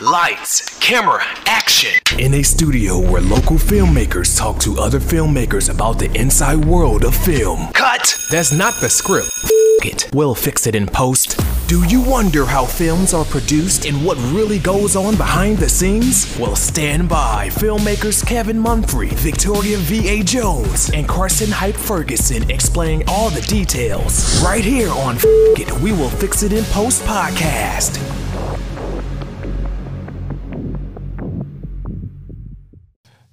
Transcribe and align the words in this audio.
Lights, 0.00 0.78
camera, 0.78 1.22
action. 1.44 1.90
In 2.18 2.32
a 2.32 2.42
studio 2.42 2.98
where 2.98 3.20
local 3.20 3.56
filmmakers 3.56 4.38
talk 4.38 4.58
to 4.60 4.78
other 4.78 4.98
filmmakers 4.98 5.68
about 5.70 5.98
the 5.98 6.10
inside 6.18 6.64
world 6.64 7.04
of 7.04 7.14
film. 7.14 7.70
Cut. 7.74 8.16
That's 8.30 8.50
not 8.50 8.72
the 8.80 8.88
script. 8.88 9.28
F- 9.44 9.50
it. 9.84 10.08
We'll 10.14 10.34
fix 10.34 10.66
it 10.66 10.74
in 10.74 10.86
post. 10.86 11.38
Do 11.68 11.84
you 11.84 12.00
wonder 12.00 12.46
how 12.46 12.64
films 12.64 13.12
are 13.12 13.26
produced 13.26 13.84
and 13.84 14.02
what 14.02 14.16
really 14.32 14.58
goes 14.58 14.96
on 14.96 15.16
behind 15.16 15.58
the 15.58 15.68
scenes? 15.68 16.34
Well, 16.38 16.56
stand 16.56 17.06
by. 17.06 17.48
Filmmakers 17.50 18.26
Kevin 18.26 18.56
Munfrey, 18.56 19.12
Victoria 19.12 19.76
V.A. 19.76 20.22
Jones, 20.22 20.90
and 20.94 21.06
Carson 21.06 21.50
Hype 21.50 21.76
Ferguson 21.76 22.50
explain 22.50 23.04
all 23.06 23.28
the 23.28 23.42
details. 23.42 24.42
Right 24.42 24.64
here 24.64 24.90
on 24.92 25.16
F- 25.16 25.24
It, 25.26 25.70
We 25.82 25.92
Will 25.92 26.08
Fix 26.10 26.42
It 26.42 26.54
in 26.54 26.64
Post 26.64 27.02
podcast. 27.02 27.98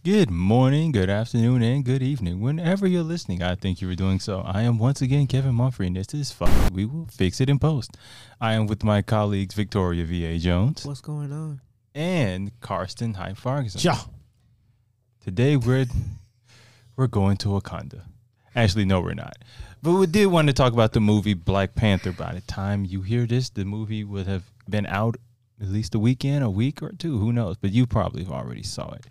Good 0.08 0.32
morning, 0.32 0.94
good 0.94 1.10
afternoon, 1.10 1.62
and 1.62 1.84
good 1.84 2.02
evening. 2.02 2.40
Whenever 2.40 2.88
you're 2.88 3.04
listening, 3.04 3.44
I 3.44 3.56
think 3.56 3.82
you 3.82 3.90
are 3.90 3.96
doing 3.96 4.22
so. 4.22 4.40
I 4.40 4.62
am 4.62 4.78
once 4.78 5.02
again 5.02 5.28
Kevin 5.28 5.52
Mumphrey, 5.52 5.88
and 5.88 5.98
this 5.98 6.14
is 6.14 6.32
Fuck. 6.32 6.50
We 6.72 6.86
will 6.86 7.08
fix 7.12 7.42
it 7.42 7.50
in 7.50 7.60
post. 7.60 7.98
I 8.40 8.54
am 8.54 8.68
with 8.68 8.86
my 8.86 9.02
colleagues 9.02 9.54
Victoria 9.54 10.06
V.A. 10.06 10.38
Jones 10.38 10.86
What's 10.86 11.02
going 11.02 11.34
on? 11.34 11.60
and 11.94 12.58
Karsten 12.62 13.16
Hyde 13.16 13.38
Ferguson. 13.38 13.82
Ja. 13.82 13.98
Today 15.26 15.58
we're 15.58 15.88
we're 16.96 17.08
going 17.08 17.36
to 17.36 17.50
Wakanda. 17.50 18.04
Actually, 18.56 18.86
no, 18.86 19.02
we're 19.02 19.14
not. 19.14 19.36
But 19.84 19.92
we 19.92 20.08
did 20.08 20.28
want 20.28 20.48
to 20.48 20.54
talk 20.54 20.72
about 20.72 20.94
the 20.94 21.02
movie 21.02 21.34
Black 21.34 21.76
Panther. 21.76 22.14
By 22.14 22.34
the 22.34 22.40
time 22.40 22.86
you 22.86 23.02
hear 23.02 23.26
this, 23.26 23.50
the 23.50 23.66
movie 23.66 24.06
would 24.06 24.26
have 24.26 24.44
been 24.70 24.86
out 24.86 25.18
at 25.62 25.68
least 25.68 25.96
a 25.96 26.00
weekend, 26.00 26.46
a 26.46 26.50
week 26.50 26.82
or 26.82 26.94
two. 26.94 27.18
Who 27.18 27.34
knows? 27.34 27.58
But 27.58 27.74
you 27.74 27.86
probably 27.86 28.26
already 28.26 28.64
saw 28.64 28.94
it. 28.94 29.06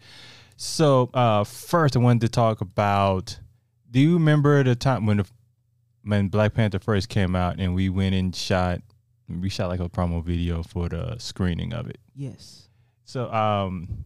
So 0.57 1.11
uh, 1.15 1.45
first, 1.45 1.97
I 1.97 2.01
wanted 2.01 2.23
to 2.23 2.29
talk 2.29 2.61
about. 2.61 3.39
Do 3.91 4.01
you 4.01 4.15
remember 4.15 4.63
the 4.65 4.75
time 4.75 5.07
when 5.07 5.19
the, 5.19 5.27
when 6.03 6.29
Black 6.29 6.55
Panther 6.55 6.79
first 6.79 7.09
came 7.09 7.37
out 7.37 7.59
and 7.59 7.75
we 7.75 7.89
went 7.89 8.15
and 8.15 8.35
shot? 8.35 8.81
We 9.29 9.49
shot 9.49 9.69
like 9.69 9.81
a 9.81 9.89
promo 9.89 10.23
video 10.25 10.63
for 10.63 10.89
the 10.89 11.17
screening 11.19 11.73
of 11.73 11.89
it. 11.89 11.99
Yes. 12.15 12.69
So, 13.05 13.33
um, 13.33 14.05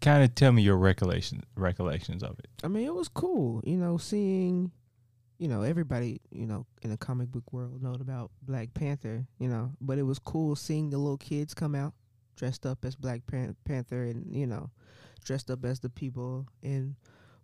kind 0.00 0.22
of 0.22 0.34
tell 0.34 0.52
me 0.52 0.62
your 0.62 0.76
recollection 0.76 1.42
recollections 1.56 2.22
of 2.22 2.38
it. 2.38 2.48
I 2.62 2.68
mean, 2.68 2.86
it 2.86 2.94
was 2.94 3.08
cool, 3.08 3.60
you 3.64 3.76
know, 3.76 3.96
seeing, 3.96 4.70
you 5.38 5.48
know, 5.48 5.62
everybody, 5.62 6.20
you 6.30 6.46
know, 6.46 6.66
in 6.82 6.90
the 6.90 6.96
comic 6.96 7.30
book 7.30 7.52
world 7.52 7.82
know 7.82 7.94
about 7.94 8.30
Black 8.42 8.72
Panther, 8.74 9.26
you 9.38 9.48
know, 9.48 9.72
but 9.80 9.98
it 9.98 10.04
was 10.04 10.18
cool 10.18 10.56
seeing 10.56 10.90
the 10.90 10.98
little 10.98 11.16
kids 11.16 11.54
come 11.54 11.74
out 11.74 11.94
dressed 12.36 12.66
up 12.66 12.84
as 12.84 12.94
Black 12.94 13.26
Pan- 13.26 13.56
Panther 13.64 14.04
and, 14.04 14.34
you 14.34 14.46
know, 14.46 14.70
dressed 15.24 15.50
up 15.50 15.64
as 15.64 15.80
the 15.80 15.88
people 15.90 16.46
in 16.62 16.96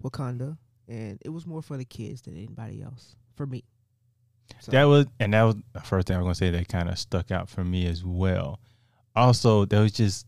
Wakanda. 0.02 0.56
And 0.88 1.18
it 1.24 1.30
was 1.30 1.46
more 1.46 1.62
for 1.62 1.76
the 1.76 1.84
kids 1.84 2.22
than 2.22 2.36
anybody 2.36 2.82
else, 2.82 3.16
for 3.34 3.46
me. 3.46 3.64
So, 4.60 4.72
That 4.72 4.84
was, 4.84 5.06
and 5.18 5.32
that 5.32 5.42
was 5.44 5.56
the 5.72 5.80
first 5.80 6.06
thing 6.08 6.16
I 6.16 6.20
was 6.20 6.24
gonna 6.24 6.34
say 6.34 6.50
that 6.50 6.68
kind 6.68 6.88
of 6.88 6.98
stuck 6.98 7.30
out 7.30 7.48
for 7.48 7.64
me 7.64 7.86
as 7.86 8.04
well. 8.04 8.60
Also, 9.16 9.64
there 9.64 9.80
was 9.80 9.92
just 9.92 10.26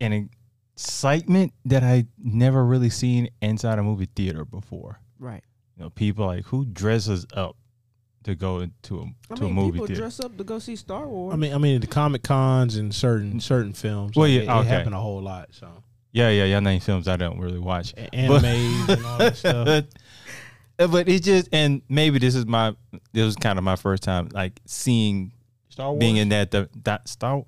an 0.00 0.28
excitement 0.74 1.52
that 1.64 1.82
I 1.82 2.06
never 2.18 2.64
really 2.64 2.90
seen 2.90 3.28
inside 3.40 3.78
a 3.78 3.82
movie 3.82 4.08
theater 4.14 4.44
before. 4.44 5.00
right. 5.18 5.42
You 5.76 5.84
know, 5.84 5.90
people 5.90 6.24
like 6.26 6.46
who 6.46 6.64
dresses 6.64 7.26
up 7.34 7.56
to 8.26 8.34
go 8.34 8.58
into 8.58 8.98
a 8.98 9.04
I 9.30 9.36
to 9.36 9.42
mean, 9.42 9.52
a 9.52 9.54
movie 9.54 9.72
people 9.72 9.86
theater. 9.86 10.02
dress 10.02 10.18
up 10.18 10.36
to 10.36 10.42
go 10.42 10.58
see 10.58 10.74
Star 10.74 11.06
Wars. 11.06 11.32
I 11.32 11.36
mean, 11.36 11.54
I 11.54 11.58
mean, 11.58 11.80
the 11.80 11.86
comic 11.86 12.24
cons 12.24 12.76
and 12.76 12.92
certain 12.92 13.34
mm. 13.34 13.42
certain 13.42 13.72
films. 13.72 14.16
Well, 14.16 14.28
like, 14.28 14.44
yeah, 14.44 14.58
it, 14.58 14.62
it 14.62 14.66
happened 14.66 14.96
a 14.96 15.00
whole 15.00 15.22
lot. 15.22 15.50
So 15.52 15.68
yeah, 16.10 16.30
yeah, 16.30 16.44
yeah. 16.44 16.58
Name 16.58 16.80
films 16.80 17.06
I 17.06 17.16
don't 17.16 17.38
really 17.38 17.60
watch. 17.60 17.92
A- 17.96 18.08
animes 18.12 18.88
and 18.88 19.06
all 19.06 19.18
that 19.18 19.36
stuff. 19.36 19.84
but 20.90 21.08
it 21.08 21.22
just 21.22 21.48
and 21.52 21.82
maybe 21.88 22.18
this 22.18 22.34
is 22.34 22.46
my 22.46 22.74
this 23.12 23.24
was 23.24 23.36
kind 23.36 23.58
of 23.58 23.64
my 23.64 23.76
first 23.76 24.02
time 24.02 24.28
like 24.32 24.60
seeing 24.66 25.32
Star 25.68 25.90
Wars. 25.90 26.00
being 26.00 26.16
in 26.16 26.30
that 26.30 26.50
the 26.50 26.68
that 26.82 27.08
Star. 27.08 27.44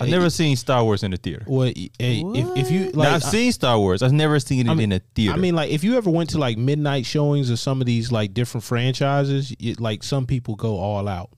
I've 0.00 0.08
never 0.08 0.30
seen 0.30 0.56
Star 0.56 0.82
Wars 0.84 1.02
in 1.02 1.10
the 1.10 1.16
theater. 1.16 1.44
Well, 1.46 1.66
hey, 1.66 1.90
if 1.98 2.56
if 2.66 2.70
you 2.70 2.84
like, 2.92 3.08
now, 3.08 3.14
I've 3.14 3.22
seen 3.24 3.52
Star 3.52 3.78
Wars. 3.78 4.02
I've 4.02 4.12
never 4.12 4.38
seen 4.40 4.66
it 4.66 4.70
I 4.70 4.74
mean- 4.74 4.92
in 4.92 5.00
a 5.00 5.02
theater. 5.14 5.34
I 5.34 5.36
mean, 5.38 5.54
like 5.54 5.70
if 5.70 5.84
you 5.84 5.96
ever 5.96 6.10
went 6.10 6.30
to 6.30 6.38
like 6.38 6.58
midnight 6.58 7.06
showings 7.06 7.50
of 7.50 7.58
some 7.58 7.80
of 7.80 7.86
these 7.86 8.10
like 8.12 8.34
different 8.34 8.64
franchises, 8.64 9.54
it, 9.58 9.80
like 9.80 10.02
some 10.02 10.26
people 10.26 10.54
go 10.56 10.78
all 10.78 11.08
out. 11.08 11.30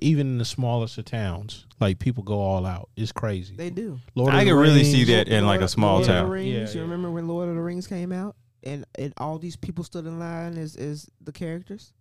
Even 0.00 0.26
in 0.28 0.38
the 0.38 0.46
smallest 0.46 0.96
of 0.96 1.04
towns, 1.04 1.66
like 1.78 1.98
people 1.98 2.22
go 2.22 2.40
all 2.40 2.64
out. 2.64 2.88
It's 2.96 3.12
crazy. 3.12 3.54
they 3.54 3.68
do. 3.68 4.00
Lord 4.14 4.32
I 4.32 4.42
the 4.44 4.50
can 4.50 4.58
really 4.58 4.82
see 4.82 5.04
that 5.04 5.28
in 5.28 5.44
like 5.46 5.60
a 5.60 5.68
small 5.68 5.96
Lord 5.96 6.02
Of 6.02 6.08
town. 6.08 6.24
the 6.24 6.30
Rings. 6.30 6.48
Yeah, 6.48 6.60
you 6.60 6.66
yeah. 6.76 6.80
remember 6.80 7.10
when 7.10 7.28
Lord 7.28 7.50
of 7.50 7.54
the 7.54 7.60
Rings 7.60 7.86
came 7.86 8.10
out, 8.10 8.34
and 8.62 8.86
and 8.98 9.12
all 9.18 9.38
these 9.38 9.56
people 9.56 9.84
stood 9.84 10.06
in 10.06 10.18
line 10.18 10.56
as 10.56 10.74
as 10.76 11.06
the 11.20 11.32
characters. 11.32 11.92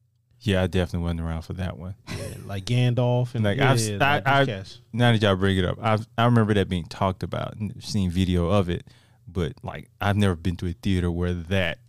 Yeah, 0.45 0.61
I 0.63 0.67
definitely 0.67 1.03
wasn't 1.05 1.21
around 1.21 1.41
for 1.43 1.53
that 1.53 1.77
one. 1.77 1.95
Yeah, 2.09 2.23
like 2.45 2.65
Gandalf 2.65 3.33
and 3.33 3.43
Like, 3.45 3.57
yeah, 3.57 3.71
I've- 3.71 3.95
I- 3.95 4.15
like 4.15 4.27
I- 4.27 4.43
these. 4.45 4.79
Now 4.91 5.11
that 5.13 5.21
y'all 5.21 5.35
bring 5.35 5.57
it 5.57 5.65
up, 5.65 5.77
I 5.81 5.97
I 6.17 6.25
remember 6.25 6.53
that 6.55 6.67
being 6.69 6.85
talked 6.85 7.23
about 7.23 7.55
and 7.57 7.73
seen 7.83 8.11
video 8.11 8.49
of 8.49 8.69
it, 8.69 8.85
but 9.27 9.53
like 9.63 9.89
I've 10.01 10.17
never 10.17 10.35
been 10.35 10.55
to 10.57 10.67
a 10.67 10.73
theater 10.73 11.09
where 11.09 11.33
that 11.33 11.79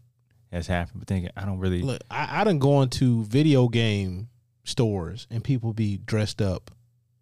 has 0.53 0.69
happened. 0.69 1.01
But 1.01 1.09
thinking 1.09 1.31
I 1.37 1.45
don't 1.45 1.59
really. 1.59 1.83
Look, 1.83 2.01
I, 2.11 2.41
I 2.41 2.45
done 2.45 2.59
gone 2.61 2.89
to 2.91 3.25
video 3.25 3.69
game 3.69 4.29
stores 4.63 5.27
and 5.31 5.43
people 5.43 5.73
be 5.73 5.99
dressed 5.99 6.41
up 6.41 6.71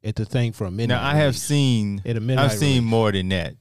at 0.04 0.16
the 0.16 0.24
thing 0.24 0.52
for 0.52 0.66
a 0.66 0.70
minute. 0.70 0.94
now 0.94 1.02
I 1.04 1.14
have 1.14 1.36
seen 1.36 2.02
at 2.04 2.16
a 2.16 2.20
midnight. 2.20 2.44
I've 2.50 2.58
seen 2.58 2.76
release. 2.78 2.90
more 2.90 3.12
than 3.12 3.28
that. 3.30 3.54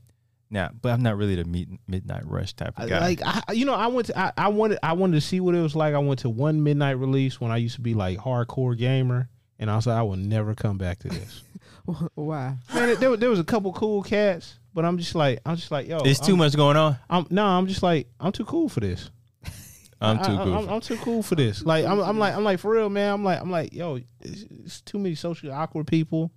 Now, 0.53 0.69
but 0.81 0.89
I'm 0.89 1.01
not 1.01 1.15
really 1.15 1.35
the 1.35 1.45
meet, 1.45 1.69
midnight 1.87 2.23
rush 2.25 2.51
type 2.53 2.77
of 2.77 2.89
guy. 2.89 2.99
Like 2.99 3.21
I, 3.23 3.53
you 3.53 3.63
know, 3.63 3.73
I 3.73 3.87
went 3.87 4.07
to 4.07 4.19
I, 4.19 4.33
I 4.37 4.47
wanted 4.49 4.79
I 4.83 4.91
wanted 4.91 5.15
to 5.15 5.21
see 5.21 5.39
what 5.39 5.55
it 5.55 5.61
was 5.61 5.77
like. 5.77 5.93
I 5.93 5.99
went 5.99 6.19
to 6.19 6.29
one 6.29 6.61
midnight 6.61 6.99
release 6.99 7.39
when 7.39 7.51
I 7.51 7.57
used 7.57 7.75
to 7.75 7.81
be 7.81 7.93
like 7.93 8.17
hardcore 8.17 8.77
gamer, 8.77 9.29
and 9.59 9.71
I 9.71 9.77
was 9.77 9.87
like, 9.87 9.95
I 9.95 10.03
will 10.03 10.17
never 10.17 10.53
come 10.53 10.77
back 10.77 10.99
to 10.99 11.07
this. 11.07 11.43
Why? 12.15 12.57
Man, 12.73 12.99
there, 12.99 13.09
was- 13.09 13.19
there 13.21 13.29
was 13.29 13.39
a 13.39 13.45
couple 13.45 13.71
cool 13.71 14.03
cats, 14.03 14.59
but 14.73 14.83
I'm 14.83 14.97
just 14.97 15.15
like 15.15 15.39
I'm 15.45 15.55
just 15.55 15.71
like 15.71 15.87
yo, 15.87 15.99
it's 15.99 16.19
too 16.19 16.33
I'm, 16.33 16.39
much 16.39 16.55
going 16.57 16.75
on. 16.75 16.97
I'm 17.09 17.25
no, 17.29 17.45
I'm 17.45 17.67
just 17.67 17.81
like 17.81 18.07
I'm 18.19 18.33
too 18.33 18.45
cool 18.45 18.67
for 18.67 18.81
this. 18.81 19.09
I'm 20.01 20.17
too 20.17 20.33
I, 20.33 20.43
good. 20.43 20.53
I'm, 20.53 20.69
I'm 20.69 20.81
too 20.81 20.97
cool 20.97 21.23
for 21.23 21.35
this. 21.35 21.63
Like 21.63 21.85
I'm, 21.85 22.01
I'm 22.01 22.19
like 22.19 22.35
I'm 22.35 22.43
like 22.43 22.59
for 22.59 22.71
real, 22.71 22.89
man. 22.89 23.13
I'm 23.13 23.23
like 23.23 23.39
I'm 23.39 23.51
like 23.51 23.73
yo, 23.73 24.01
it's, 24.19 24.45
it's 24.65 24.81
too 24.81 24.99
many 24.99 25.15
socially 25.15 25.53
awkward 25.53 25.87
people. 25.87 26.29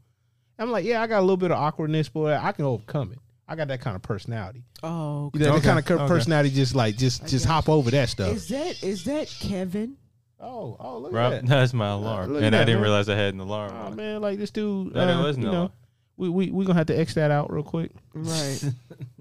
I'm 0.57 0.71
like 0.71 0.85
yeah, 0.85 1.03
I 1.03 1.09
got 1.09 1.19
a 1.19 1.23
little 1.23 1.37
bit 1.37 1.51
of 1.51 1.59
awkwardness, 1.59 2.09
but 2.09 2.39
I 2.41 2.53
can 2.53 2.65
overcome 2.65 3.11
it. 3.11 3.19
I 3.49 3.57
got 3.57 3.69
that 3.69 3.81
kind 3.81 3.95
of 3.97 4.03
personality. 4.03 4.65
Oh, 4.83 5.31
You 5.35 5.41
know, 5.41 5.47
Okay, 5.57 5.61
that 5.61 5.63
kind 5.65 5.79
of 5.79 5.91
okay. 5.91 6.09
personality 6.09 6.51
just 6.51 6.75
like 6.75 6.97
just 6.97 7.27
just 7.27 7.45
hop 7.45 7.69
over 7.69 7.91
that 7.91 8.09
stuff. 8.09 8.33
is 8.33 8.49
that 8.49 8.83
is 8.83 9.05
that 9.05 9.29
Kevin? 9.41 9.97
Oh, 10.41 10.77
oh, 10.79 10.99
look 10.99 11.13
Bro, 11.13 11.25
at 11.27 11.31
that. 11.43 11.47
that's 11.49 11.73
my 11.73 11.89
alarm, 11.91 12.33
look 12.33 12.43
at 12.43 12.47
and 12.47 12.55
I 12.55 12.59
that, 12.61 12.65
didn't 12.67 12.81
man. 12.81 12.89
realize 12.89 13.09
I 13.09 13.17
had 13.17 13.35
an 13.35 13.41
alarm. 13.41 13.73
Oh 13.75 13.87
on. 13.87 13.97
man, 13.97 14.21
like 14.21 14.39
this 14.39 14.51
dude. 14.51 14.95
No, 14.95 15.07
there 15.07 15.17
uh, 15.17 15.23
was 15.23 15.37
no 15.39 15.47
you 15.47 15.53
know, 15.53 15.73
we 16.17 16.29
we 16.29 16.51
we 16.51 16.65
gonna 16.65 16.79
have 16.79 16.87
to 16.89 16.99
X 16.99 17.15
that 17.15 17.31
out 17.31 17.53
real 17.53 17.63
quick. 17.65 17.91
Right. 18.15 18.63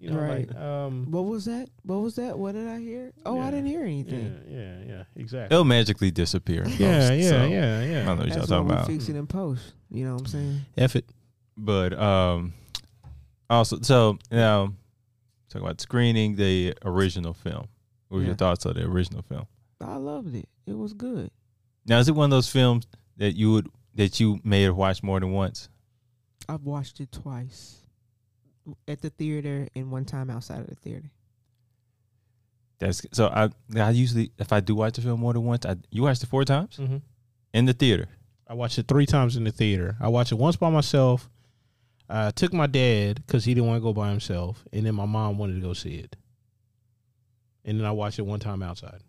You 0.03 0.09
know, 0.09 0.19
Right. 0.19 0.49
like 0.49 0.57
um, 0.57 1.09
what 1.11 1.23
was 1.23 1.45
that? 1.45 1.69
What 1.83 2.01
was 2.01 2.15
that? 2.17 2.37
What 2.37 2.55
did 2.55 2.67
I 2.67 2.77
hear? 2.81 3.13
Oh, 3.25 3.37
Yeah. 3.37 3.47
I 3.47 3.51
didn't 3.51 3.67
hear 3.67 3.83
anything. 3.83 4.37
yeah, 4.49 4.75
yeah, 4.85 5.03
exactly. 5.15 5.55
It'll 5.55 5.63
magically 5.63 6.11
disappear. 6.11 6.63
in 6.63 6.71
Yeah, 6.71 7.07
post, 7.07 7.13
yeah, 7.13 7.29
so 7.29 7.35
yeah, 7.45 7.45
I 7.45 7.85
yeah. 7.85 8.03
don't 8.03 8.05
know 8.05 8.15
what 8.15 8.27
y'all 8.27 8.35
That's 8.35 8.49
talking 8.49 8.65
what 8.67 8.73
about. 8.73 8.87
we 8.89 8.93
fix 8.95 9.07
it 9.07 9.15
in 9.15 9.27
post. 9.27 9.71
You 9.89 10.03
know 10.03 10.13
what 10.15 10.21
I'm 10.23 10.27
saying? 10.27 10.61
F 10.77 10.97
it. 10.97 11.05
But 11.55 11.93
um, 11.97 12.53
also, 13.53 13.79
so 13.81 14.17
now 14.31 14.73
talk 15.49 15.61
about 15.61 15.79
screening 15.81 16.35
the 16.35 16.73
original 16.85 17.33
film. 17.33 17.67
What 18.09 18.17
were 18.17 18.21
Yeah. 18.21 18.27
your 18.27 18.35
thoughts 18.35 18.65
on 18.65 18.75
the 18.75 18.83
original 18.83 19.21
film? 19.21 19.45
I 19.81 19.95
loved 19.97 20.35
it. 20.35 20.47
It 20.65 20.77
was 20.77 20.93
good. 20.93 21.29
Now, 21.85 21.99
is 21.99 22.07
it 22.07 22.15
one 22.15 22.25
of 22.25 22.31
those 22.31 22.49
films 22.49 22.87
that 23.17 23.35
you 23.35 23.51
would 23.51 23.69
that 23.95 24.19
you 24.19 24.39
may 24.43 24.63
have 24.63 24.75
watched 24.75 25.03
more 25.03 25.19
than 25.19 25.31
once? 25.31 25.69
I've 26.49 26.63
watched 26.63 26.99
it 26.99 27.11
twice 27.11 27.81
at 28.87 29.01
the 29.01 29.09
theater 29.09 29.67
and 29.75 29.91
one 29.91 30.05
time 30.05 30.29
outside 30.29 30.61
of 30.61 30.67
the 30.67 30.75
theater. 30.75 31.11
That's 32.79 33.05
so. 33.11 33.27
I 33.27 33.49
I 33.79 33.91
usually 33.91 34.31
if 34.37 34.51
I 34.51 34.59
do 34.59 34.75
watch 34.75 34.93
the 34.95 35.01
film 35.01 35.19
more 35.19 35.33
than 35.33 35.43
once, 35.43 35.65
I 35.65 35.75
you 35.89 36.03
watched 36.03 36.23
it 36.23 36.27
four 36.27 36.43
times 36.45 36.77
Mm-hmm. 36.77 36.97
in 37.53 37.65
the 37.65 37.73
theater. 37.73 38.07
I 38.47 38.53
watched 38.55 38.77
it 38.77 38.87
three 38.87 39.05
times 39.05 39.35
in 39.37 39.43
the 39.45 39.51
theater. 39.51 39.95
I 40.01 40.09
watched 40.09 40.31
it 40.31 40.35
once 40.35 40.55
by 40.57 40.69
myself. 40.69 41.29
I 42.09 42.31
took 42.31 42.53
my 42.53 42.67
dad 42.67 43.23
because 43.25 43.45
he 43.45 43.53
didn't 43.53 43.67
want 43.67 43.77
to 43.77 43.83
go 43.83 43.93
by 43.93 44.09
himself, 44.09 44.63
and 44.71 44.85
then 44.85 44.95
my 44.95 45.05
mom 45.05 45.37
wanted 45.37 45.55
to 45.55 45.61
go 45.61 45.73
see 45.73 45.95
it. 45.95 46.15
And 47.65 47.79
then 47.79 47.87
I 47.87 47.91
watched 47.91 48.19
it 48.19 48.23
one 48.23 48.39
time 48.39 48.61
outside. 48.61 49.01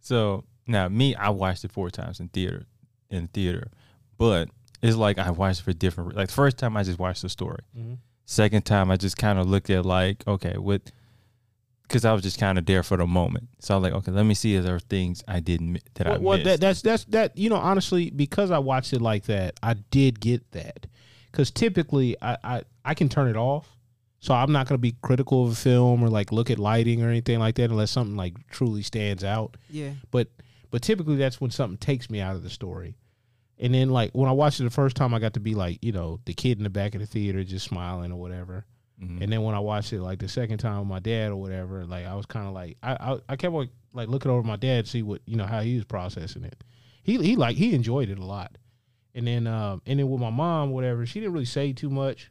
So 0.00 0.44
now 0.66 0.88
me, 0.88 1.14
I 1.14 1.30
watched 1.30 1.64
it 1.64 1.72
four 1.72 1.90
times 1.90 2.20
in 2.20 2.28
theater, 2.28 2.66
in 3.10 3.28
theater, 3.28 3.70
but 4.18 4.48
it's 4.82 4.96
like 4.96 5.18
I 5.18 5.30
watched 5.30 5.60
it 5.60 5.64
for 5.64 5.72
different. 5.72 6.16
Like 6.16 6.28
the 6.28 6.34
first 6.34 6.58
time, 6.58 6.76
I 6.76 6.82
just 6.82 6.98
watched 6.98 7.22
the 7.22 7.28
story. 7.28 7.60
Mm-hmm. 7.76 7.94
Second 8.26 8.64
time, 8.64 8.90
I 8.90 8.96
just 8.96 9.16
kind 9.16 9.38
of 9.38 9.48
looked 9.48 9.68
at 9.70 9.84
like, 9.84 10.26
okay, 10.26 10.56
what? 10.56 10.90
Because 11.82 12.06
I 12.06 12.12
was 12.14 12.22
just 12.22 12.40
kind 12.40 12.56
of 12.56 12.64
there 12.64 12.82
for 12.82 12.96
the 12.96 13.06
moment. 13.06 13.48
So 13.60 13.74
I 13.74 13.76
was 13.76 13.82
like, 13.82 13.92
okay, 13.92 14.10
let 14.10 14.24
me 14.24 14.32
see 14.34 14.56
if 14.56 14.64
there 14.64 14.74
are 14.74 14.80
things 14.80 15.22
I 15.28 15.40
didn't 15.40 15.80
that 15.94 16.06
Well, 16.06 16.14
I 16.14 16.18
well 16.18 16.38
missed. 16.38 16.44
that, 16.46 16.60
that's 16.60 16.82
that's 16.82 17.04
that. 17.06 17.36
You 17.36 17.50
know, 17.50 17.56
honestly, 17.56 18.10
because 18.10 18.50
I 18.50 18.58
watched 18.58 18.92
it 18.94 19.02
like 19.02 19.24
that, 19.24 19.58
I 19.62 19.74
did 19.74 20.20
get 20.20 20.50
that. 20.52 20.86
Because 21.34 21.50
typically, 21.50 22.16
I, 22.22 22.36
I 22.44 22.62
I 22.84 22.94
can 22.94 23.08
turn 23.08 23.28
it 23.28 23.36
off. 23.36 23.68
So 24.20 24.32
I'm 24.32 24.52
not 24.52 24.68
gonna 24.68 24.78
be 24.78 24.94
critical 25.02 25.44
of 25.46 25.52
a 25.52 25.54
film 25.56 26.02
or 26.02 26.08
like 26.08 26.30
look 26.30 26.48
at 26.48 26.60
lighting 26.60 27.02
or 27.02 27.08
anything 27.08 27.40
like 27.40 27.56
that 27.56 27.70
unless 27.70 27.90
something 27.90 28.16
like 28.16 28.34
truly 28.50 28.82
stands 28.82 29.24
out. 29.24 29.56
Yeah. 29.68 29.90
But 30.12 30.28
but 30.70 30.80
typically 30.80 31.16
that's 31.16 31.40
when 31.40 31.50
something 31.50 31.76
takes 31.76 32.08
me 32.08 32.20
out 32.20 32.36
of 32.36 32.42
the 32.44 32.50
story. 32.50 32.96
And 33.58 33.74
then 33.74 33.90
like 33.90 34.12
when 34.12 34.28
I 34.28 34.32
watched 34.32 34.60
it 34.60 34.64
the 34.64 34.70
first 34.70 34.94
time, 34.96 35.12
I 35.12 35.18
got 35.18 35.34
to 35.34 35.40
be 35.40 35.54
like 35.56 35.78
you 35.82 35.90
know 35.92 36.20
the 36.24 36.34
kid 36.34 36.58
in 36.58 36.64
the 36.64 36.70
back 36.70 36.94
of 36.94 37.00
the 37.00 37.06
theater 37.06 37.42
just 37.42 37.66
smiling 37.66 38.12
or 38.12 38.16
whatever. 38.20 38.64
Mhm. 39.02 39.20
And 39.22 39.32
then 39.32 39.42
when 39.42 39.56
I 39.56 39.60
watched 39.60 39.92
it 39.92 40.00
like 40.00 40.20
the 40.20 40.28
second 40.28 40.58
time 40.58 40.78
with 40.78 40.88
my 40.88 41.00
dad 41.00 41.32
or 41.32 41.36
whatever, 41.36 41.84
like 41.84 42.06
I 42.06 42.14
was 42.14 42.26
kind 42.26 42.46
of 42.46 42.54
like 42.54 42.76
I, 42.82 42.92
I 42.92 43.18
I 43.30 43.36
kept 43.36 43.52
like, 43.52 43.70
like 43.92 44.08
looking 44.08 44.30
over 44.30 44.46
my 44.46 44.56
dad 44.56 44.84
to 44.84 44.90
see 44.90 45.02
what 45.02 45.20
you 45.26 45.36
know 45.36 45.46
how 45.46 45.60
he 45.62 45.74
was 45.74 45.84
processing 45.84 46.44
it. 46.44 46.62
He 47.02 47.18
he 47.18 47.34
like 47.36 47.56
he 47.56 47.74
enjoyed 47.74 48.08
it 48.08 48.18
a 48.18 48.24
lot. 48.24 48.56
And 49.14 49.26
then 49.26 49.46
um 49.46 49.82
and 49.86 49.98
then 49.98 50.08
with 50.08 50.20
my 50.20 50.30
mom 50.30 50.70
whatever, 50.70 51.06
she 51.06 51.20
didn't 51.20 51.32
really 51.32 51.44
say 51.44 51.72
too 51.72 51.90
much, 51.90 52.30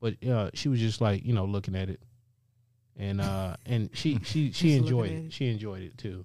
but 0.00 0.22
uh 0.24 0.50
she 0.54 0.68
was 0.68 0.80
just 0.80 1.00
like 1.00 1.24
you 1.24 1.34
know 1.34 1.44
looking 1.44 1.74
at 1.74 1.90
it, 1.90 2.00
and 2.96 3.20
uh 3.20 3.56
and 3.66 3.90
she 3.92 4.18
she 4.24 4.52
she 4.52 4.74
enjoyed 4.74 5.10
it. 5.10 5.24
it. 5.26 5.32
She 5.32 5.48
enjoyed 5.48 5.82
it 5.82 5.98
too. 5.98 6.24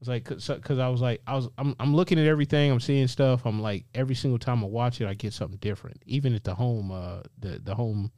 It's 0.00 0.08
like 0.08 0.24
cause, 0.24 0.50
cause 0.62 0.78
I 0.78 0.88
was 0.88 1.00
like 1.00 1.22
I 1.26 1.34
was 1.34 1.48
I'm 1.56 1.74
I'm 1.80 1.96
looking 1.96 2.18
at 2.18 2.26
everything 2.26 2.70
I'm 2.70 2.80
seeing 2.80 3.08
stuff 3.08 3.46
I'm 3.46 3.62
like 3.62 3.86
every 3.94 4.14
single 4.14 4.38
time 4.38 4.62
I 4.62 4.66
watch 4.66 5.00
it 5.00 5.08
I 5.08 5.14
get 5.14 5.32
something 5.32 5.56
different 5.56 6.02
even 6.04 6.34
at 6.34 6.44
the 6.44 6.54
home 6.54 6.90
uh 6.90 7.22
the 7.38 7.58
the 7.64 7.74
home 7.74 8.12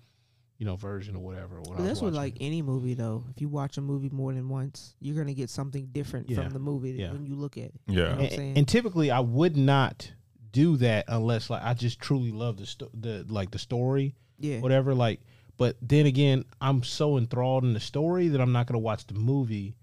you 0.58 0.67
know 0.67 0.76
version 0.76 1.17
or 1.17 1.20
whatever. 1.23 1.56
When 1.61 1.73
I 1.73 1.76
But 1.76 1.79
was 1.79 1.87
that's 1.88 2.03
what 2.03 2.12
like 2.14 2.37
any 2.41 2.62
movie 2.62 2.94
though. 2.94 3.25
If 3.35 3.41
you 3.41 3.49
watch 3.49 3.76
a 3.76 3.81
movie 3.81 4.08
more 4.11 4.32
than 4.32 4.49
once, 4.49 4.94
you're 5.00 5.17
gonna 5.17 5.35
get 5.35 5.50
something 5.50 5.87
different 5.93 6.31
Yeah. 6.31 6.43
from 6.43 6.50
the 6.53 6.58
movie 6.58 6.93
Yeah. 6.93 7.12
when 7.12 7.26
you 7.26 7.35
look 7.35 7.56
at 7.58 7.64
it. 7.67 7.81
Yeah. 7.87 7.93
You 7.94 7.97
know 8.03 8.05
what 8.08 8.14
I'm 8.14 8.20
and, 8.25 8.32
saying? 8.32 8.58
and 8.58 8.69
typically 8.69 9.11
I 9.11 9.20
would 9.20 9.56
not 9.56 10.11
do 10.53 10.76
that 10.79 11.05
unless 11.08 11.50
like 11.50 11.62
I 11.62 11.75
just 11.75 12.00
truly 12.00 12.31
love 12.32 12.56
the 12.56 12.67
sto- 12.67 12.91
the 12.94 13.26
like 13.29 13.50
the 13.50 13.58
story 13.58 14.14
yeah. 14.38 14.61
whatever 14.61 14.94
like 14.94 15.20
but 15.58 15.76
then 15.82 16.05
again 16.06 16.44
i'm 16.61 16.82
so 16.82 17.17
enthralled 17.19 17.64
in 17.64 17.73
the 17.75 17.81
story 17.81 18.29
that 18.29 18.41
i'm 18.41 18.53
not 18.53 18.67
going 18.67 18.75
to 18.75 18.79
watch 18.79 19.06
the 19.06 19.14
movie 19.14 19.75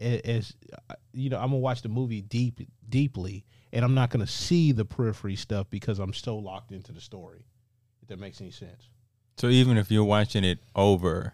a- 0.00 0.20
as 0.28 0.54
uh, 0.90 0.94
you 1.12 1.28
know 1.30 1.36
i'm 1.36 1.50
going 1.50 1.60
to 1.60 1.64
watch 1.64 1.82
the 1.82 1.88
movie 1.88 2.22
deep 2.22 2.60
deeply 2.88 3.44
and 3.72 3.84
i'm 3.84 3.94
not 3.94 4.10
going 4.10 4.24
to 4.24 4.30
see 4.30 4.70
the 4.72 4.84
periphery 4.84 5.34
stuff 5.36 5.68
because 5.70 5.98
i'm 5.98 6.12
so 6.12 6.36
locked 6.36 6.70
into 6.72 6.92
the 6.92 7.00
story 7.00 7.44
if 8.02 8.08
that 8.08 8.18
makes 8.20 8.40
any 8.40 8.50
sense 8.52 8.88
So 9.36 9.48
even 9.48 9.76
if 9.76 9.90
you're 9.90 10.04
watching 10.04 10.44
it 10.44 10.58
over, 10.74 11.32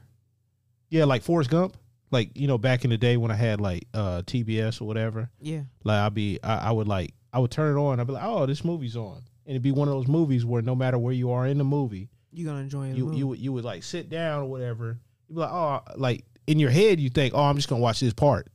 yeah 0.90 1.04
like 1.04 1.22
forrest 1.22 1.48
gump 1.50 1.76
like 2.10 2.30
you 2.36 2.46
know 2.46 2.58
back 2.58 2.84
in 2.84 2.90
the 2.90 2.98
day 2.98 3.16
when 3.16 3.30
i 3.30 3.34
had 3.34 3.58
like 3.62 3.86
uh 3.94 4.20
tbs 4.26 4.78
or 4.82 4.84
whatever 4.84 5.30
Yeah. 5.40 5.62
like 5.84 5.96
i'd 6.00 6.12
be 6.12 6.38
I, 6.44 6.68
I 6.68 6.70
would 6.70 6.86
like 6.86 7.14
i 7.32 7.38
would 7.38 7.50
turn 7.50 7.74
it 7.74 7.80
on 7.80 7.98
i'd 7.98 8.06
be 8.06 8.12
like 8.12 8.22
oh 8.26 8.44
this 8.44 8.62
movie's 8.62 8.94
on 8.94 9.16
and 9.46 9.54
it'd 9.54 9.62
be 9.62 9.72
one 9.72 9.88
of 9.88 9.94
those 9.94 10.06
movies 10.08 10.44
where 10.44 10.60
no 10.60 10.74
matter 10.74 10.98
where 10.98 11.14
you 11.14 11.30
are 11.30 11.46
in 11.46 11.56
the 11.56 11.64
movie 11.64 12.10
You're 12.30 12.50
gonna 12.50 12.60
enjoy 12.62 12.88
it. 12.90 12.96
you 12.96 13.14
you 13.14 13.26
would 13.28 13.38
you 13.38 13.52
would 13.54 13.64
like 13.64 13.82
sit 13.84 14.10
down 14.10 14.42
or 14.42 14.50
whatever. 14.50 14.98
You'd 15.28 15.36
be 15.36 15.40
like, 15.40 15.50
oh, 15.50 15.80
like 15.96 16.24
in 16.46 16.58
your 16.58 16.68
head 16.70 17.00
you 17.00 17.08
think, 17.08 17.32
oh, 17.34 17.42
I'm 17.42 17.56
just 17.56 17.68
gonna 17.70 17.80
watch 17.80 18.00
this 18.00 18.12
part, 18.12 18.48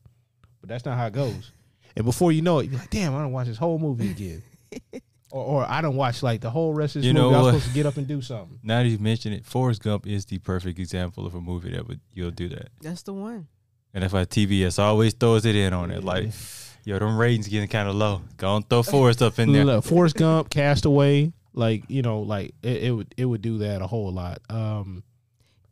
but 0.61 0.69
that's 0.69 0.85
not 0.85 0.95
how 0.95 1.07
it 1.07 1.13
goes. 1.13 1.51
and 1.95 2.05
before 2.05 2.31
you 2.31 2.43
know 2.43 2.59
it, 2.59 2.69
you're 2.69 2.79
like, 2.79 2.91
damn, 2.91 3.15
I 3.15 3.21
don't 3.23 3.31
watch 3.31 3.47
this 3.47 3.57
whole 3.57 3.79
movie 3.79 4.11
again, 4.11 4.43
or 5.31 5.43
or 5.43 5.65
I 5.69 5.81
don't 5.81 5.95
watch 5.95 6.23
like 6.23 6.41
the 6.41 6.49
whole 6.49 6.73
rest 6.73 6.95
of 6.95 7.01
this 7.01 7.07
You 7.07 7.13
movie. 7.13 7.29
know 7.31 7.35
I 7.35 7.37
was 7.37 7.43
what? 7.45 7.49
supposed 7.59 7.67
to 7.69 7.73
get 7.73 7.85
up 7.85 7.97
and 7.97 8.07
do 8.07 8.21
something. 8.21 8.59
now 8.63 8.81
that 8.83 8.89
you 8.89 8.97
mention 8.99 9.33
it, 9.33 9.45
Forrest 9.45 9.81
Gump 9.83 10.07
is 10.07 10.25
the 10.25 10.39
perfect 10.39 10.79
example 10.79 11.25
of 11.25 11.35
a 11.35 11.41
movie 11.41 11.71
that 11.71 11.87
would 11.87 11.99
you'll 12.13 12.31
do 12.31 12.49
that. 12.49 12.69
That's 12.81 13.01
the 13.03 13.13
one. 13.13 13.47
And 13.93 14.03
that's 14.03 14.13
why 14.13 14.25
TBS 14.25 14.77
always 14.79 15.13
throws 15.13 15.45
it 15.45 15.55
in 15.55 15.73
on 15.73 15.89
it. 15.91 16.03
Like, 16.03 16.29
yo, 16.83 16.99
them 16.99 17.17
ratings 17.17 17.47
getting 17.47 17.67
kind 17.69 17.87
of 17.89 17.95
low. 17.95 18.21
Go 18.37 18.55
and 18.57 18.69
throw 18.69 18.83
Forrest 18.83 19.21
up 19.21 19.39
in 19.39 19.51
there. 19.53 19.65
Look, 19.65 19.85
Forrest 19.85 20.15
Gump, 20.17 20.49
Castaway, 20.49 21.31
like 21.53 21.83
you 21.89 22.01
know, 22.03 22.19
like 22.21 22.53
it, 22.61 22.83
it 22.83 22.91
would 22.91 23.13
it 23.17 23.25
would 23.25 23.41
do 23.41 23.57
that 23.59 23.81
a 23.81 23.87
whole 23.87 24.11
lot. 24.11 24.39
Um, 24.49 25.03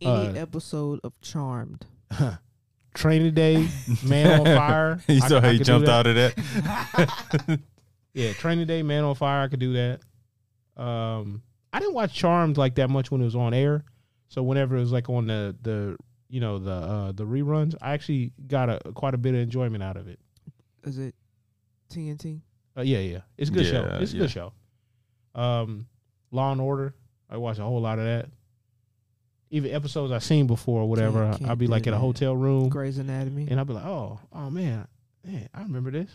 Any 0.01 0.09
Uh, 0.11 0.33
episode 0.33 0.99
of 1.03 1.13
Charmed. 1.21 1.85
Training 2.95 3.33
Day, 3.33 3.67
Man 4.03 4.39
on 4.39 4.45
Fire. 4.57 5.01
you 5.07 5.15
I 5.15 5.19
saw 5.19 5.27
could- 5.27 5.43
how 5.43 5.49
I 5.49 5.53
he 5.53 5.59
jumped 5.59 5.89
out 5.89 6.07
of 6.07 6.15
that. 6.15 7.59
Yeah, 8.15 8.33
Training 8.33 8.65
Day, 8.65 8.81
Man 8.81 9.03
on 9.03 9.13
Fire. 9.13 9.43
I 9.43 9.47
could 9.49 9.59
do 9.59 9.73
that. 9.73 10.81
Um, 10.81 11.43
I 11.73 11.79
didn't 11.79 11.93
watch 11.93 12.13
Charmed 12.13 12.57
like 12.57 12.75
that 12.75 12.89
much 12.89 13.11
when 13.11 13.21
it 13.21 13.25
was 13.25 13.35
on 13.35 13.53
air. 13.53 13.83
So 14.29 14.41
whenever 14.41 14.75
it 14.77 14.79
was 14.79 14.91
like 14.91 15.09
on 15.09 15.27
the 15.27 15.55
the 15.61 15.97
you 16.29 16.39
know 16.39 16.57
the 16.57 16.71
uh 16.71 17.11
the 17.11 17.25
reruns, 17.25 17.75
I 17.81 17.91
actually 17.93 18.31
got 18.47 18.69
a 18.69 18.79
quite 18.93 19.13
a 19.13 19.17
bit 19.17 19.35
of 19.35 19.41
enjoyment 19.41 19.83
out 19.83 19.97
of 19.97 20.07
it. 20.07 20.19
Is 20.83 20.97
it 20.97 21.13
TNT? 21.93 22.41
Uh, 22.77 22.81
yeah, 22.81 22.99
yeah, 22.99 23.19
it's 23.37 23.49
a 23.49 23.53
good 23.53 23.65
show. 23.65 23.83
Yeah, 23.85 23.99
It's 23.99 24.11
a 24.13 24.15
yeah. 24.15 24.21
good 24.21 24.31
show. 24.31 24.53
Um, 25.33 25.85
Law 26.31 26.51
and 26.51 26.59
Order. 26.61 26.93
I 27.29 27.37
watched 27.37 27.59
a 27.59 27.63
whole 27.63 27.81
lot 27.81 27.99
of 27.99 28.05
that. 28.05 28.27
Even 29.49 29.71
episodes 29.71 30.11
I've 30.11 30.23
seen 30.23 30.47
before 30.47 30.81
or 30.81 30.89
whatever. 30.89 31.23
Can't- 31.25 31.37
can't 31.39 31.49
I'll 31.49 31.55
be 31.55 31.67
like 31.67 31.87
in 31.87 31.93
a 31.93 31.99
hotel 31.99 32.35
room 32.35 32.69
Grey's 32.69 32.97
Anatomy. 32.97 33.47
and 33.49 33.59
I'll 33.59 33.65
be 33.65 33.73
like, 33.73 33.85
oh, 33.85 34.19
oh 34.33 34.49
man, 34.49 34.87
man, 35.23 35.47
I 35.53 35.61
remember 35.63 35.91
this. 35.91 36.09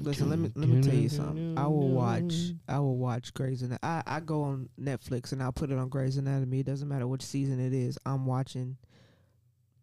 Listen, 0.00 0.30
let 0.30 0.38
me 0.38 0.50
let 0.54 0.68
me 0.68 0.82
tell 0.82 0.94
you 0.94 1.08
something. 1.08 1.56
I 1.58 1.66
will 1.66 1.88
watch. 1.90 2.34
I 2.68 2.78
will 2.78 2.96
watch 2.96 3.34
Grey's 3.34 3.62
Anatomy. 3.62 3.78
I 3.82 4.02
I 4.06 4.20
go 4.20 4.42
on 4.42 4.68
Netflix 4.80 5.32
and 5.32 5.42
I'll 5.42 5.52
put 5.52 5.70
it 5.70 5.78
on 5.78 5.88
Grey's 5.88 6.16
Anatomy. 6.16 6.60
It 6.60 6.66
doesn't 6.66 6.88
matter 6.88 7.06
which 7.06 7.22
season 7.22 7.60
it 7.60 7.72
is. 7.72 7.98
I'm 8.06 8.26
watching 8.26 8.76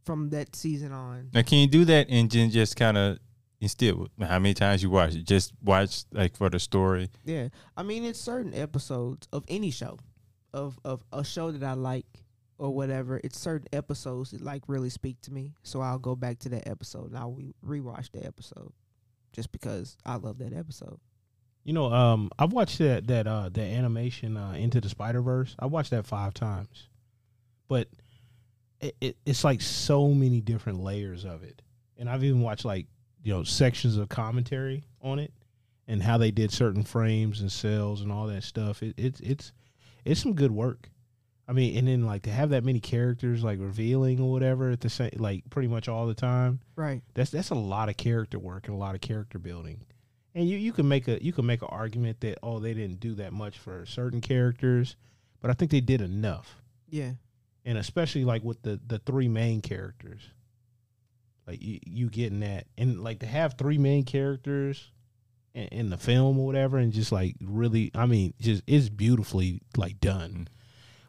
from 0.05 0.29
that 0.31 0.55
season 0.55 0.91
on. 0.91 1.29
now, 1.33 1.41
can 1.43 1.59
you 1.59 1.67
do 1.67 1.85
that 1.85 2.07
and 2.09 2.29
then 2.29 2.49
just 2.49 2.75
kind 2.75 2.97
of 2.97 3.19
instill 3.61 4.07
how 4.19 4.39
many 4.39 4.53
times 4.53 4.81
you 4.81 4.89
watch 4.89 5.13
it? 5.15 5.25
Just 5.25 5.53
watch 5.63 6.03
like 6.11 6.35
for 6.35 6.49
the 6.49 6.59
story. 6.59 7.09
Yeah, 7.25 7.49
I 7.77 7.83
mean 7.83 8.03
it's 8.03 8.19
certain 8.19 8.53
episodes 8.53 9.27
of 9.31 9.43
any 9.47 9.71
show, 9.71 9.99
of 10.53 10.79
of 10.83 11.03
a 11.13 11.23
show 11.23 11.51
that 11.51 11.63
I 11.63 11.73
like 11.73 12.07
or 12.57 12.73
whatever. 12.73 13.21
It's 13.23 13.39
certain 13.39 13.67
episodes 13.71 14.31
that 14.31 14.41
like 14.41 14.63
really 14.67 14.89
speak 14.89 15.21
to 15.21 15.31
me. 15.31 15.53
So 15.63 15.81
I'll 15.81 15.99
go 15.99 16.15
back 16.15 16.39
to 16.39 16.49
that 16.49 16.67
episode 16.67 17.09
and 17.09 17.17
I'll 17.17 17.31
re- 17.31 17.53
rewatch 17.65 18.11
the 18.11 18.25
episode, 18.25 18.71
just 19.31 19.51
because 19.51 19.97
I 20.05 20.15
love 20.15 20.37
that 20.39 20.53
episode. 20.53 20.99
You 21.63 21.73
know, 21.73 21.91
um, 21.91 22.31
I've 22.39 22.53
watched 22.53 22.79
that 22.79 23.07
that 23.07 23.27
uh 23.27 23.49
that 23.49 23.61
animation 23.61 24.37
uh, 24.37 24.53
Into 24.53 24.81
the 24.81 24.89
Spider 24.89 25.21
Verse. 25.21 25.55
I 25.59 25.65
watched 25.65 25.91
that 25.91 26.05
five 26.05 26.33
times, 26.33 26.87
but 27.67 27.87
it, 28.81 28.95
it 29.01 29.17
it's 29.25 29.43
like 29.43 29.61
so 29.61 30.09
many 30.09 30.41
different 30.41 30.81
layers 30.81 31.25
of 31.25 31.43
it, 31.43 31.61
and 31.97 32.09
I've 32.09 32.23
even 32.23 32.41
watched 32.41 32.65
like 32.65 32.87
you 33.23 33.33
know 33.33 33.43
sections 33.43 33.97
of 33.97 34.09
commentary 34.09 34.83
on 35.01 35.19
it 35.19 35.33
and 35.87 36.01
how 36.01 36.17
they 36.17 36.31
did 36.31 36.51
certain 36.51 36.83
frames 36.83 37.41
and 37.41 37.51
cells 37.51 38.01
and 38.01 38.11
all 38.11 38.27
that 38.27 38.43
stuff. 38.43 38.81
It, 38.81 38.93
it's 38.97 39.19
it's 39.19 39.51
it's 40.05 40.21
some 40.21 40.33
good 40.33 40.51
work. 40.51 40.89
I 41.49 41.53
mean, 41.53 41.75
and 41.77 41.87
then 41.87 42.05
like 42.05 42.21
to 42.23 42.29
have 42.31 42.51
that 42.51 42.63
many 42.63 42.79
characters 42.79 43.43
like 43.43 43.57
revealing 43.59 44.19
or 44.21 44.31
whatever 44.31 44.69
at 44.69 44.81
the 44.81 44.89
same 44.89 45.09
like 45.15 45.49
pretty 45.49 45.67
much 45.67 45.87
all 45.89 46.05
the 46.05 46.13
time 46.13 46.59
Right. 46.75 47.01
that's 47.15 47.31
that's 47.31 47.49
a 47.49 47.55
lot 47.55 47.89
of 47.89 47.97
character 47.97 48.37
work 48.37 48.67
and 48.67 48.75
a 48.75 48.77
lot 48.79 48.93
of 48.93 49.01
character 49.01 49.39
building. 49.39 49.81
And 50.35 50.47
you, 50.47 50.57
you 50.57 50.71
can 50.71 50.87
make 50.87 51.07
a 51.07 51.21
you 51.23 51.33
can 51.33 51.47
make 51.47 51.63
an 51.63 51.69
argument 51.71 52.19
that 52.21 52.37
oh 52.43 52.59
they 52.59 52.75
didn't 52.75 52.99
do 52.99 53.15
that 53.15 53.33
much 53.33 53.57
for 53.57 53.83
certain 53.87 54.21
characters 54.21 54.95
but 55.41 55.49
i 55.49 55.53
think 55.53 55.71
they 55.71 55.81
did 55.81 56.01
enough. 56.01 56.61
Yeah. 56.87 57.13
and 57.65 57.77
especially 57.79 58.25
like 58.25 58.43
with 58.43 58.61
the 58.61 58.79
the 58.85 58.99
three 58.99 59.27
main 59.27 59.61
characters 59.61 60.21
like 61.47 61.63
you, 61.63 61.79
you 61.83 62.09
getting 62.11 62.41
that. 62.41 62.67
And 62.77 63.03
like 63.03 63.19
to 63.21 63.25
have 63.25 63.55
three 63.57 63.79
main 63.79 64.03
characters 64.03 64.91
in, 65.55 65.63
in 65.69 65.89
the 65.89 65.97
film 65.97 66.37
or 66.37 66.45
whatever 66.45 66.77
and 66.77 66.93
just 66.93 67.11
like 67.11 67.35
really 67.41 67.89
i 67.95 68.05
mean 68.05 68.35
just 68.39 68.61
it's 68.67 68.87
beautifully 68.89 69.61
like 69.75 69.99
done 69.99 70.31
mm-hmm. 70.31 70.43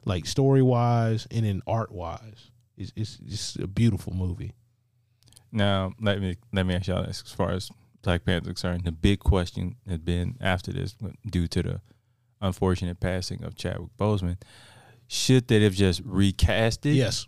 Like 0.04 0.26
story 0.26 0.62
wise 0.62 1.26
and 1.30 1.44
in 1.46 1.62
art 1.66 1.92
wise 1.92 2.50
it's, 2.76 2.92
it's 2.96 3.16
just 3.18 3.58
a 3.58 3.66
beautiful 3.66 4.12
movie 4.14 4.54
Now, 5.52 5.92
let 6.00 6.20
me 6.20 6.36
let 6.52 6.64
me 6.66 6.74
ask 6.74 6.86
y'all 6.86 7.02
this: 7.04 7.22
as 7.26 7.32
far 7.32 7.50
as 7.50 7.70
Black 8.02 8.24
Panther 8.24 8.50
is 8.50 8.60
concerned, 8.60 8.84
the 8.84 8.92
big 8.92 9.18
question 9.18 9.76
has 9.88 9.98
been 9.98 10.36
after 10.40 10.72
this, 10.72 10.94
due 11.28 11.46
to 11.48 11.62
the 11.62 11.80
unfortunate 12.40 13.00
passing 13.00 13.42
of 13.44 13.54
Chadwick 13.56 13.90
Boseman, 13.98 14.38
should 15.08 15.48
they 15.48 15.62
have 15.62 15.74
just 15.74 16.00
recast 16.04 16.86
it? 16.86 16.92
yes 16.92 17.26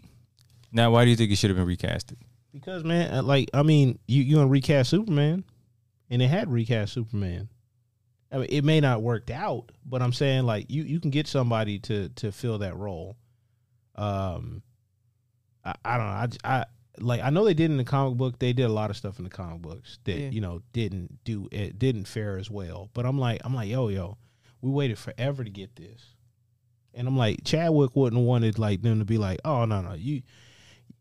Now, 0.71 0.91
why 0.93 1.05
do 1.05 1.11
you 1.11 1.17
think 1.17 1.31
it 1.33 1.37
should 1.37 1.51
have 1.51 1.57
been 1.59 1.67
recasted? 1.67 2.17
Because 2.53 2.85
man, 2.85 3.13
uh, 3.13 3.23
like 3.23 3.51
I 3.53 3.63
mean, 3.63 3.99
you 4.07 4.23
you 4.23 4.37
gonna 4.37 4.47
recast 4.47 4.91
Superman, 4.91 5.45
and 6.09 6.23
it 6.23 6.29
had 6.29 6.51
recast 6.51 6.93
Superman. 6.95 7.49
I 8.33 8.39
mean, 8.39 8.47
it 8.51 8.65
may 8.65 8.81
not 8.81 9.03
worked 9.03 9.31
out, 9.31 9.71
but 9.85 10.01
I'm 10.01 10.13
saying 10.13 10.45
like 10.45 10.71
you 10.71 10.83
you 10.85 11.01
can 11.01 11.11
get 11.11 11.27
somebody 11.27 11.79
to 11.81 12.09
to 12.11 12.33
fill 12.33 12.59
that 12.59 12.77
role. 12.77 13.17
Um, 13.95 14.63
I, 15.65 15.75
I 15.85 15.97
don't 15.99 16.07
know. 16.07 16.13
I, 16.45 16.59
I 16.61 16.65
like 16.99 17.21
I 17.23 17.31
know 17.31 17.45
they 17.45 17.55
did 17.55 17.71
in 17.71 17.77
the 17.77 17.85
comic 17.85 18.17
book. 18.17 18.39
They 18.39 18.53
did 18.53 18.65
a 18.65 18.69
lot 18.73 18.91
of 18.91 18.97
stuff 18.97 19.19
in 19.19 19.25
the 19.25 19.31
comic 19.31 19.61
books 19.63 19.99
that 20.05 20.19
Yeah. 20.19 20.31
you 20.31 20.41
know 20.41 20.63
didn't 20.73 21.23
do 21.25 21.49
it 21.53 21.79
didn't 21.79 22.05
fare 22.07 22.39
as 22.39 22.51
well. 22.51 22.91
But 22.95 23.05
I'm 23.07 23.19
like 23.19 23.41
I'm 23.45 23.55
like 23.55 23.69
yo 23.69 23.89
yo, 23.89 24.17
we 24.61 24.71
waited 24.71 24.99
forever 24.99 25.45
to 25.45 25.51
get 25.51 25.77
this, 25.77 26.03
and 26.95 27.07
I'm 27.07 27.17
like 27.17 27.45
Chadwick 27.45 27.95
wouldn't 27.95 28.19
have 28.21 28.27
wanted 28.27 28.59
like 28.59 28.83
them 28.83 28.99
to 28.99 29.05
be 29.05 29.19
like 29.19 29.41
oh 29.45 29.65
no 29.67 29.83
no 29.83 29.93
you, 29.95 30.23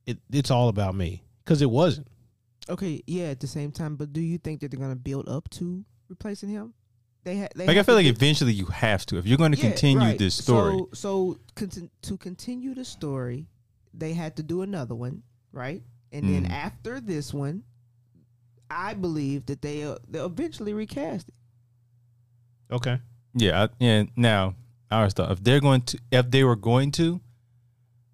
it 0.06 0.18
it's 0.32 0.52
all 0.52 0.68
about 0.68 0.96
me 0.96 1.24
because 1.44 1.62
it 1.62 1.70
wasn't. 1.70 2.08
Okay. 2.70 3.02
Yeah. 3.08 3.26
At 3.26 3.40
the 3.40 3.48
same 3.48 3.72
time, 3.72 3.96
but 3.96 4.12
do 4.14 4.22
you 4.22 4.38
think 4.38 4.60
that 4.62 4.72
they're 4.72 4.80
gonna 4.80 4.96
build 4.96 5.28
up 5.30 5.50
to 5.52 5.84
replacing 6.10 6.50
him? 6.50 6.74
They 7.24 7.36
had. 7.36 7.52
They 7.56 7.68
Like 7.68 7.78
I 7.78 7.84
feel 7.84 7.96
like 7.96 8.06
eventually 8.08 8.54
you 8.54 8.66
have 8.66 9.06
to 9.08 9.18
if 9.18 9.26
you're 9.26 9.38
going 9.38 9.52
to 9.52 9.58
Yeah, 9.58 9.66
continue 9.70 10.00
right. 10.08 10.18
this 10.18 10.36
story. 10.36 10.74
So, 10.74 10.90
so 10.94 11.38
conti- 11.56 11.90
to 12.04 12.18
continue 12.18 12.74
the 12.74 12.86
story, 12.86 13.48
they 13.94 14.14
had 14.14 14.36
to 14.38 14.44
do 14.44 14.62
another 14.62 14.96
one, 14.96 15.24
right? 15.52 15.84
And 16.12 16.28
then 16.28 16.46
Mm. 16.46 16.52
after 16.52 17.00
this 17.00 17.34
one, 17.34 17.64
I 18.70 18.94
believe 18.94 19.46
that 19.48 19.62
they 19.62 19.84
uh, 19.84 19.98
they'll 20.08 20.26
eventually 20.28 20.74
recast 20.74 21.28
it. 21.30 21.36
Okay. 22.74 23.00
Yeah, 23.34 23.64
I, 23.64 23.70
yeah. 23.80 24.04
Now, 24.16 24.56
I 24.90 24.98
always 25.00 25.14
thought 25.14 25.32
if 25.32 25.44
they're 25.44 25.60
going 25.62 25.82
to, 25.84 26.00
if 26.12 26.32
they 26.32 26.44
were 26.44 26.56
going 26.56 26.92
to, 26.94 27.22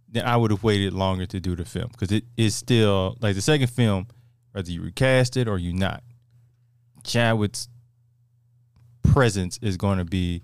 then 0.10 0.26
I 0.26 0.36
would 0.38 0.52
have 0.52 0.64
waited 0.64 0.94
longer 0.94 1.26
to 1.28 1.40
do 1.40 1.56
the 1.56 1.66
film 1.66 1.90
because 1.92 2.12
it 2.12 2.24
is 2.38 2.56
still 2.56 3.18
like 3.20 3.36
the 3.36 3.42
second 3.42 3.68
film, 3.68 4.08
whether 4.52 4.72
you 4.72 4.82
recast 4.82 5.38
it 5.38 5.48
or 5.48 5.58
you 5.58 5.74
not. 5.74 6.04
Chadwick's 7.04 7.68
presence 9.14 9.60
is 9.62 9.78
going 9.78 9.98
to 10.00 10.06
be 10.06 10.42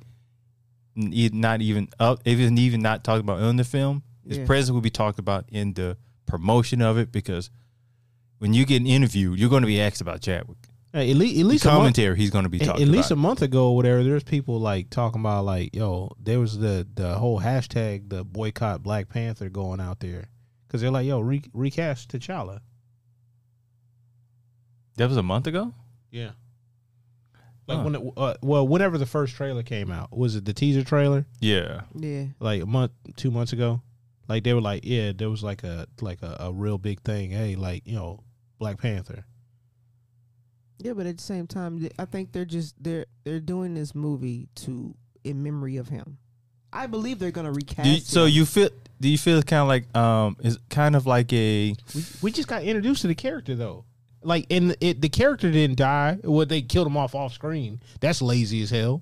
not 0.95 1.61
even 1.61 1.89
up, 1.99 2.21
even 2.25 2.57
even 2.57 2.81
not 2.81 3.03
talked 3.03 3.21
about 3.21 3.39
in 3.41 3.55
the 3.57 3.63
film. 3.63 4.03
His 4.27 4.37
Yeah. 4.39 4.45
presence 4.45 4.71
will 4.73 4.81
be 4.81 4.89
talked 4.89 5.19
about 5.19 5.45
in 5.49 5.73
the 5.73 5.97
promotion 6.25 6.81
of 6.81 6.97
it 6.97 7.11
because 7.11 7.49
when 8.39 8.53
you 8.53 8.65
get 8.65 8.81
an 8.81 8.87
interview, 8.87 9.33
you're 9.33 9.49
going 9.49 9.63
to 9.63 9.67
be 9.67 9.81
asked 9.81 10.01
about 10.01 10.21
Chadwick. 10.21 10.57
Hey, 10.91 11.09
at 11.09 11.17
least, 11.17 11.39
at 11.39 11.45
least 11.47 11.65
a 11.65 11.69
month, 11.69 11.77
commentary, 11.79 12.17
he's 12.17 12.29
going 12.29 12.43
to 12.43 12.49
be 12.49 12.59
talking 12.59 12.83
at 12.83 12.87
least 12.87 13.09
about. 13.09 13.19
a 13.19 13.21
month 13.21 13.41
ago 13.41 13.69
or 13.69 13.75
whatever. 13.75 14.03
There's 14.03 14.23
people 14.23 14.59
like 14.59 14.91
talking 14.91 15.21
about 15.21 15.43
like, 15.45 15.75
yo, 15.75 16.11
there 16.21 16.39
was 16.39 16.59
the 16.59 16.87
the 16.93 17.15
whole 17.15 17.39
hashtag 17.41 18.09
the 18.09 18.23
boycott 18.23 18.83
Black 18.83 19.09
Panther 19.09 19.49
going 19.49 19.79
out 19.81 19.99
there 20.01 20.29
because 20.67 20.81
they're 20.81 20.91
like, 20.91 21.07
yo, 21.07 21.19
re- 21.19 21.41
recast 21.53 22.09
T'Challa. 22.11 22.59
that 24.97 25.07
was 25.07 25.17
a 25.17 25.23
month 25.23 25.47
ago. 25.47 25.73
Yeah. 26.11 26.31
Like 27.67 27.77
Huh. 27.77 27.83
when 27.83 27.95
it, 27.95 28.13
uh, 28.17 28.33
well, 28.41 28.67
whenever 28.67 28.97
the 28.97 29.05
first 29.05 29.35
trailer 29.35 29.63
came 29.63 29.89
out, 29.91 30.15
was 30.15 30.35
it 30.35 30.43
the 30.45 30.53
teaser 30.53 30.83
trailer? 30.83 31.25
Yeah. 31.39 31.81
Yeah, 31.95 32.25
Like 32.39 32.61
a 32.61 32.65
month, 32.65 32.91
two 33.15 33.31
months 33.31 33.53
ago. 33.53 33.81
Like 34.27 34.43
they 34.43 34.53
were 34.53 34.61
like, 34.61 34.81
yeah, 34.85 35.11
there 35.15 35.29
was 35.29 35.43
like 35.43 35.63
a 35.63 35.85
like 36.01 36.21
a, 36.21 36.37
a 36.39 36.51
real 36.53 36.77
big 36.77 37.01
thing. 37.01 37.31
Hey, 37.31 37.55
like 37.55 37.85
you 37.85 37.95
know, 37.95 38.19
Black 38.59 38.79
Panther. 38.79 39.25
yeah, 40.79 40.93
but 40.93 41.05
at 41.05 41.17
the 41.17 41.23
same 41.23 41.47
time, 41.47 41.87
I 41.99 42.05
think 42.05 42.31
they're 42.31 42.45
just 42.45 42.75
they're 42.81 43.05
they're 43.23 43.39
doing 43.39 43.73
this 43.73 43.93
movie 43.95 44.47
to 44.55 44.95
in 45.23 45.43
memory 45.43 45.77
of 45.77 45.89
him. 45.89 46.17
I 46.71 46.87
believe 46.87 47.19
they're 47.19 47.31
gonna 47.31 47.51
recast. 47.51 47.87
You, 47.87 47.97
so 47.99 48.25
you 48.25 48.45
feel? 48.45 48.69
Do 48.99 49.07
you 49.09 49.17
feel 49.17 49.41
kind 49.43 49.61
of 49.61 49.67
like 49.67 49.95
um? 49.95 50.37
Is 50.41 50.57
kind 50.69 50.95
of 50.95 51.05
like 51.05 51.31
a 51.33 51.75
We 51.93 52.05
we 52.21 52.31
just 52.31 52.47
got 52.47 52.63
introduced 52.63 53.01
to 53.03 53.07
the 53.07 53.15
character 53.15 53.55
though. 53.55 53.85
Like 54.25 54.45
in 54.49 54.75
it, 54.81 55.01
the 55.01 55.09
character 55.09 55.51
didn't 55.51 55.77
die. 55.77 56.17
Well, 56.23 56.45
they 56.45 56.61
killed 56.61 56.87
him 56.87 56.97
off 56.97 57.15
off 57.15 57.33
screen. 57.33 57.81
That's 57.99 58.21
lazy 58.21 58.61
as 58.61 58.69
hell. 58.69 59.01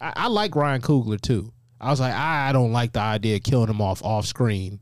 I, 0.00 0.12
I 0.16 0.26
like 0.28 0.54
Ryan 0.56 0.80
Coogler 0.82 1.20
too. 1.20 1.52
I 1.80 1.90
was 1.90 2.00
like, 2.00 2.14
I 2.14 2.52
don't 2.52 2.72
like 2.72 2.92
the 2.92 3.00
idea 3.00 3.36
of 3.36 3.42
killing 3.42 3.68
him 3.68 3.80
off 3.80 4.02
off 4.02 4.26
screen. 4.26 4.80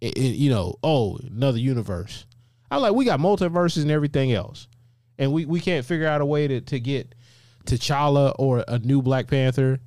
It- 0.00 0.16
it- 0.16 0.36
you 0.36 0.50
know, 0.50 0.76
oh, 0.82 1.18
another 1.18 1.58
universe. 1.58 2.26
I 2.70 2.76
like 2.78 2.94
we 2.94 3.04
got 3.04 3.20
multiverses 3.20 3.82
and 3.82 3.90
everything 3.90 4.32
else, 4.32 4.68
and 5.18 5.32
we, 5.32 5.44
we 5.44 5.60
can't 5.60 5.84
figure 5.84 6.06
out 6.06 6.20
a 6.20 6.26
way 6.26 6.46
to 6.48 6.60
to 6.60 6.78
get 6.80 7.14
T'Challa 7.66 8.34
or 8.38 8.64
a 8.68 8.78
new 8.78 9.02
Black 9.02 9.26
Panther, 9.26 9.78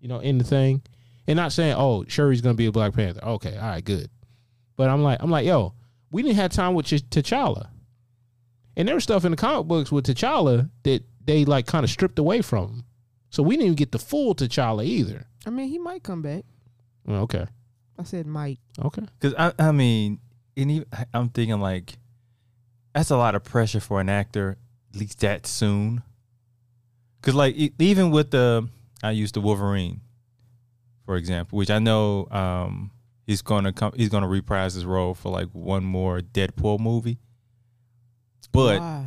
you 0.00 0.08
know, 0.08 0.18
in 0.20 0.38
the 0.38 0.44
thing. 0.44 0.82
And 1.26 1.36
not 1.36 1.52
saying, 1.52 1.74
oh, 1.76 2.04
Shuri's 2.08 2.40
gonna 2.40 2.54
be 2.54 2.66
a 2.66 2.72
Black 2.72 2.94
Panther. 2.94 3.22
Okay, 3.24 3.56
all 3.56 3.68
right, 3.68 3.84
good. 3.84 4.10
But 4.76 4.88
I'm 4.88 5.02
like, 5.02 5.18
I'm 5.22 5.30
like, 5.30 5.46
yo, 5.46 5.74
we 6.10 6.22
didn't 6.22 6.36
have 6.36 6.50
time 6.50 6.74
with 6.74 6.86
T'Challa, 6.86 7.68
and 8.80 8.88
there 8.88 8.94
was 8.94 9.04
stuff 9.04 9.26
in 9.26 9.30
the 9.30 9.36
comic 9.36 9.68
books 9.68 9.92
with 9.92 10.06
T'Challa 10.06 10.70
that 10.84 11.04
they 11.26 11.44
like 11.44 11.66
kind 11.66 11.84
of 11.84 11.90
stripped 11.90 12.18
away 12.18 12.40
from 12.40 12.66
him. 12.68 12.84
So 13.28 13.42
we 13.42 13.54
didn't 13.54 13.66
even 13.66 13.76
get 13.76 13.92
the 13.92 13.98
full 13.98 14.34
T'Challa 14.34 14.84
either. 14.86 15.26
I 15.46 15.50
mean, 15.50 15.68
he 15.68 15.78
might 15.78 16.02
come 16.02 16.22
back. 16.22 16.44
Okay, 17.06 17.46
I 17.98 18.04
said 18.04 18.26
might. 18.26 18.58
okay. 18.82 19.02
because 19.18 19.34
I 19.38 19.52
I 19.58 19.72
mean, 19.72 20.18
and 20.56 20.86
I'm 21.12 21.28
thinking 21.28 21.60
like 21.60 21.98
that's 22.94 23.10
a 23.10 23.18
lot 23.18 23.34
of 23.34 23.44
pressure 23.44 23.80
for 23.80 24.00
an 24.00 24.08
actor 24.08 24.56
at 24.94 24.98
least 24.98 25.20
that 25.20 25.46
soon. 25.46 26.02
Because 27.20 27.34
like 27.34 27.54
even 27.78 28.10
with 28.10 28.30
the 28.30 28.66
I 29.02 29.10
used 29.10 29.34
the 29.34 29.42
Wolverine, 29.42 30.00
for 31.04 31.16
example, 31.16 31.58
which 31.58 31.70
I 31.70 31.80
know 31.80 32.28
um 32.30 32.92
he's 33.26 33.42
gonna 33.42 33.74
come 33.74 33.92
he's 33.94 34.08
gonna 34.08 34.28
reprise 34.28 34.72
his 34.72 34.86
role 34.86 35.14
for 35.14 35.30
like 35.30 35.48
one 35.52 35.84
more 35.84 36.20
Deadpool 36.20 36.80
movie. 36.80 37.18
But 38.52 38.80
Why? 38.80 39.06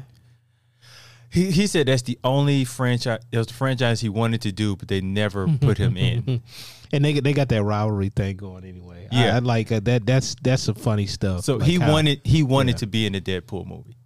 he, 1.30 1.52
he 1.52 1.68
said 1.68 1.88
that's 1.88 2.04
the 2.04 2.20
only 2.24 2.64
franchise 2.64 3.20
it 3.32 3.38
was 3.38 3.48
the 3.48 3.54
franchise 3.54 4.02
he 4.02 4.10
wanted 4.10 4.42
to 4.42 4.52
do, 4.52 4.76
but 4.76 4.88
they 4.88 5.02
never 5.02 5.48
put 5.62 5.78
him 5.78 5.98
in. 5.98 6.42
and 6.92 7.06
they 7.06 7.20
they 7.20 7.34
got 7.34 7.50
that 7.50 7.64
rivalry 7.64 8.10
thing 8.10 8.38
going 8.38 8.66
anyway. 8.66 9.08
Yeah. 9.12 9.34
I, 9.34 9.36
I 9.36 9.40
like 9.40 9.72
uh, 9.72 9.80
that. 9.84 10.06
That's 10.06 10.36
that's 10.42 10.64
some 10.64 10.76
funny 10.76 11.08
stuff. 11.08 11.44
So 11.44 11.58
Like 11.58 11.68
he 11.68 11.78
how 11.78 11.92
wanted 11.92 12.22
he 12.24 12.44
wanted 12.44 12.74
yeah. 12.74 12.78
to 12.78 12.88
be 12.88 13.06
in 13.06 13.14
the 13.14 13.22
Deadpool 13.22 13.66
movie. 13.66 13.98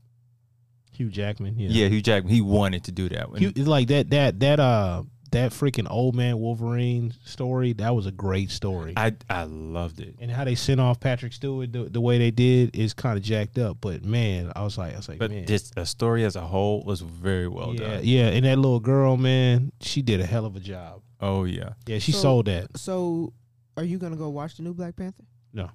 Hugh 0.94 1.10
Jackman. 1.10 1.60
Yeah, 1.60 1.70
Yeah, 1.70 1.88
Hugh 1.90 2.02
Jackman. 2.02 2.34
He 2.34 2.42
wanted 2.42 2.86
to 2.86 2.92
do 2.92 3.08
that 3.10 3.30
one. 3.30 3.40
Hugh, 3.40 3.52
like 3.52 3.88
that 3.90 4.10
that 4.10 4.40
that 4.40 4.60
uh 4.60 5.04
that 5.32 5.52
freaking 5.52 5.88
old 5.90 6.16
man 6.16 6.40
Wolverine 6.40 7.14
story. 7.26 7.74
That 7.74 7.96
was 7.96 8.06
a 8.06 8.12
great 8.12 8.52
story. 8.52 8.94
I 8.98 9.14
I 9.30 9.44
loved 9.44 10.00
it. 10.00 10.16
and 10.20 10.32
how 10.32 10.44
they 10.44 10.56
sent 10.56 10.80
off 10.80 11.00
Patrick 11.00 11.34
Stewart 11.34 11.72
the, 11.74 11.84
the 11.86 12.02
way 12.02 12.18
they 12.18 12.32
did 12.32 12.76
is 12.76 12.94
kind 12.94 13.18
of 13.18 13.24
jacked 13.24 13.58
up. 13.58 13.78
But 13.82 14.04
man, 14.04 14.52
I 14.56 14.64
was 14.64 14.78
like, 14.78 14.94
I 14.94 14.98
was 14.98 15.10
like, 15.10 15.20
But 15.20 15.32
man, 15.32 15.46
this 15.46 15.70
the 15.72 15.86
story 15.86 16.24
as 16.26 16.36
a 16.36 16.42
whole 16.42 16.84
was 16.84 17.02
very 17.02 17.48
well 17.48 17.74
yeah, 17.74 17.80
done. 17.88 18.00
yeah. 18.04 18.28
And 18.28 18.46
that 18.46 18.58
little 18.58 18.80
girl, 18.80 19.18
man, 19.18 19.72
she 19.82 20.02
did 20.02 20.20
a 20.20 20.26
hell 20.26 20.46
of 20.46 20.56
a 20.56 20.60
job. 20.60 21.02
Oh 21.20 21.44
yeah. 21.46 21.74
Yeah, 21.88 22.00
she 22.00 22.12
So- 22.12 22.20
sold 22.22 22.46
that. 22.48 22.78
So, 22.78 23.34
are 23.76 23.84
you 23.84 23.98
gonna 23.98 24.16
go 24.16 24.30
watch 24.30 24.56
the 24.58 24.64
new 24.64 24.74
Black 24.74 24.96
Panther? 24.96 25.24
No. 25.54 25.70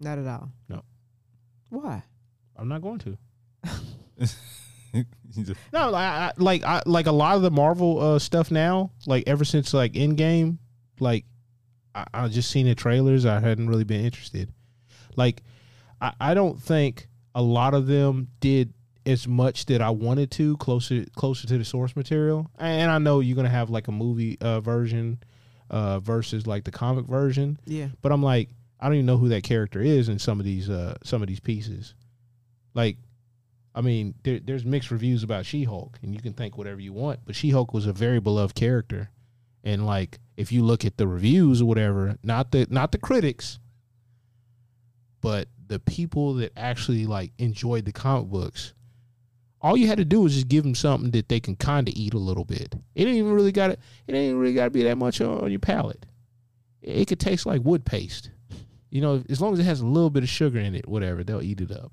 Not 0.00 0.18
at 0.18 0.26
all. 0.26 0.50
No. 0.68 0.82
Why? 1.70 2.02
I'm 2.56 2.68
not 2.68 2.82
going 2.82 2.98
to. 3.00 3.18
He's 5.34 5.50
a- 5.50 5.54
No, 5.72 5.90
like 5.90 6.04
I, 6.04 6.26
I- 6.26 6.32
like 6.36 6.64
I, 6.64 6.82
like 6.86 7.06
a 7.06 7.12
lot 7.12 7.36
of 7.36 7.42
the 7.42 7.50
Marvel 7.50 8.00
uh, 8.00 8.18
stuff 8.18 8.50
now, 8.50 8.90
like 9.06 9.24
ever 9.26 9.44
since 9.44 9.72
like 9.74 9.92
Endgame, 9.92 10.58
like 11.00 11.24
I, 11.94 12.04
I 12.14 12.28
just 12.28 12.50
seen 12.50 12.66
the 12.66 12.74
trailers. 12.74 13.26
I 13.26 13.40
hadn't 13.40 13.68
really 13.68 13.84
been 13.84 14.04
interested. 14.04 14.50
Like 15.16 15.42
I, 16.00 16.12
I 16.20 16.34
don't 16.34 16.60
think 16.60 17.08
a 17.34 17.42
lot 17.42 17.74
of 17.74 17.86
them 17.86 18.28
did 18.40 18.72
as 19.04 19.28
much 19.28 19.66
that 19.66 19.80
I 19.80 19.90
wanted 19.90 20.30
to 20.32 20.56
closer 20.56 21.04
closer 21.14 21.46
to 21.46 21.58
the 21.58 21.64
source 21.64 21.94
material. 21.96 22.50
And 22.58 22.90
I 22.90 22.98
know 22.98 23.20
you're 23.20 23.36
gonna 23.36 23.48
have 23.48 23.70
like 23.70 23.88
a 23.88 23.92
movie 23.92 24.36
uh, 24.40 24.60
version 24.60 25.18
uh, 25.70 26.00
versus 26.00 26.46
like 26.46 26.64
the 26.64 26.70
comic 26.70 27.06
version, 27.06 27.58
Yeah. 27.66 27.88
but 28.02 28.10
I'm 28.12 28.22
like 28.22 28.50
I 28.80 28.86
don't 28.86 28.94
even 28.96 29.06
know 29.06 29.16
who 29.16 29.28
that 29.30 29.42
character 29.42 29.80
is 29.80 30.08
in 30.08 30.18
some 30.18 30.38
of 30.40 30.44
these 30.44 30.68
uh, 30.70 30.96
some 31.04 31.22
of 31.22 31.28
these 31.28 31.40
pieces. 31.40 31.94
Like 32.74 32.98
I 33.76 33.82
mean, 33.82 34.14
there, 34.22 34.40
there's 34.40 34.64
mixed 34.64 34.90
reviews 34.90 35.22
about 35.22 35.44
She-Hulk, 35.44 35.98
and 36.02 36.14
you 36.14 36.20
can 36.20 36.32
think 36.32 36.56
whatever 36.56 36.80
you 36.80 36.94
want, 36.94 37.20
but 37.26 37.36
She-Hulk 37.36 37.74
was 37.74 37.86
a 37.86 37.92
very 37.92 38.20
beloved 38.20 38.54
character, 38.54 39.10
and 39.62 39.84
like 39.84 40.18
if 40.38 40.50
you 40.50 40.64
look 40.64 40.86
at 40.86 40.96
the 40.96 41.06
reviews 41.06 41.60
or 41.60 41.66
whatever, 41.66 42.16
not 42.22 42.52
the 42.52 42.66
not 42.70 42.90
the 42.92 42.98
critics, 42.98 43.58
but 45.20 45.48
the 45.66 45.78
people 45.78 46.34
that 46.34 46.52
actually 46.56 47.04
like 47.04 47.32
enjoyed 47.38 47.84
the 47.84 47.92
comic 47.92 48.28
books, 48.28 48.72
all 49.60 49.76
you 49.76 49.88
had 49.88 49.98
to 49.98 50.04
do 50.06 50.22
was 50.22 50.34
just 50.34 50.48
give 50.48 50.64
them 50.64 50.74
something 50.74 51.10
that 51.10 51.28
they 51.28 51.40
can 51.40 51.54
kind 51.54 51.86
of 51.86 51.94
eat 51.94 52.14
a 52.14 52.18
little 52.18 52.44
bit. 52.46 52.74
It 52.94 53.06
ain't 53.06 53.16
even 53.16 53.32
really 53.32 53.52
got 53.52 53.68
to. 53.68 53.78
It 54.06 54.14
ain't 54.14 54.38
really 54.38 54.54
got 54.54 54.64
to 54.64 54.70
be 54.70 54.84
that 54.84 54.96
much 54.96 55.20
on, 55.20 55.50
your 55.50 55.60
palate. 55.60 56.06
It, 56.80 57.00
it 57.00 57.08
could 57.08 57.20
taste 57.20 57.44
like 57.44 57.62
wood 57.62 57.84
paste, 57.84 58.30
you 58.88 59.02
know, 59.02 59.22
as 59.28 59.42
long 59.42 59.52
as 59.52 59.58
it 59.58 59.64
has 59.64 59.80
a 59.80 59.86
little 59.86 60.10
bit 60.10 60.22
of 60.22 60.30
sugar 60.30 60.58
in 60.60 60.74
it, 60.74 60.88
whatever, 60.88 61.22
they'll 61.22 61.42
eat 61.42 61.60
it 61.60 61.72
up. 61.72 61.92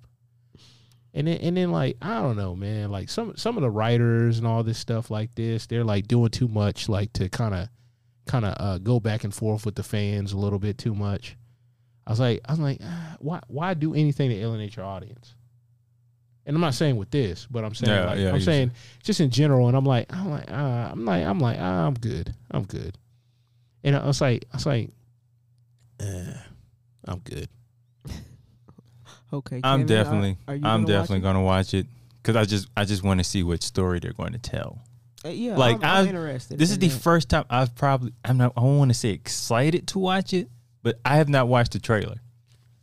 And 1.13 1.27
then 1.27 1.38
and 1.38 1.55
then 1.58 1.72
like 1.72 1.98
I 2.01 2.22
don't 2.22 2.36
know, 2.36 2.55
man. 2.55 2.91
Like 2.91 3.10
some 3.10 3.36
some 3.36 3.58
of 3.58 3.62
the 3.62 3.70
writers 3.70 4.39
and 4.39 4.48
all 4.48 4.63
this 4.63 4.79
stuff 4.79 5.12
like 5.12 5.36
this, 5.36 5.67
they're 5.67 5.84
like 5.84 6.08
doing 6.08 6.29
too 6.29 6.48
much, 6.48 6.89
like 6.89 7.13
to 7.13 7.29
kind 7.29 7.53
of 7.53 7.70
kind 8.25 8.46
of 8.46 8.55
uh, 8.60 8.77
go 8.79 9.00
back 9.00 9.24
and 9.24 9.34
forth 9.34 9.65
with 9.65 9.75
the 9.75 9.84
fans 9.84 10.34
a 10.34 10.38
little 10.38 10.60
bit 10.60 10.77
too 10.77 10.96
much. 10.96 11.38
I 12.08 12.12
was 12.12 12.20
like, 12.20 12.41
I 12.46 12.51
was 12.51 12.60
like, 12.60 12.79
ah, 12.84 13.15
why 13.20 13.41
why 13.48 13.74
do 13.75 13.93
anything 13.93 14.29
to 14.29 14.36
alienate 14.36 14.75
your 14.75 14.86
audience? 14.86 15.36
And 16.46 16.55
I'm 16.58 16.62
not 16.62 16.74
saying 16.74 16.98
with 16.98 17.12
this, 17.12 17.48
but 17.50 17.63
I'm 17.63 17.74
saying 17.74 17.96
Yeah, 17.96 18.05
like, 18.05 18.20
yeah, 18.20 18.34
I'm 18.34 18.41
saying 18.41 18.72
just 19.01 19.22
in 19.22 19.29
general. 19.29 19.67
And 19.70 19.77
I'm 19.77 19.86
like, 19.86 20.12
I'm 20.12 20.29
like, 20.29 20.51
uh, 20.51 20.89
I'm 20.91 21.05
like, 21.05 21.25
I'm 21.25 21.39
like, 21.39 21.58
ah, 21.60 21.86
I'm 21.88 21.93
good, 21.93 22.34
I'm 22.51 22.63
good. 22.63 22.98
And 23.84 23.96
I 23.96 24.05
was 24.05 24.20
like, 24.20 24.46
I 24.51 24.58
was 24.58 24.65
like, 24.65 24.89
uh, 26.01 26.34
I'm 27.05 27.20
good. 27.20 27.48
Okay. 29.33 29.61
I'm 29.63 29.81
Kevin, 29.81 29.87
definitely 29.87 30.37
Are, 30.47 30.55
you 30.55 30.61
I'm 30.63 30.83
gonna 30.83 30.83
watch 30.83 30.87
definitely 30.87 31.17
it? 31.17 31.21
gonna 31.21 31.41
watch 31.41 31.73
it 31.73 31.87
because 32.21 32.35
I 32.35 32.45
just 32.45 32.67
I 32.77 32.85
just 32.85 33.03
want 33.03 33.19
to 33.19 33.23
see 33.23 33.43
which 33.43 33.63
story 33.63 33.99
they're 33.99 34.13
going 34.13 34.33
to 34.33 34.39
tell. 34.39 34.79
Uh, 35.25 35.29
yeah. 35.29 35.55
like, 35.57 35.77
I'm, 35.77 35.83
I'm 35.83 35.89
I'm- 35.89 36.07
interested. 36.07 36.57
This 36.59 36.69
is 36.71 36.77
the 36.79 36.87
that. 36.89 37.01
first 37.01 37.29
time 37.29 37.45
I've 37.49 37.73
probably 37.75 38.13
I'm 38.23 38.37
not 38.37 38.53
I 38.55 38.61
don't 38.61 38.77
want 38.77 38.91
to 38.91 38.95
say 38.97 39.09
excited 39.09 39.87
to 39.87 39.99
watch 39.99 40.33
it, 40.33 40.49
but 40.83 40.99
I 41.03 41.15
have 41.17 41.29
not 41.29 41.47
watched 41.47 41.71
the 41.73 41.79
trailer 41.79 42.17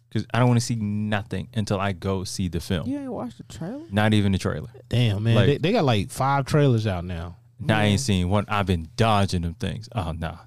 because 0.09 0.27
I 0.35 0.41
don't 0.41 0.49
want 0.49 0.59
to 0.61 0.67
see 0.67 0.75
nothing 0.77 1.49
until 1.55 1.79
I 1.79 1.93
go 1.93 2.25
see 2.25 2.49
the 2.49 2.59
film. 2.61 2.89
You 2.89 2.99
ain't 2.99 3.13
watched 3.13 3.37
the 3.39 3.45
trailer? 3.45 3.85
Not 3.93 4.13
even 4.15 4.33
the 4.33 4.39
trailer. 4.39 4.71
Damn 4.89 5.23
man, 5.23 5.35
Like- 5.37 5.47
they, 5.47 5.59
they 5.59 5.73
got 5.73 5.85
like 5.85 6.11
five 6.11 6.47
trailers 6.47 6.87
out 6.87 7.05
now. 7.05 7.37
Now 7.61 7.79
I 7.79 7.85
ain't 7.85 8.01
seen 8.01 8.29
one. 8.31 8.47
I've 8.49 8.65
been 8.67 8.89
dodging 8.97 9.43
them 9.43 9.55
things. 9.55 9.89
Oh 9.95 10.13
no. 10.13 10.39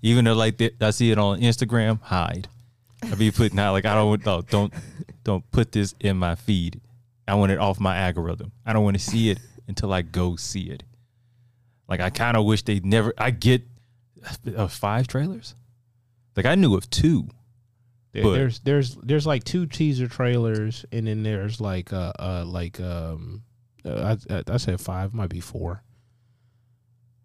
Even 0.00 0.24
though 0.24 0.34
like 0.34 0.56
that, 0.58 0.82
I 0.82 0.90
see 0.90 1.10
it 1.12 1.18
on 1.18 1.40
Instagram, 1.40 2.00
hide. 2.02 2.48
I 3.04 3.14
be 3.14 3.30
putting 3.30 3.58
out 3.58 3.72
like 3.72 3.84
I 3.84 3.94
don't 3.94 4.08
want- 4.08 4.24
no, 4.26 4.40
don't 4.42 4.72
don't 5.24 5.48
put 5.50 5.72
this 5.72 5.94
in 6.00 6.16
my 6.16 6.34
feed. 6.34 6.80
I 7.28 7.34
want 7.36 7.52
it 7.52 7.58
off 7.58 7.78
my 7.80 7.96
algorithm. 7.96 8.52
I 8.66 8.72
don't 8.72 8.84
want 8.84 8.98
to 8.98 9.02
see 9.02 9.30
it 9.30 9.38
until 9.68 9.92
I 9.92 10.02
go 10.02 10.36
see 10.36 10.62
it. 10.70 10.82
Like 11.88 12.00
I 12.00 12.10
kind 12.10 12.36
of 12.36 12.44
wish 12.44 12.62
they 12.62 12.80
never. 12.80 13.12
I 13.18 13.30
get 13.30 13.62
uh, 14.56 14.66
five 14.68 15.06
trailers. 15.08 15.54
Like 16.36 16.46
I 16.46 16.54
knew 16.54 16.74
of 16.74 16.88
two. 16.90 17.28
There- 18.12 18.22
there's 18.34 18.58
there's 18.60 18.96
there's 18.96 19.26
like 19.26 19.44
two 19.44 19.66
teaser 19.66 20.08
trailers, 20.08 20.84
and 20.92 21.06
then 21.06 21.22
there's 21.22 21.60
like 21.60 21.92
uh 21.92 22.12
uh 22.18 22.44
like 22.46 22.80
um 22.80 23.42
uh, 23.84 24.16
I, 24.30 24.34
I 24.34 24.42
I 24.48 24.56
said 24.58 24.80
five, 24.80 25.14
might 25.14 25.30
be 25.30 25.40
four. 25.40 25.82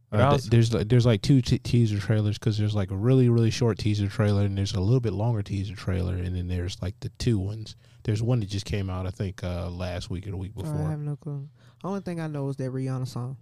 But 0.10 0.20
Uh, 0.22 0.30
th- 0.30 0.34
was- 0.38 0.50
there's 0.50 0.74
like 0.74 0.88
there's 0.88 1.06
like 1.06 1.22
two 1.22 1.42
te- 1.42 1.60
teaser 1.60 2.00
trailers 2.00 2.38
because 2.38 2.58
there's 2.58 2.74
like 2.76 2.92
a 2.92 2.96
really 2.96 3.28
really 3.30 3.52
short 3.52 3.78
teaser 3.78 4.08
trailer 4.08 4.44
and 4.44 4.58
there's 4.58 4.74
a 4.74 4.80
little 4.80 5.02
bit 5.02 5.12
longer 5.14 5.44
teaser 5.44 5.76
trailer 5.76 6.16
and 6.16 6.36
then 6.36 6.48
there's 6.48 6.82
like 6.82 6.98
the 7.02 7.10
two 7.18 7.38
ones. 7.38 7.76
There's 8.04 8.24
one 8.24 8.40
that 8.40 8.48
just 8.50 8.66
came 8.66 8.90
out 8.90 9.06
I 9.06 9.12
think 9.12 9.44
uh 9.44 9.70
last 9.70 10.10
week 10.10 10.26
or 10.28 10.32
the 10.32 10.38
week 10.38 10.56
before. 10.56 10.74
I 10.86 10.90
have 10.92 11.00
no 11.02 11.18
clue. 11.18 11.50
Only 11.84 12.00
thing 12.02 12.22
I 12.22 12.28
know 12.28 12.48
is 12.50 12.56
that 12.56 12.72
Rihanna 12.72 13.08
song. 13.08 13.36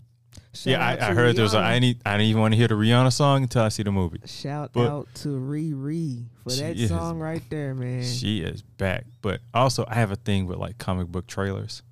Shout 0.53 0.71
yeah, 0.71 0.85
I, 0.85 0.93
I 0.93 0.95
to 1.09 1.13
heard 1.15 1.35
there 1.37 1.43
was. 1.43 1.53
A, 1.53 1.57
Rihanna. 1.59 1.63
I 1.63 1.79
need. 1.79 2.01
I 2.05 2.11
didn't 2.17 2.27
even 2.29 2.41
want 2.41 2.53
to 2.53 2.57
hear 2.57 2.67
the 2.67 2.73
Rihanna 2.75 3.13
song 3.13 3.43
until 3.43 3.61
I 3.61 3.69
see 3.69 3.83
the 3.83 3.91
movie. 3.91 4.19
Shout 4.25 4.71
but- 4.73 4.89
out 4.89 5.07
to 5.15 5.29
Riri 5.29 6.25
for 6.43 6.49
She 6.49 6.59
that 6.61 6.75
is- 6.77 6.89
song 6.89 7.19
right 7.19 7.41
there, 7.49 7.73
man. 7.73 8.03
She 8.03 8.39
is 8.41 8.61
back. 8.61 9.05
But 9.21 9.39
also, 9.53 9.85
I 9.87 9.95
have 9.95 10.11
a 10.11 10.17
thing 10.17 10.45
with 10.45 10.57
like 10.57 10.77
comic 10.77 11.07
book 11.07 11.27
trailers. 11.27 11.83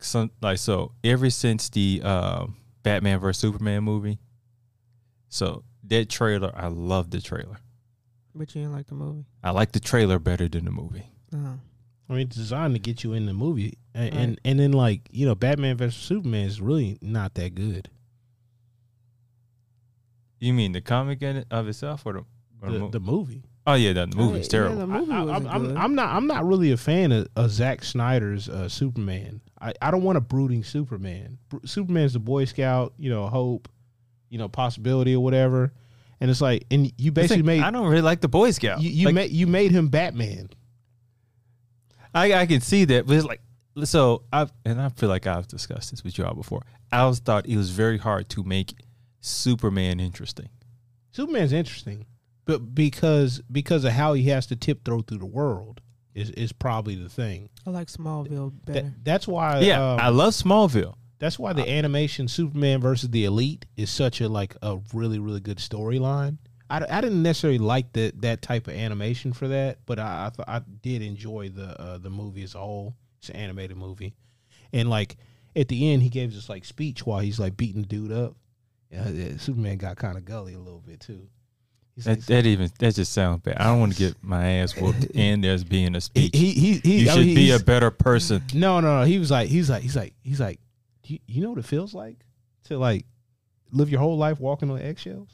Some 0.00 0.30
like 0.40 0.58
so 0.58 0.92
ever 1.04 1.28
since 1.30 1.68
the 1.68 2.00
um, 2.02 2.56
Batman 2.82 3.18
vs 3.20 3.38
Superman 3.40 3.84
movie. 3.84 4.18
So 5.28 5.64
that 5.84 6.08
trailer, 6.08 6.52
I 6.54 6.68
love 6.68 7.10
the 7.10 7.20
trailer. 7.20 7.58
but 8.34 8.54
you 8.54 8.62
didn't 8.62 8.74
like 8.74 8.86
the 8.86 8.94
movie. 8.94 9.26
I 9.42 9.50
like 9.50 9.72
the 9.72 9.80
trailer 9.80 10.18
better 10.18 10.48
than 10.48 10.64
the 10.64 10.70
movie. 10.70 11.06
Uh-huh. 11.34 11.54
I 12.08 12.12
mean, 12.12 12.26
it's 12.28 12.36
designed 12.36 12.74
to 12.74 12.78
get 12.80 13.04
you 13.04 13.12
in 13.12 13.26
the 13.26 13.34
movie, 13.34 13.76
and 13.94 14.04
Right. 14.04 14.14
and, 14.22 14.40
and 14.44 14.58
then 14.60 14.72
like 14.72 15.08
you 15.10 15.26
know, 15.26 15.34
Batman 15.34 15.76
vs 15.76 15.94
Superman 15.96 16.46
is 16.46 16.60
really 16.60 16.98
not 17.02 17.34
that 17.34 17.54
good. 17.54 17.90
You 20.40 20.54
mean 20.54 20.72
the 20.72 20.80
comic 20.80 21.20
in 21.22 21.36
it 21.36 21.46
of 21.50 21.66
itself, 21.68 22.06
or 22.06 22.12
the, 22.12 22.18
or 22.62 22.70
the, 22.70 22.72
The, 22.72 22.78
mo- 22.78 22.90
the 22.90 23.00
movie. 23.00 23.44
Oh 23.68 23.74
yeah, 23.74 23.92
the, 23.92 24.06
the 24.06 24.16
movie's 24.16 24.46
yeah, 24.46 24.50
terrible. 24.50 24.76
the 24.76 24.86
movie 24.86 25.12
I, 25.12 25.22
wasn't 25.22 25.48
am. 25.48 25.76
I'm 25.76 25.94
not. 25.94 26.14
I'm 26.14 26.26
not 26.26 26.46
really 26.46 26.72
a 26.72 26.76
fan 26.76 27.12
of, 27.12 27.28
of 27.36 27.50
Zack 27.50 27.84
Snyder's 27.84 28.48
uh, 28.48 28.68
Superman. 28.68 29.40
I, 29.60 29.74
I 29.80 29.90
don't 29.90 30.02
want 30.02 30.18
a 30.18 30.20
brooding 30.20 30.64
Superman. 30.64 31.38
Br- 31.48 31.64
Superman's 31.64 32.12
the 32.12 32.18
Boy 32.18 32.44
Scout, 32.44 32.94
you 32.98 33.10
know, 33.10 33.26
hope, 33.28 33.68
you 34.30 34.38
know, 34.38 34.48
possibility 34.48 35.14
or 35.14 35.22
whatever. 35.22 35.72
And 36.20 36.30
it's 36.30 36.40
like, 36.40 36.64
and 36.70 36.92
you 36.96 37.12
basically 37.12 37.38
thing, 37.38 37.46
made 37.46 37.62
I 37.62 37.70
don't 37.70 37.86
really 37.86 38.02
like 38.02 38.20
the 38.20 38.28
Boy 38.28 38.50
Scout. 38.50 38.80
you, 38.80 38.90
you 38.90 39.06
Like, 39.06 39.14
made 39.14 39.30
you 39.30 39.46
made 39.46 39.70
him 39.70 39.88
Batman. 39.88 40.50
I, 42.14 42.32
I 42.32 42.46
can 42.46 42.60
see 42.60 42.84
that, 42.86 43.06
but 43.06 43.16
it's 43.16 43.26
like 43.26 43.40
so. 43.84 44.22
I 44.32 44.48
and 44.64 44.80
I 44.80 44.88
feel 44.88 45.08
like 45.08 45.26
I've 45.26 45.46
discussed 45.46 45.90
this 45.90 46.02
with 46.02 46.18
y'all 46.18 46.34
before. 46.34 46.62
I 46.90 47.00
always 47.00 47.18
thought 47.18 47.46
it 47.46 47.56
was 47.56 47.70
very 47.70 47.98
hard 47.98 48.28
to 48.30 48.42
make 48.42 48.74
Superman 49.20 50.00
interesting. 50.00 50.48
Superman's 51.12 51.52
interesting, 51.52 52.06
but 52.48 52.74
because 52.74 53.40
because 53.52 53.84
of 53.84 53.92
how 53.92 54.14
he 54.14 54.24
has 54.30 54.46
to 54.46 54.56
tiptoe 54.56 55.02
through 55.02 55.18
the 55.18 55.26
world 55.26 55.80
is 56.14 56.30
is 56.30 56.50
probably 56.50 56.96
the 56.96 57.08
thing. 57.10 57.50
I 57.66 57.70
like 57.70 57.88
Smallville 57.88 58.54
That, 58.64 58.72
better. 58.72 58.94
that's 59.04 59.28
why. 59.28 59.60
yeah, 59.60 59.92
um, 59.92 60.00
I 60.00 60.08
love 60.08 60.32
Smallville. 60.32 60.94
That's 61.20 61.38
why 61.38 61.52
the 61.52 61.68
animation 61.68 62.26
Superman 62.28 62.80
versus 62.80 63.10
the 63.10 63.24
Elite 63.24 63.66
is 63.76 63.90
such 63.90 64.20
a 64.20 64.28
like 64.28 64.56
a 64.62 64.78
really 64.94 65.18
really 65.18 65.40
good 65.40 65.58
storyline. 65.58 66.38
I, 66.70 66.84
I 66.90 67.00
didn't 67.00 67.22
necessarily 67.22 67.58
like 67.58 67.92
that 67.92 68.20
that 68.22 68.40
type 68.40 68.66
of 68.66 68.74
animation 68.74 69.32
for 69.32 69.46
that, 69.48 69.78
but 69.84 69.98
I 69.98 70.26
I, 70.26 70.30
th- 70.34 70.48
I 70.48 70.60
did 70.82 71.02
enjoy 71.02 71.50
the 71.50 71.78
uh, 71.80 71.98
the 71.98 72.10
movie 72.10 72.42
as 72.44 72.54
a 72.54 72.58
whole. 72.58 72.94
It's 73.20 73.28
an 73.30 73.36
animated 73.36 73.76
movie, 73.76 74.14
and 74.72 74.88
like 74.88 75.16
at 75.56 75.68
the 75.68 75.92
end 75.92 76.02
he 76.02 76.08
gave 76.08 76.32
this 76.32 76.48
like 76.48 76.64
speech 76.64 77.04
while 77.04 77.18
he's 77.20 77.38
like 77.38 77.56
beating 77.56 77.82
the 77.82 77.88
dude 77.88 78.12
up. 78.12 78.36
Yeah, 78.90 79.08
yeah, 79.08 79.36
Superman 79.36 79.76
got 79.76 79.96
kind 79.96 80.16
of 80.16 80.24
gully 80.24 80.54
a 80.54 80.58
little 80.58 80.80
bit 80.80 81.00
too. 81.00 81.28
He's 81.98 82.04
That, 82.04 82.20
that 82.28 82.46
even 82.46 82.70
that 82.78 82.94
just 82.94 83.12
sounds 83.12 83.40
bad. 83.42 83.56
I 83.58 83.64
don't 83.64 83.80
want 83.80 83.92
to 83.94 83.98
get 83.98 84.14
my 84.22 84.46
ass 84.58 84.76
whooped, 84.76 85.08
and 85.16 85.42
there's 85.42 85.64
being 85.64 85.94
a 85.96 85.98
he 85.98 86.00
speech. 86.00 86.30
he 86.32 86.52
he, 86.52 86.72
he 86.84 86.98
you 87.00 87.10
I 87.10 87.14
should 87.14 87.26
mean, 87.26 87.34
be 87.34 87.50
a 87.50 87.58
better 87.58 87.90
person. 87.90 88.42
No, 88.54 88.78
no, 88.80 89.00
no. 89.00 89.04
He 89.04 89.18
was 89.18 89.30
like, 89.32 89.48
he's 89.48 89.68
like, 89.68 89.82
he's 89.82 89.96
like, 89.96 90.14
he's 90.22 90.38
like, 90.40 90.60
you, 91.04 91.18
you 91.26 91.42
know 91.42 91.50
what 91.50 91.58
it 91.58 91.64
feels 91.64 91.94
like 91.94 92.18
to 92.66 92.78
like 92.78 93.04
live 93.72 93.90
your 93.90 93.98
whole 94.00 94.16
life 94.16 94.38
walking 94.38 94.70
on 94.70 94.80
eggshells 94.80 95.28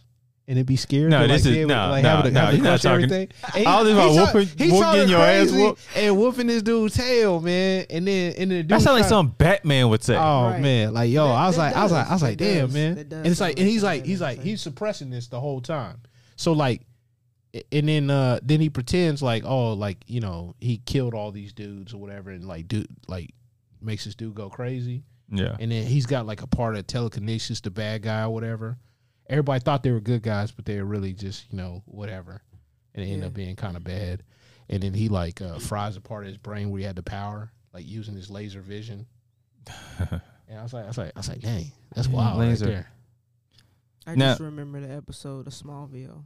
and 0.46 0.56
then 0.58 0.64
be 0.64 0.76
scared. 0.76 1.10
No, 1.10 1.22
to, 1.22 1.26
this 1.28 1.44
like, 1.44 1.50
is- 1.50 1.56
be 1.56 1.60
able 1.60 1.68
to, 1.70 1.74
no, 1.74 1.88
like, 1.90 2.02
no, 2.02 2.08
have 2.10 2.24
to, 2.24 2.30
no, 2.30 2.40
have 2.40 2.50
to 2.50 2.56
you're 2.56 2.64
not 2.64 2.80
talking- 2.80 3.04
everything. 3.04 3.28
And 3.56 3.66
All 3.66 3.82
this 3.84 3.92
about 3.94 4.14
talk- 4.14 4.34
whooping- 4.34 4.58
he 4.58 4.70
whoop- 4.72 4.82
talking 4.82 4.98
getting 5.00 5.10
your 5.10 5.20
ass 5.20 5.48
crazy 5.50 5.62
whooped. 5.62 5.80
and 5.96 6.16
whooping 6.18 6.46
this 6.48 6.62
dude's 6.62 6.94
tail, 6.96 7.40
man. 7.40 7.86
And 7.90 8.06
then 8.06 8.32
and 8.38 8.50
then 8.50 8.58
the 8.58 8.62
dude 8.62 8.68
That 8.68 8.82
sounds 8.82 8.94
like 8.94 9.02
try- 9.02 9.08
something 9.08 9.34
Batman 9.38 9.88
would 9.88 10.02
say. 10.04 10.16
Oh 10.16 10.50
Right. 10.50 10.60
man, 10.60 10.92
like 10.94 11.10
yo, 11.10 11.26
That- 11.28 11.32
I 11.34 11.46
was 11.46 11.56
that 11.56 11.62
like, 11.62 11.76
I 11.76 11.82
was 11.82 11.92
like. 11.92 12.08
I 12.08 12.12
was 12.12 12.22
like, 12.22 12.36
damn, 12.38 12.72
man. 12.72 12.98
And 12.98 13.26
it's 13.26 13.40
like, 13.40 13.58
and 13.58 13.66
he's 13.68 13.82
like, 13.82 14.04
he's 14.04 14.20
like, 14.20 14.40
he's 14.40 14.60
suppressing 14.60 15.10
this 15.10 15.28
the 15.28 15.40
whole 15.40 15.60
time. 15.60 15.96
So 16.36 16.52
like, 16.52 16.82
and 17.70 17.88
then 17.88 18.10
uh 18.10 18.40
then 18.42 18.60
he 18.60 18.68
pretends 18.70 19.22
like, 19.22 19.44
oh, 19.44 19.72
like 19.74 19.98
you 20.06 20.20
know, 20.20 20.54
he 20.60 20.78
killed 20.78 21.14
all 21.14 21.30
these 21.30 21.52
dudes 21.52 21.94
or 21.94 21.98
whatever, 21.98 22.30
and 22.30 22.44
like, 22.46 22.66
dude, 22.68 22.88
like 23.08 23.30
makes 23.80 24.04
this 24.04 24.14
dude 24.14 24.34
go 24.34 24.48
crazy. 24.50 25.04
yeah, 25.30 25.56
And 25.60 25.70
then 25.70 25.84
he's 25.86 26.06
got 26.06 26.26
like 26.26 26.42
a 26.42 26.46
part 26.46 26.76
of 26.76 26.86
telekinesis, 26.86 27.60
the 27.60 27.70
bad 27.70 28.02
guy 28.02 28.22
or 28.24 28.30
whatever. 28.30 28.78
Everybody 29.28 29.60
thought 29.60 29.82
they 29.82 29.90
were 29.92 30.00
good 30.00 30.22
guys, 30.22 30.50
but 30.52 30.64
they 30.64 30.78
were 30.78 30.84
really 30.84 31.12
just 31.12 31.50
you 31.52 31.56
know 31.58 31.82
whatever, 31.86 32.42
and 32.94 33.04
it 33.04 33.06
ended 33.08 33.20
Yeah. 33.22 33.26
up 33.28 33.34
being 33.34 33.56
kind 33.56 33.76
of 33.76 33.84
bad. 33.84 34.22
And 34.68 34.82
then 34.82 34.94
he 34.94 35.08
like 35.08 35.40
uh, 35.42 35.58
fries 35.58 35.96
a 35.96 36.00
part 36.00 36.24
of 36.24 36.28
his 36.28 36.38
brain 36.38 36.70
where 36.70 36.78
he 36.80 36.84
had 36.86 36.96
the 36.96 37.02
power, 37.02 37.52
like 37.72 37.86
using 37.86 38.14
his 38.16 38.30
laser 38.30 38.60
vision. 38.62 39.06
And 40.46 40.58
I 40.58 40.62
was 40.62 40.74
like, 40.74 40.84
I 40.84 40.88
was 40.88 40.98
like, 40.98 41.12
I 41.16 41.18
was 41.18 41.28
like, 41.30 41.40
dang, 41.40 41.72
that's 41.94 42.06
wild 42.06 42.38
laser. 42.38 42.66
right 42.66 42.70
there. 42.74 42.90
I 44.06 44.14
Now- 44.14 44.30
just 44.32 44.40
remember 44.40 44.80
the 44.80 44.90
episode 44.92 45.46
of 45.46 45.52
Smallville, 45.52 46.24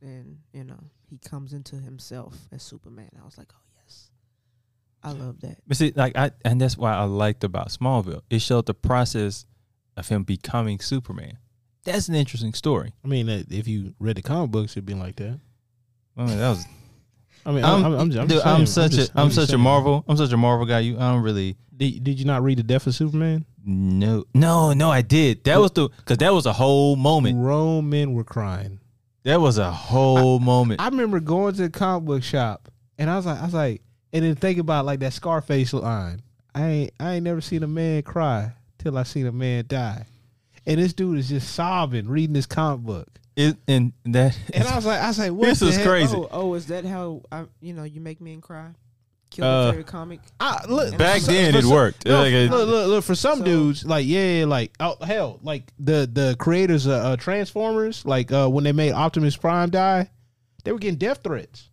and 0.00 0.38
you 0.52 0.64
know 0.64 0.78
he 1.08 1.18
comes 1.18 1.52
into 1.52 1.76
himself 1.76 2.36
as 2.52 2.62
Superman. 2.62 3.10
I 3.20 3.24
was 3.24 3.38
like, 3.38 3.48
oh 3.54 3.62
yes, 3.84 4.10
I 5.02 5.12
love 5.12 5.40
that. 5.40 5.58
but 5.66 5.76
see, 5.76 5.92
like 5.94 6.16
I 6.16 6.32
and 6.44 6.60
that's 6.60 6.76
why 6.76 6.92
I 6.94 7.04
liked 7.04 7.44
about 7.44 7.68
Smallville. 7.68 8.22
It 8.30 8.40
showed 8.42 8.66
the 8.66 8.74
process 8.74 9.46
of 9.96 10.08
him 10.08 10.22
becoming 10.24 10.78
Superman. 10.80 11.38
That's 11.84 12.08
an 12.08 12.14
interesting 12.14 12.52
story. 12.54 12.92
I 13.04 13.08
mean, 13.08 13.28
if 13.28 13.66
you 13.66 13.94
read 13.98 14.16
the 14.16 14.22
comic 14.22 14.50
books, 14.50 14.72
it'd 14.72 14.84
be 14.86 14.94
like 14.94 15.16
that. 15.16 15.38
I 16.16 16.24
mean, 16.26 16.38
that 16.38 16.50
was 16.50 16.64
I 17.46 17.52
mean, 17.52 17.64
I'm, 17.64 17.84
I'm, 17.84 17.92
I'm, 17.94 18.00
I'm, 18.00 18.10
just, 18.10 18.20
I'm, 18.20 18.26
dude, 18.28 18.36
just 18.36 18.46
I'm 18.46 18.66
saying, 18.66 18.90
such 18.90 18.92
just- 18.98 19.12
a 19.14 19.18
I'm 19.20 19.28
just 19.30 19.36
such 19.48 19.54
a. 19.54 19.58
Marvel 19.58 20.04
I'm 20.08 20.16
such 20.16 20.32
a 20.32 20.36
Marvel 20.36 20.66
guy. 20.66 20.80
You 20.80 20.96
I 20.98 21.10
don't 21.12 21.22
really 21.22 21.56
Did, 21.76 22.04
did 22.04 22.18
you 22.18 22.24
not 22.26 22.42
read 22.42 22.58
the 22.58 22.62
Death 22.62 22.86
of 22.86 22.94
Superman? 22.94 23.46
No 23.64 24.24
no 24.34 24.72
no 24.72 24.90
I 24.90 25.02
did. 25.02 25.44
That 25.44 25.60
was 25.60 25.72
the 25.72 25.88
because 25.88 26.18
that 26.18 26.32
was 26.32 26.46
a 26.46 26.52
whole 26.52 26.96
moment. 26.96 27.36
Grown 27.38 27.88
men 27.90 28.12
were 28.14 28.24
crying. 28.24 28.80
That 29.24 29.40
was 29.40 29.58
a 29.58 29.70
whole 29.70 30.38
moment. 30.38 30.80
I 30.80 30.88
remember 30.88 31.20
going 31.20 31.54
to 31.54 31.62
the 31.62 31.70
comic 31.70 32.06
book 32.06 32.22
shop 32.22 32.70
and 32.98 33.10
I 33.10 33.16
was 33.16 33.26
like, 33.26 33.38
I 33.38 33.44
was 33.44 33.54
like, 33.54 33.82
and 34.12 34.24
then 34.24 34.34
think 34.34 34.58
about 34.58 34.84
like 34.86 35.00
that 35.00 35.12
Scarface 35.12 35.72
line. 35.72 36.22
I 36.54 36.66
ain't, 36.66 36.92
I 36.98 37.14
ain't 37.14 37.24
never 37.24 37.40
seen 37.40 37.62
a 37.62 37.66
man 37.68 38.02
cry 38.02 38.52
till 38.78 38.96
I 38.98 39.04
seen 39.04 39.26
a 39.26 39.32
man 39.32 39.66
die, 39.68 40.04
and 40.66 40.80
this 40.80 40.92
dude 40.92 41.18
is 41.18 41.28
just 41.28 41.54
sobbing 41.54 42.08
reading 42.08 42.32
this 42.32 42.46
comic 42.46 42.84
book. 42.84 43.08
It, 43.36 43.56
and 43.68 43.92
that 44.06 44.36
And 44.52 44.64
I 44.64 44.74
was 44.74 44.84
like, 44.84 45.00
I 45.00 45.06
was 45.08 45.18
like, 45.18 45.32
what 45.32 45.46
This 45.46 45.60
the 45.60 45.66
is 45.68 45.76
heck? 45.76 45.86
crazy. 45.86 46.16
Oh, 46.16 46.28
oh, 46.32 46.54
is 46.54 46.66
that 46.66 46.84
how 46.84 47.22
I? 47.30 47.44
You 47.60 47.72
know, 47.74 47.84
you 47.84 48.00
make 48.00 48.20
men 48.20 48.40
cry. 48.40 48.70
Kill 49.30 49.44
Uh, 49.44 49.66
the 49.66 49.72
favorite 49.72 49.86
comic. 49.86 50.20
I, 50.40 50.64
look, 50.68 50.98
back 50.98 51.20
for- 51.20 51.26
then 51.28 51.52
for 51.52 51.58
it 51.58 51.62
some- 51.62 51.70
worked. 51.70 52.04
No, 52.04 52.20
Like, 52.22 52.32
it- 52.32 52.50
look, 52.50 52.68
look, 52.68 52.88
look. 52.88 53.04
For 53.04 53.14
some 53.14 53.38
So- 53.38 53.44
dudes, 53.44 53.84
like 53.84 54.04
yeah, 54.06 54.44
like 54.48 54.72
oh 54.80 54.96
hell, 55.04 55.38
like 55.42 55.72
the 55.78 56.10
the 56.12 56.34
creators 56.38 56.86
of 56.86 56.92
uh, 56.92 57.16
Transformers, 57.16 58.04
like 58.04 58.32
uh, 58.32 58.48
when 58.48 58.64
they 58.64 58.72
made 58.72 58.92
Optimus 58.92 59.36
Prime 59.36 59.70
die, 59.70 60.10
they 60.64 60.72
were 60.72 60.78
getting 60.78 60.98
death 60.98 61.20
threats. 61.22 61.68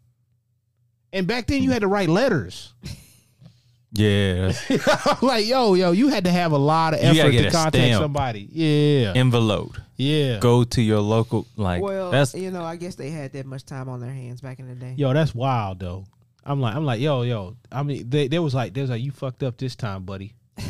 And 1.12 1.26
back 1.26 1.48
then, 1.48 1.64
you 1.64 1.72
had 1.72 1.82
to 1.82 1.88
write 1.88 2.10
letters. 2.10 2.74
yeah, 3.94 4.52
like 5.22 5.48
yo, 5.48 5.74
yo, 5.74 5.92
you 5.94 6.10
had 6.10 6.26
to 6.26 6.32
have 6.32 6.52
a 6.52 6.58
lot 6.58 6.94
of 6.94 7.00
effort 7.02 7.32
to 7.32 7.44
contact 7.50 7.76
stamp. 7.76 8.02
somebody. 8.02 8.48
Yeah, 8.52 9.14
envelope. 9.16 9.78
yeah. 9.96 10.40
Go 10.40 10.64
to 10.64 10.82
your 10.82 11.00
local 11.00 11.48
like 11.56 11.82
well, 11.82 12.12
that's 12.12 12.36
you 12.36 12.52
know, 12.52 12.64
I 12.64 12.76
guess 12.76 12.96
they 12.96 13.10
had 13.10 13.34
that 13.34 13.46
much 13.46 13.66
time 13.66 13.90
on 13.90 14.00
their 14.00 14.12
hands 14.14 14.42
back 14.42 14.60
in 14.60 14.68
the 14.68 14.76
day. 14.76 14.94
Yo, 14.98 15.12
that's 15.14 15.34
wild 15.34 15.80
though. 15.80 16.06
I'm 16.50 16.62
like, 16.62 16.76
I'm 16.76 16.86
like, 16.86 17.02
yo, 17.02 17.24
yo. 17.24 17.58
I 17.72 17.84
mean, 17.84 18.10
they, 18.10 18.28
they 18.30 18.40
was 18.40 18.56
like, 18.56 18.74
they 18.74 18.82
was 18.82 18.90
like, 18.90 19.02
you 19.02 19.12
fucked 19.12 19.44
up 19.44 19.58
this 19.58 19.76
time, 19.76 20.04
buddy. 20.04 20.34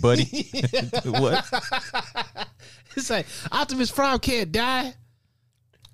buddy. 0.00 0.24
what? 1.04 1.44
It's 2.96 3.10
like 3.10 3.26
Optimus 3.52 3.90
Prime 3.90 4.18
can't 4.18 4.52
die. 4.52 4.94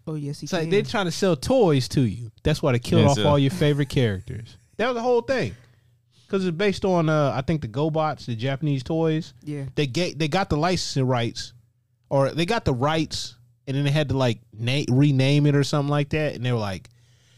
Oh 0.07 0.14
yes, 0.14 0.40
he 0.40 0.44
It's 0.44 0.53
like 0.53 0.68
they're 0.70 0.83
trying 0.83 1.07
to 1.07 1.12
sell 1.12 1.37
toys 1.37 1.88
to 1.88 2.01
you. 2.03 2.31
That's 2.42 2.62
why 2.62 2.72
they 2.72 2.79
killed 2.79 3.03
Yeah, 3.03 3.09
off 3.11 3.16
so- 3.16 3.29
all 3.29 3.38
your 3.38 3.51
favorite 3.51 3.88
characters. 3.88 4.57
That 4.77 4.87
was 4.88 4.96
the 4.96 5.03
whole 5.03 5.20
thing. 5.22 5.55
because 6.27 6.44
it's 6.46 6.57
based 6.57 6.85
on 6.85 7.09
uh, 7.09 7.33
I 7.35 7.42
think 7.42 7.61
the 7.62 7.68
GoBots, 7.68 8.27
the 8.27 8.35
Japanese 8.35 8.83
toys. 8.83 9.35
Yeah. 9.42 9.64
They 9.75 9.87
get 9.87 10.18
they 10.18 10.29
got 10.29 10.48
the 10.51 10.57
licensing 10.57 11.07
rights, 11.07 11.53
or 12.11 12.31
they 12.31 12.46
got 12.46 12.64
the 12.64 12.75
rights, 12.75 13.37
and 13.66 13.77
then 13.77 13.85
they 13.85 13.90
had 13.90 14.09
to 14.09 14.16
like 14.16 14.40
na- 14.53 14.85
rename 14.90 15.46
it 15.46 15.55
or 15.55 15.62
something 15.62 15.90
like 15.90 16.09
that. 16.11 16.35
And 16.35 16.44
they 16.44 16.53
were 16.53 16.59
like, 16.59 16.88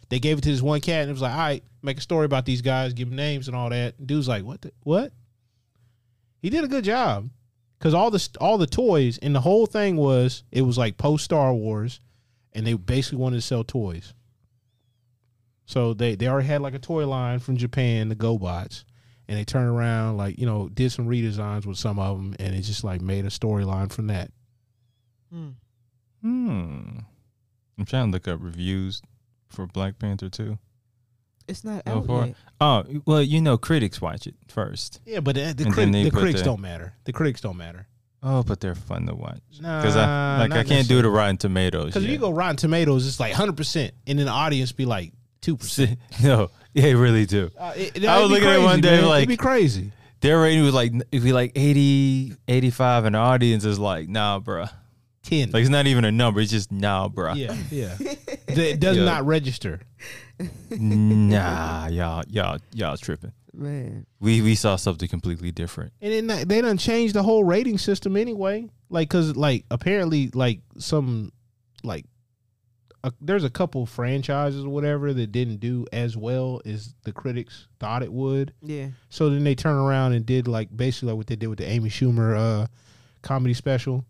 they 0.08 0.18
gave 0.18 0.38
it 0.38 0.42
to 0.42 0.50
this 0.50 0.62
one 0.62 0.80
cat, 0.80 1.02
and 1.02 1.10
it 1.10 1.12
was 1.12 1.22
like, 1.22 1.32
all 1.32 1.38
right, 1.38 1.64
make 1.82 1.98
a 1.98 2.02
story 2.02 2.24
about 2.24 2.44
these 2.44 2.62
guys, 2.62 2.92
give 2.92 3.08
them 3.08 3.16
names 3.16 3.48
and 3.48 3.56
all 3.56 3.70
that. 3.70 3.94
And 3.98 4.06
dude's 4.06 4.28
like, 4.28 4.44
what? 4.44 4.62
The, 4.62 4.72
what? 4.82 5.12
He 6.40 6.50
did 6.50 6.64
a 6.64 6.68
good 6.68 6.84
job 6.84 7.30
because 7.78 7.94
all 7.94 8.10
the 8.10 8.28
all 8.40 8.58
the 8.58 8.66
toys 8.66 9.18
and 9.18 9.34
the 9.34 9.40
whole 9.40 9.66
thing 9.66 9.96
was 9.96 10.44
it 10.52 10.62
was 10.62 10.76
like 10.76 10.98
post 10.98 11.24
Star 11.24 11.54
Wars, 11.54 12.00
and 12.52 12.66
they 12.66 12.74
basically 12.74 13.18
wanted 13.18 13.36
to 13.36 13.42
sell 13.42 13.64
toys. 13.64 14.12
So 15.66 15.94
they 15.94 16.14
they 16.14 16.28
already 16.28 16.48
had 16.48 16.60
like 16.60 16.74
a 16.74 16.78
toy 16.78 17.06
line 17.06 17.38
from 17.38 17.56
Japan, 17.56 18.08
the 18.08 18.16
GoBots, 18.16 18.84
and 19.28 19.38
they 19.38 19.44
turned 19.44 19.70
around 19.70 20.18
like 20.18 20.38
you 20.38 20.44
know 20.44 20.68
did 20.68 20.92
some 20.92 21.08
redesigns 21.08 21.64
with 21.64 21.78
some 21.78 21.98
of 21.98 22.16
them, 22.16 22.34
and 22.38 22.54
it 22.54 22.62
just 22.62 22.84
like 22.84 23.00
made 23.00 23.24
a 23.24 23.28
storyline 23.28 23.90
from 23.90 24.08
that. 24.08 24.30
Hmm. 25.32 25.48
Hmm. 26.20 26.98
I'm 27.78 27.84
trying 27.86 28.06
to 28.08 28.12
look 28.12 28.28
up 28.28 28.38
reviews 28.42 29.02
for 29.54 29.66
Black 29.66 29.98
Panther 29.98 30.28
too? 30.28 30.58
It's 31.46 31.62
not 31.64 31.82
So 31.86 31.92
out 31.98 32.06
far? 32.06 32.26
yet. 32.26 32.36
Oh, 32.60 32.84
well, 33.04 33.22
you 33.22 33.40
know, 33.40 33.58
critics 33.58 34.00
watch 34.00 34.26
it 34.26 34.34
first. 34.48 35.00
Yeah, 35.04 35.20
but 35.20 35.34
the, 35.34 35.52
the, 35.54 35.64
And 35.64 35.74
then 35.74 35.92
they 35.92 36.04
the 36.04 36.10
put 36.10 36.20
critics 36.20 36.40
the- 36.40 36.46
don't 36.46 36.60
matter. 36.60 36.94
The 37.04 37.12
critics 37.12 37.40
don't 37.40 37.56
matter. 37.58 37.86
Oh, 38.22 38.42
but 38.42 38.60
they're 38.60 38.74
fun 38.74 39.06
to 39.08 39.14
watch. 39.14 39.42
Nah, 39.60 39.82
Because 39.82 39.96
I 39.96 40.38
like 40.38 40.52
I 40.52 40.64
can't 40.64 40.88
do 40.88 40.94
the 40.96 41.02
necessarily. 41.02 41.08
Rotten 41.18 41.36
Tomatoes. 41.36 41.84
Because 41.86 42.04
if 42.04 42.08
you 42.08 42.14
yet. 42.14 42.20
go 42.22 42.30
Rotten 42.30 42.56
Tomatoes, 42.56 43.06
it's 43.06 43.20
like 43.20 43.34
hundred 43.34 43.58
percent, 43.58 43.92
and 44.06 44.18
then 44.18 44.24
the 44.24 44.32
audience 44.32 44.72
be 44.72 44.86
like 44.86 45.12
two 45.42 45.58
percent. 45.58 45.98
no, 46.22 46.50
they 46.72 46.94
really 46.94 47.26
do. 47.26 47.50
Uh, 47.58 47.74
I 47.74 48.20
was 48.22 48.30
looking 48.30 48.48
at 48.48 48.60
it 48.60 48.62
one 48.64 48.80
day, 48.80 49.02
like- 49.02 49.18
it'd 49.24 49.28
be 49.28 49.36
crazy. 49.36 49.92
Their 50.22 50.40
rating 50.40 50.64
was 50.64 50.72
like 50.72 50.94
it'd 51.12 51.22
be 51.22 51.34
like 51.34 51.52
80, 51.54 52.32
85, 52.48 53.04
and 53.04 53.14
the 53.14 53.18
audience 53.18 53.66
is 53.66 53.78
like, 53.78 54.08
nah, 54.08 54.40
bruh. 54.40 54.70
Ten. 55.24 55.50
Like 55.50 55.62
it's 55.62 55.70
not 55.70 55.87
even 55.87 56.04
a 56.04 56.12
number. 56.12 56.40
It's 56.40 56.50
just 56.52 56.70
nah, 56.70 57.08
bruh. 57.08 57.34
yeah, 57.37 57.56
yeah. 57.70 57.96
it 58.46 58.78
does 58.78 58.96
Yeah. 58.98 59.04
not 59.04 59.26
register. 59.26 59.80
Nah, 60.70 61.87
y'all, 61.88 62.22
y'all, 62.28 62.58
y'all 62.74 62.96
tripping. 62.96 63.32
Man. 63.52 64.06
We 64.20 64.42
we 64.42 64.54
saw 64.54 64.76
something 64.76 65.08
completely 65.08 65.50
different. 65.52 65.92
And 66.00 66.12
then 66.12 66.26
they- 66.26 66.44
they 66.44 66.60
done 66.60 66.76
changed 66.76 67.14
the 67.14 67.22
whole 67.22 67.44
rating 67.44 67.78
system 67.78 68.16
anyway. 68.16 68.68
Like, 68.90 69.08
cause 69.08 69.37
like 69.37 69.64
apparently 69.70 70.30
like 70.34 70.60
some 70.78 71.32
like 71.84 72.04
a, 73.04 73.12
there's 73.20 73.44
a 73.44 73.50
couple 73.50 73.87
franchises 73.87 74.64
or 74.64 74.70
whatever 74.70 75.12
that 75.12 75.30
didn't 75.30 75.56
do 75.58 75.87
as 75.92 76.16
well 76.16 76.60
as 76.64 76.94
the 77.04 77.12
critics 77.12 77.68
thought 77.78 78.02
it 78.02 78.12
would. 78.12 78.52
Yeah. 78.62 78.88
So 79.08 79.30
then 79.30 79.44
they 79.44 79.54
turn 79.54 79.76
around 79.76 80.14
and 80.14 80.26
did 80.26 80.48
like 80.48 80.74
basically 80.76 81.08
like 81.08 81.16
what 81.18 81.26
they 81.28 81.37
did 81.37 81.46
with 81.48 81.58
the 81.58 81.66
Amy 81.68 81.90
Schumer 81.90 82.37
uh 82.37 82.66
comedy 83.22 83.54
special 83.54 84.04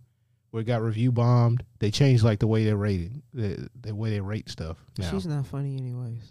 where 0.55 0.61
it 0.61 0.67
got 0.67 0.83
review 0.83 1.11
bombed. 1.11 1.65
They 1.81 1.91
changed 1.91 2.23
like 2.23 2.39
the 2.39 2.47
way 2.47 2.65
they 2.65 2.75
rated 2.75 3.21
the, 3.33 3.69
the 3.81 3.93
way 3.93 4.11
they 4.11 4.21
rate 4.21 4.49
stuff. 4.49 4.77
Now. 4.97 5.11
She's 5.11 5.27
not 5.27 5.49
funny 5.49 5.77
anyways. 5.77 6.31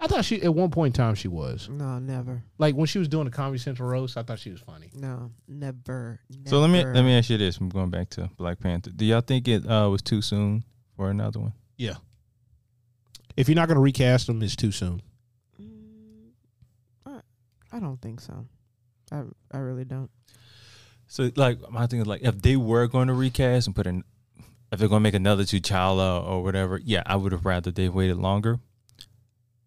I 0.00 0.08
thought 0.08 0.24
she 0.24 0.42
at 0.42 0.52
one 0.52 0.72
point 0.72 0.98
in 0.98 1.00
time 1.04 1.14
she 1.14 1.28
was. 1.28 1.68
No, 1.68 2.00
never. 2.00 2.42
Like 2.58 2.74
when 2.74 2.86
she 2.86 2.98
was 2.98 3.06
doing 3.06 3.26
the 3.26 3.30
Comedy 3.30 3.58
Central 3.58 3.88
roast, 3.88 4.16
I 4.16 4.24
thought 4.24 4.40
she 4.40 4.50
was 4.50 4.60
funny. 4.60 4.90
No, 4.94 5.30
never. 5.46 6.18
So 6.46 6.58
let 6.58 6.70
me 6.70 6.84
let 6.84 7.04
me 7.04 7.16
ask 7.16 7.30
you 7.30 7.38
this. 7.38 7.58
I'm 7.58 7.68
going 7.68 7.88
back 7.88 8.10
to 8.10 8.28
Black 8.36 8.58
Panther. 8.58 8.90
Do 8.90 9.04
y'all 9.04 9.20
think 9.20 9.46
it 9.46 9.64
uh, 9.64 9.88
was 9.88 10.02
too 10.02 10.22
soon 10.22 10.64
for 10.96 11.08
another 11.08 11.38
one? 11.38 11.52
Yeah. 11.76 11.98
If 13.36 13.48
you're 13.48 13.54
not 13.54 13.68
gonna 13.68 13.78
recast 13.78 14.26
them, 14.26 14.42
it's 14.42 14.56
too 14.56 14.72
soon. 14.72 15.02
Mm, 15.62 16.30
I, 17.06 17.20
I 17.70 17.78
don't 17.78 18.02
think 18.02 18.20
so. 18.20 18.44
I 19.12 19.22
I 19.52 19.58
really 19.58 19.84
don't. 19.84 20.10
So 21.12 21.30
like 21.36 21.70
my 21.70 21.86
thing 21.86 22.00
is 22.00 22.06
like 22.06 22.22
if 22.22 22.40
they 22.40 22.56
were 22.56 22.86
going 22.86 23.08
to 23.08 23.12
recast 23.12 23.66
and 23.66 23.76
put 23.76 23.86
in 23.86 24.02
if 24.72 24.78
they're 24.78 24.88
going 24.88 25.00
to 25.00 25.04
make 25.04 25.12
another 25.12 25.42
T'Challa 25.42 26.26
or 26.26 26.42
whatever, 26.42 26.80
yeah, 26.82 27.02
I 27.04 27.16
would 27.16 27.32
have 27.32 27.44
rather 27.44 27.70
they 27.70 27.90
waited 27.90 28.16
longer. 28.16 28.60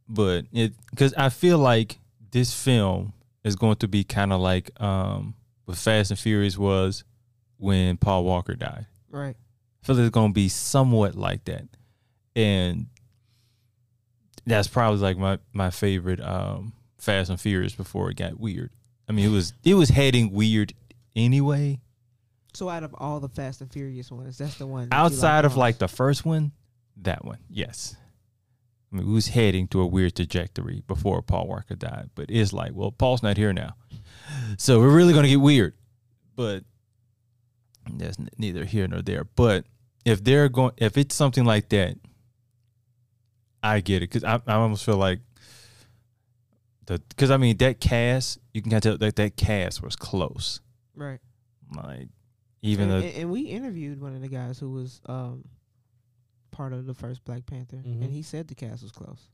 But 0.09 0.45
it 0.51 0.73
because 0.89 1.13
I 1.13 1.29
feel 1.29 1.59
like 1.59 1.99
this 2.31 2.51
film 2.51 3.13
is 3.43 3.55
going 3.55 3.75
to 3.75 3.87
be 3.87 4.03
kind 4.03 4.33
of 4.33 4.41
like 4.41 4.71
um 4.81 5.35
what 5.65 5.77
Fast 5.77 6.09
and 6.09 6.19
Furious 6.19 6.57
was 6.57 7.03
when 7.57 7.97
Paul 7.97 8.23
Walker 8.23 8.55
died. 8.55 8.87
Right. 9.11 9.35
I 9.83 9.85
feel 9.85 9.97
like 9.97 10.05
it's 10.05 10.13
going 10.15 10.31
to 10.31 10.33
be 10.33 10.49
somewhat 10.49 11.13
like 11.13 11.45
that, 11.45 11.67
and 12.35 12.87
that's 14.47 14.67
probably 14.67 14.99
like 14.99 15.19
my 15.19 15.37
my 15.53 15.69
favorite 15.69 16.21
um 16.21 16.73
Fast 16.97 17.29
and 17.29 17.39
Furious 17.39 17.75
before 17.75 18.09
it 18.09 18.17
got 18.17 18.39
weird. 18.39 18.71
I 19.07 19.11
mean, 19.11 19.27
it 19.27 19.31
was 19.31 19.53
it 19.63 19.75
was 19.75 19.89
heading 19.89 20.31
weird 20.31 20.73
anyway. 21.15 21.79
So 22.53 22.69
out 22.69 22.83
of 22.83 22.95
all 22.97 23.19
the 23.19 23.29
Fast 23.29 23.61
and 23.61 23.71
Furious 23.71 24.11
ones, 24.11 24.37
that's 24.37 24.57
the 24.57 24.67
one 24.67 24.89
that 24.89 24.95
Outside 24.95 25.45
of 25.45 25.57
like 25.57 25.77
the 25.77 25.87
first 25.87 26.25
one, 26.25 26.53
that 26.97 27.25
one, 27.25 27.39
yes. 27.49 27.97
I 28.91 28.95
mean, 28.95 29.07
we 29.07 29.13
was 29.13 29.27
heading 29.27 29.67
to 29.69 29.81
a 29.81 29.87
weird 29.87 30.15
trajectory 30.15 30.83
before 30.87 31.21
Paul 31.21 31.47
Walker 31.47 31.75
died, 31.75 32.11
but 32.15 32.27
it's 32.29 32.53
like, 32.53 32.71
well, 32.73 32.91
Paul's 32.91 33.23
not 33.23 33.35
here 33.35 33.51
now, 33.51 33.75
so 34.57 34.79
we're 34.79 34.95
really 34.95 35.13
gonna 35.13 35.27
get 35.27 35.41
weird. 35.41 35.73
But 36.35 36.63
that's 37.91 38.17
neither 38.37 38.63
here 38.65 38.87
nor 38.87 39.01
there. 39.01 39.25
But 39.35 39.65
if 40.05 40.23
they're 40.23 40.49
going, 40.49 40.73
if 40.77 40.97
it's 40.97 41.15
something 41.15 41.43
like 41.43 41.69
that, 41.69 41.97
I 43.61 43.79
get 43.81 43.97
it 43.97 44.11
because 44.11 44.23
I, 44.23 44.39
I 44.47 44.53
almost 44.55 44.85
feel 44.85 44.97
like 44.97 45.19
the 46.85 47.01
because 47.09 47.31
I 47.31 47.37
mean 47.37 47.57
that 47.57 47.79
cast, 47.79 48.39
you 48.53 48.61
can 48.61 48.71
kind 48.71 48.85
of 48.85 48.91
tell 48.91 48.97
that 48.99 49.15
that 49.15 49.35
cast 49.35 49.81
was 49.81 49.95
close. 49.95 50.61
Right. 50.95 51.19
Like 51.75 52.09
even 52.61 52.89
and, 52.89 52.91
though 52.91 53.07
and, 53.07 53.15
and 53.17 53.31
we 53.31 53.41
interviewed 53.41 53.99
one 54.01 54.15
of 54.15 54.21
the 54.21 54.27
guys 54.27 54.59
who 54.59 54.71
was 54.71 55.01
um 55.07 55.45
part 56.51 56.73
of 56.73 56.85
the 56.85 56.93
first 56.93 57.23
Black 57.25 57.45
Panther, 57.45 57.77
Mhm. 57.77 58.01
and 58.03 58.11
he 58.11 58.21
said 58.21 58.47
the 58.47 58.55
cast 58.55 58.81
was 58.83 58.91
close. 58.91 59.27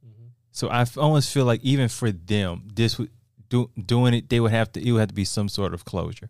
So 0.51 0.67
I 0.69 0.81
f- 0.81 0.97
almost 0.97 1.31
feel 1.33 1.45
like 1.45 1.61
even 1.63 1.87
for 1.87 2.11
them, 2.11 2.67
this 2.73 2.97
would 2.97 3.09
do, 3.49 3.69
doing 3.85 4.13
it, 4.13 4.29
they 4.29 4.39
would 4.39 4.51
have 4.51 4.71
to. 4.73 4.85
It 4.85 4.91
would 4.91 4.99
have 4.99 5.09
to 5.09 5.13
be 5.13 5.23
some 5.25 5.47
sort 5.47 5.73
of 5.73 5.85
closure. 5.85 6.29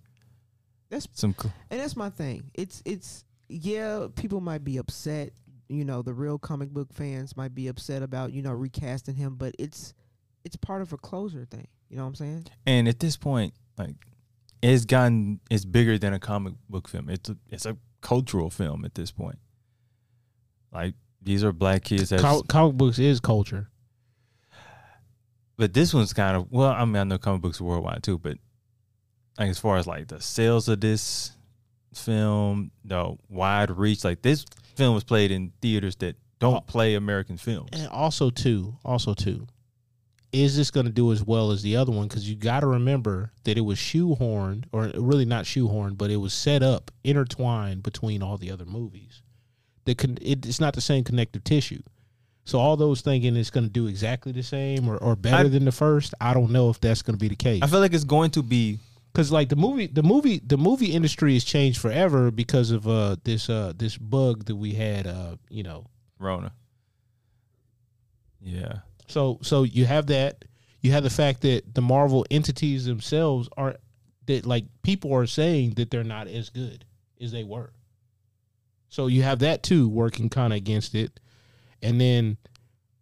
That's 0.90 1.08
Some 1.14 1.34
cl- 1.40 1.54
and 1.70 1.80
that's 1.80 1.96
my 1.96 2.10
thing. 2.10 2.52
It's 2.54 2.82
it's 2.86 3.24
yeah, 3.48 4.08
people 4.16 4.42
might 4.42 4.64
be 4.64 4.78
upset. 4.78 5.32
You 5.70 5.86
know, 5.86 6.02
the 6.02 6.14
real 6.14 6.38
comic 6.38 6.70
book 6.70 6.92
fans 6.92 7.38
might 7.38 7.56
be 7.56 7.68
upset 7.68 8.04
about 8.04 8.34
you 8.34 8.42
know 8.42 8.52
recasting 8.52 9.16
him, 9.16 9.36
but 9.36 9.56
it's 9.58 9.94
it's 10.44 10.56
part 10.58 10.82
of 10.82 10.92
a 10.94 10.98
closure 10.98 11.46
thing. 11.46 11.68
You 11.90 11.98
know 11.98 12.04
what 12.04 12.10
I'm 12.10 12.16
saying? 12.16 12.48
and 12.66 12.88
at 12.88 13.00
this 13.00 13.16
point, 13.18 13.54
like 13.78 13.96
it's 14.62 14.86
gotten 14.86 15.40
it's 15.50 15.66
bigger 15.66 15.98
than 15.98 16.14
a 16.14 16.20
comic 16.20 16.54
book 16.70 16.88
film. 16.88 17.10
It's 17.10 17.30
a, 17.30 17.38
it's 17.50 17.66
a 17.66 17.78
cultural 18.02 18.50
film 18.50 18.86
at 18.86 18.96
this 18.96 19.12
point. 19.12 19.40
Like 20.72 20.96
these 21.22 21.44
are 21.44 21.52
black 21.52 21.84
kids. 21.84 22.10
That's, 22.10 22.22
Com- 22.22 22.44
comic 22.44 22.76
books 22.76 23.00
is 23.00 23.20
culture. 23.20 23.70
but 25.58 25.74
this 25.74 25.94
one's 25.94 26.14
kind 26.14 26.38
of 26.38 26.48
well. 26.52 26.72
I 26.72 26.86
mean, 26.86 26.96
I 26.98 27.04
know 27.04 27.18
comic 27.18 27.42
books 27.42 27.62
are 27.62 27.64
worldwide 27.64 28.04
too, 28.04 28.18
but 28.18 28.38
like 29.38 29.50
as 29.50 29.60
far 29.60 29.78
as 29.78 29.88
like 29.88 30.08
the 30.08 30.22
sales 30.22 30.68
of 30.68 30.82
this 30.82 31.32
film, 31.94 32.72
the 32.86 33.16
wide 33.30 33.72
reach, 33.72 34.04
like 34.04 34.22
this 34.22 34.46
film 34.76 34.96
was 34.96 35.04
played 35.04 35.32
in 35.32 35.52
theaters 35.62 35.96
that 35.98 36.16
don't 36.40 36.66
play 36.66 36.96
American 36.96 37.38
films. 37.38 37.70
And 37.74 37.88
also 37.90 38.30
too, 38.30 38.76
also 38.84 39.14
too, 39.14 39.48
is 40.34 40.56
this 40.56 40.72
going 40.72 40.86
to 40.86 40.92
do 40.92 41.12
as 41.12 41.24
well 41.24 41.52
as 41.52 41.62
the 41.62 41.76
other 41.76 41.92
one? 41.92 42.08
Because 42.08 42.30
you 42.30 42.36
got 42.36 42.62
to 42.62 42.68
remember 42.68 43.32
that 43.44 43.58
it 43.58 43.62
was 43.62 43.78
shoehorned, 43.78 44.66
or 44.72 44.92
really 44.96 45.26
not 45.26 45.46
shoehorned, 45.46 45.98
but 45.98 46.10
it 46.10 46.18
was 46.18 46.34
set 46.34 46.64
up, 46.64 46.90
intertwined 47.04 47.84
between 47.84 48.24
all 48.24 48.38
the 48.38 48.50
other 48.52 48.66
movies. 48.66 49.22
The 49.86 49.96
con- 49.96 50.18
it, 50.22 50.46
it's 50.46 50.60
not 50.62 50.74
the 50.74 50.82
same 50.82 51.04
connective 51.04 51.44
tissue. 51.44 51.82
So 52.46 52.60
all 52.60 52.76
those 52.78 53.02
thinking 53.02 53.36
it's 53.36 53.50
going 53.52 53.66
to 53.66 53.70
do 53.72 53.88
exactly 53.88 54.32
the 54.32 54.42
same 54.44 54.88
or, 54.88 54.98
or 54.98 55.16
better 55.16 55.46
I- 55.46 55.50
than 55.50 55.66
the 55.66 55.72
first, 55.72 56.14
I 56.22 56.34
don't 56.34 56.52
know 56.52 56.70
if 56.70 56.80
that's 56.80 57.02
going 57.02 57.16
to 57.16 57.20
be 57.20 57.28
the 57.28 57.36
case. 57.36 57.62
I 57.62 57.68
feel 57.68 57.80
like 57.82 57.94
it's 57.94 58.04
going 58.04 58.32
to 58.32 58.42
be 58.44 58.80
because 59.14 59.32
like 59.32 59.50
the 59.50 59.56
movie 59.58 59.88
the 59.88 60.02
movie 60.04 60.40
the 60.46 60.58
movie 60.58 60.94
industry 60.94 61.34
has 61.34 61.44
changed 61.44 61.80
forever 61.82 62.32
because 62.32 62.72
of 62.72 62.88
uh 62.88 63.18
this 63.26 63.50
uh 63.50 63.74
this 63.76 63.98
bug 63.98 64.46
that 64.46 64.56
we 64.56 64.74
had 64.74 65.06
uh 65.06 65.36
you 65.50 65.64
know 65.64 65.86
Rona. 66.18 66.54
Yeah. 68.42 68.80
So 69.12 69.40
so 69.42 69.64
you 69.64 69.86
have 69.86 70.08
that. 70.08 70.46
You 70.82 70.92
have 70.94 71.04
the 71.04 71.10
fact 71.10 71.42
that 71.42 71.76
the 71.76 71.82
marvel 71.82 72.26
entities 72.32 72.86
themselves 72.86 73.48
are 73.56 73.76
that 74.26 74.46
like 74.46 74.66
people 74.82 75.14
are 75.14 75.28
saying 75.28 75.76
that 75.76 75.92
they're 75.92 76.04
not 76.04 76.28
as 76.28 76.50
good 76.50 76.86
as 77.20 77.32
they 77.32 77.44
were. 77.44 77.72
So 78.90 79.08
you 79.08 79.24
have 79.24 79.40
that 79.40 79.64
too 79.64 79.88
working 79.88 80.30
kind 80.30 80.54
of 80.54 80.58
against 80.58 80.96
it. 80.96 81.20
And 81.82 82.00
then 82.00 82.38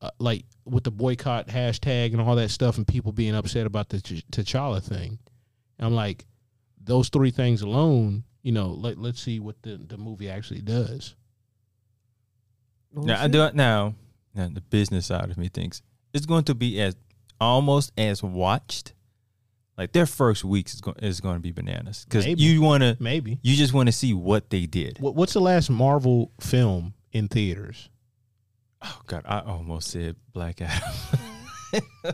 uh, 0.01 0.11
like 0.19 0.45
with 0.65 0.83
the 0.83 0.91
boycott 0.91 1.47
hashtag 1.47 2.11
and 2.11 2.21
all 2.21 2.35
that 2.35 2.51
stuff 2.51 2.77
and 2.77 2.87
people 2.87 3.11
being 3.11 3.35
upset 3.35 3.65
about 3.65 3.89
the 3.89 3.99
Ch- 3.99 4.23
T'Challa 4.31 4.81
thing 4.81 5.19
I'm 5.79 5.93
like 5.93 6.25
those 6.81 7.09
three 7.09 7.31
things 7.31 7.61
alone 7.61 8.23
you 8.41 8.51
know 8.51 8.69
let, 8.69 8.97
let's 8.97 9.19
see 9.19 9.39
what 9.39 9.61
the, 9.61 9.77
the 9.77 9.97
movie 9.97 10.29
actually 10.29 10.61
does. 10.61 11.15
We'll 12.93 13.05
Now 13.05 13.21
I 13.21 13.27
do 13.27 13.43
it 13.43 13.55
now. 13.55 13.95
Now 14.33 14.49
the 14.49 14.61
business 14.61 15.07
side 15.07 15.29
of 15.29 15.37
me 15.37 15.49
thinks 15.49 15.81
it's 16.13 16.25
going 16.25 16.43
to 16.45 16.55
be 16.55 16.79
as 16.81 16.95
almost 17.41 17.91
as 17.97 18.21
watched 18.23 18.93
Like 19.77 19.91
their 19.93 20.05
first 20.05 20.43
weeks 20.43 20.73
is 20.73 20.81
going 20.81 20.97
is 21.01 21.21
going 21.21 21.35
to 21.35 21.39
be 21.41 21.51
bananas 21.51 22.05
because 22.05 22.27
you 22.27 22.61
want 22.61 22.83
to 22.83 22.97
Maybe. 22.99 23.39
you 23.41 23.55
just 23.55 23.73
want 23.73 23.87
to 23.87 23.93
see 23.93 24.13
what 24.13 24.49
they 24.49 24.65
did. 24.65 24.97
What, 24.99 25.15
what's 25.15 25.33
the 25.33 25.39
last 25.41 25.69
Marvel 25.69 26.31
film 26.41 26.93
in 27.13 27.27
theaters? 27.27 27.89
Oh 28.81 28.99
God, 29.07 29.23
I 29.25 29.39
almost 29.39 29.91
said 29.91 30.15
Black 30.33 30.61
Adam. 30.61 30.89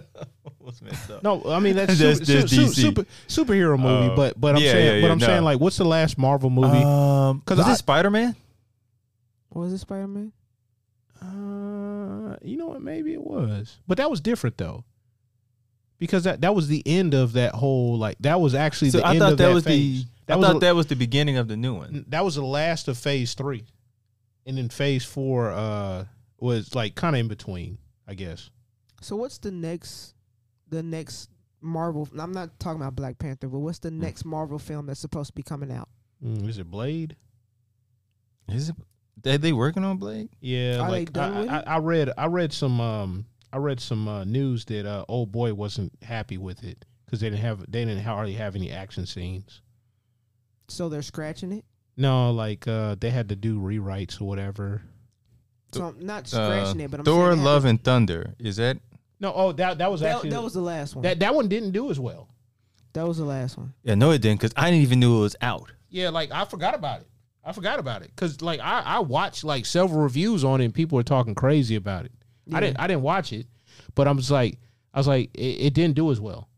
almost 0.59 0.81
messed 0.83 1.11
up. 1.11 1.23
No, 1.23 1.43
I 1.45 1.59
mean 1.59 1.75
that's, 1.75 1.97
That's- 1.99 2.19
super, 2.19 2.39
that's 2.41 2.51
su- 2.51 2.61
DC. 2.65 2.73
super 2.75 3.05
superhero 3.27 3.79
movie. 3.79 4.11
Oh. 4.11 4.15
but 4.15 4.39
but 4.39 4.55
I'm 4.55 4.61
Yeah, 4.61 4.71
saying, 4.71 4.95
yeah, 4.95 5.07
but 5.07 5.11
I'm 5.11 5.19
saying 5.19 5.43
like, 5.43 5.59
what's 5.59 5.77
the 5.77 5.85
last 5.85 6.17
Marvel 6.17 6.49
movie? 6.49 6.77
Um, 6.83 7.41
'Cause 7.45 7.57
was 7.57 7.67
I- 7.67 7.73
it 7.73 7.77
Spider 7.77 8.09
Man? 8.11 8.35
Was 9.53 9.71
it 9.73 9.77
Spider 9.79 10.07
Man? 10.07 10.33
Uh, 11.25 12.35
you 12.41 12.57
know 12.57 12.67
what? 12.67 12.81
Maybe 12.81 13.13
it 13.13 13.23
was, 13.23 13.77
but 13.87 13.97
that 13.97 14.09
was 14.09 14.21
different 14.21 14.57
though, 14.57 14.83
because 15.99 16.23
that 16.23 16.41
that 16.41 16.53
was 16.55 16.67
the 16.67 16.83
end 16.85 17.13
of 17.13 17.33
that 17.33 17.53
whole 17.55 17.97
like 17.97 18.17
that 18.19 18.39
was 18.39 18.53
actually 18.55 18.91
So 18.91 18.99
the 18.99 19.07
I 19.07 19.11
end 19.11 19.19
thought 19.19 19.31
of 19.33 19.37
that, 19.39 19.47
that 19.47 19.53
was 19.53 19.63
phase. 19.63 20.03
the. 20.03 20.09
That 20.27 20.33
I 20.33 20.37
was 20.37 20.47
thought 20.47 20.55
a- 20.57 20.59
that 20.61 20.75
was 20.75 20.87
the 20.87 20.95
beginning 20.95 21.37
of 21.37 21.47
the 21.47 21.55
new 21.57 21.75
one. 21.75 22.05
that 22.09 22.25
was 22.25 22.35
the 22.35 22.43
last 22.43 22.87
of 22.87 22.97
Phase 22.97 23.33
three, 23.35 23.65
and 24.45 24.57
then 24.57 24.69
Phase 24.69 25.05
four 25.05 25.51
uh 25.51 26.05
was 26.39 26.73
like 26.75 26.95
kind 26.95 27.15
of 27.15 27.19
in 27.19 27.27
between, 27.27 27.77
I 28.07 28.13
guess. 28.15 28.49
So 29.01 29.15
what's 29.15 29.37
the 29.37 29.51
next, 29.51 30.15
the 30.69 30.81
next 30.83 31.29
Marvel? 31.61 32.09
I'm 32.19 32.31
not 32.31 32.59
talking 32.59 32.81
about 32.81 32.95
Black 32.95 33.19
Panther, 33.19 33.47
but 33.47 33.59
what's 33.59 33.79
the 33.79 33.91
next 33.91 34.25
Marvel 34.25 34.57
film 34.59 34.87
that's 34.87 34.99
supposed 34.99 35.27
to 35.27 35.33
be 35.33 35.43
coming 35.43 35.71
out? 35.71 35.89
Mm, 36.23 36.47
is 36.49 36.57
it 36.57 36.69
Blade? 36.71 37.15
Is 38.49 38.69
it? 38.69 38.75
Are 39.25 39.37
they 39.37 39.53
working 39.53 39.83
on 39.83 39.97
Blade? 39.97 40.29
Yeah, 40.39 40.79
Are 40.81 40.85
they 40.91 40.99
like 40.99 41.13
done 41.13 41.33
I, 41.33 41.39
with 41.41 41.49
I, 41.49 41.57
it? 41.59 41.63
I 41.67 41.77
read 41.77 42.09
I 42.17 42.25
read 42.27 42.53
some 42.53 42.79
um 42.81 43.25
I 43.53 43.57
read 43.57 43.79
some 43.79 44.07
uh, 44.07 44.23
news 44.25 44.65
that 44.65 44.85
uh 44.85 45.05
old 45.07 45.31
boy 45.31 45.53
wasn't 45.53 45.93
happy 46.03 46.37
with 46.37 46.63
it 46.63 46.85
because 47.05 47.19
they 47.21 47.29
didn't 47.29 47.41
have 47.41 47.59
they 47.71 47.85
didn't 47.85 48.03
hardly 48.03 48.33
have 48.33 48.55
any 48.55 48.71
action 48.71 49.05
scenes. 49.05 49.61
So 50.67 50.89
they're 50.89 51.01
scratching 51.01 51.51
it. 51.51 51.65
No, 51.97 52.31
like 52.31 52.67
uh 52.67 52.95
they 52.99 53.09
had 53.09 53.29
to 53.29 53.35
do 53.35 53.59
rewrites 53.59 54.19
or 54.21 54.25
whatever. 54.25 54.81
So 55.73 55.85
I'm 55.85 56.05
not 56.05 56.23
Uh, 56.33 56.61
scratching 56.61 56.81
it, 56.81 56.91
but 56.91 56.99
I'm 57.01 57.05
Thor: 57.05 57.27
saying 57.31 57.39
they 57.39 57.45
Love 57.45 57.65
and 57.65 57.83
Thunder. 57.83 58.33
Is 58.39 58.57
that? 58.57 58.77
No, 59.19 59.33
oh 59.33 59.51
that 59.53 59.77
that 59.77 59.91
was 59.91 60.01
That, 60.01 60.15
actually 60.15 60.31
that 60.31 60.43
was 60.43 60.53
the 60.53 60.61
last 60.61 60.95
one. 60.95 61.03
that 61.03 61.19
that 61.19 61.33
one 61.33 61.47
didn't 61.47 61.71
do 61.71 61.89
as 61.89 61.99
well. 61.99 62.29
that 62.93 63.07
was 63.07 63.17
the 63.17 63.25
last 63.25 63.57
one. 63.57 63.73
Yeah, 63.83 63.95
no, 63.95 64.11
it 64.11 64.21
didn't 64.21 64.39
because 64.41 64.53
I 64.57 64.69
didn't 64.69 64.83
even 64.83 64.99
know 64.99 65.17
it 65.19 65.21
was 65.21 65.35
out. 65.41 65.71
Yeah, 65.89 66.09
like 66.09 66.31
I 66.31 66.45
forgot 66.45 66.75
about 66.75 67.01
it. 67.01 67.07
I 67.45 67.51
forgot 67.51 67.79
about 67.79 68.01
it 68.01 68.11
because 68.15 68.41
like 68.41 68.59
I 68.59 68.81
I 68.81 68.99
watched 68.99 69.43
like 69.43 69.65
several 69.65 70.01
reviews 70.01 70.43
on 70.43 70.61
it 70.61 70.65
and 70.65 70.73
people 70.73 70.95
were 70.95 71.03
talking 71.03 71.35
crazy 71.35 71.75
about 71.75 72.05
it. 72.05 72.11
I 72.51 72.59
didn't 72.59 72.79
I 72.79 72.87
didn't 72.87 73.03
watch 73.03 73.31
it, 73.31 73.47
but 73.93 74.07
I'm 74.07 74.17
just 74.17 74.31
like 74.31 74.59
I 74.93 74.99
was 74.99 75.07
like 75.07 75.29
it, 75.35 75.67
it 75.67 75.73
didn't 75.73 75.95
do 75.95 76.11
as 76.11 76.19
well. 76.19 76.49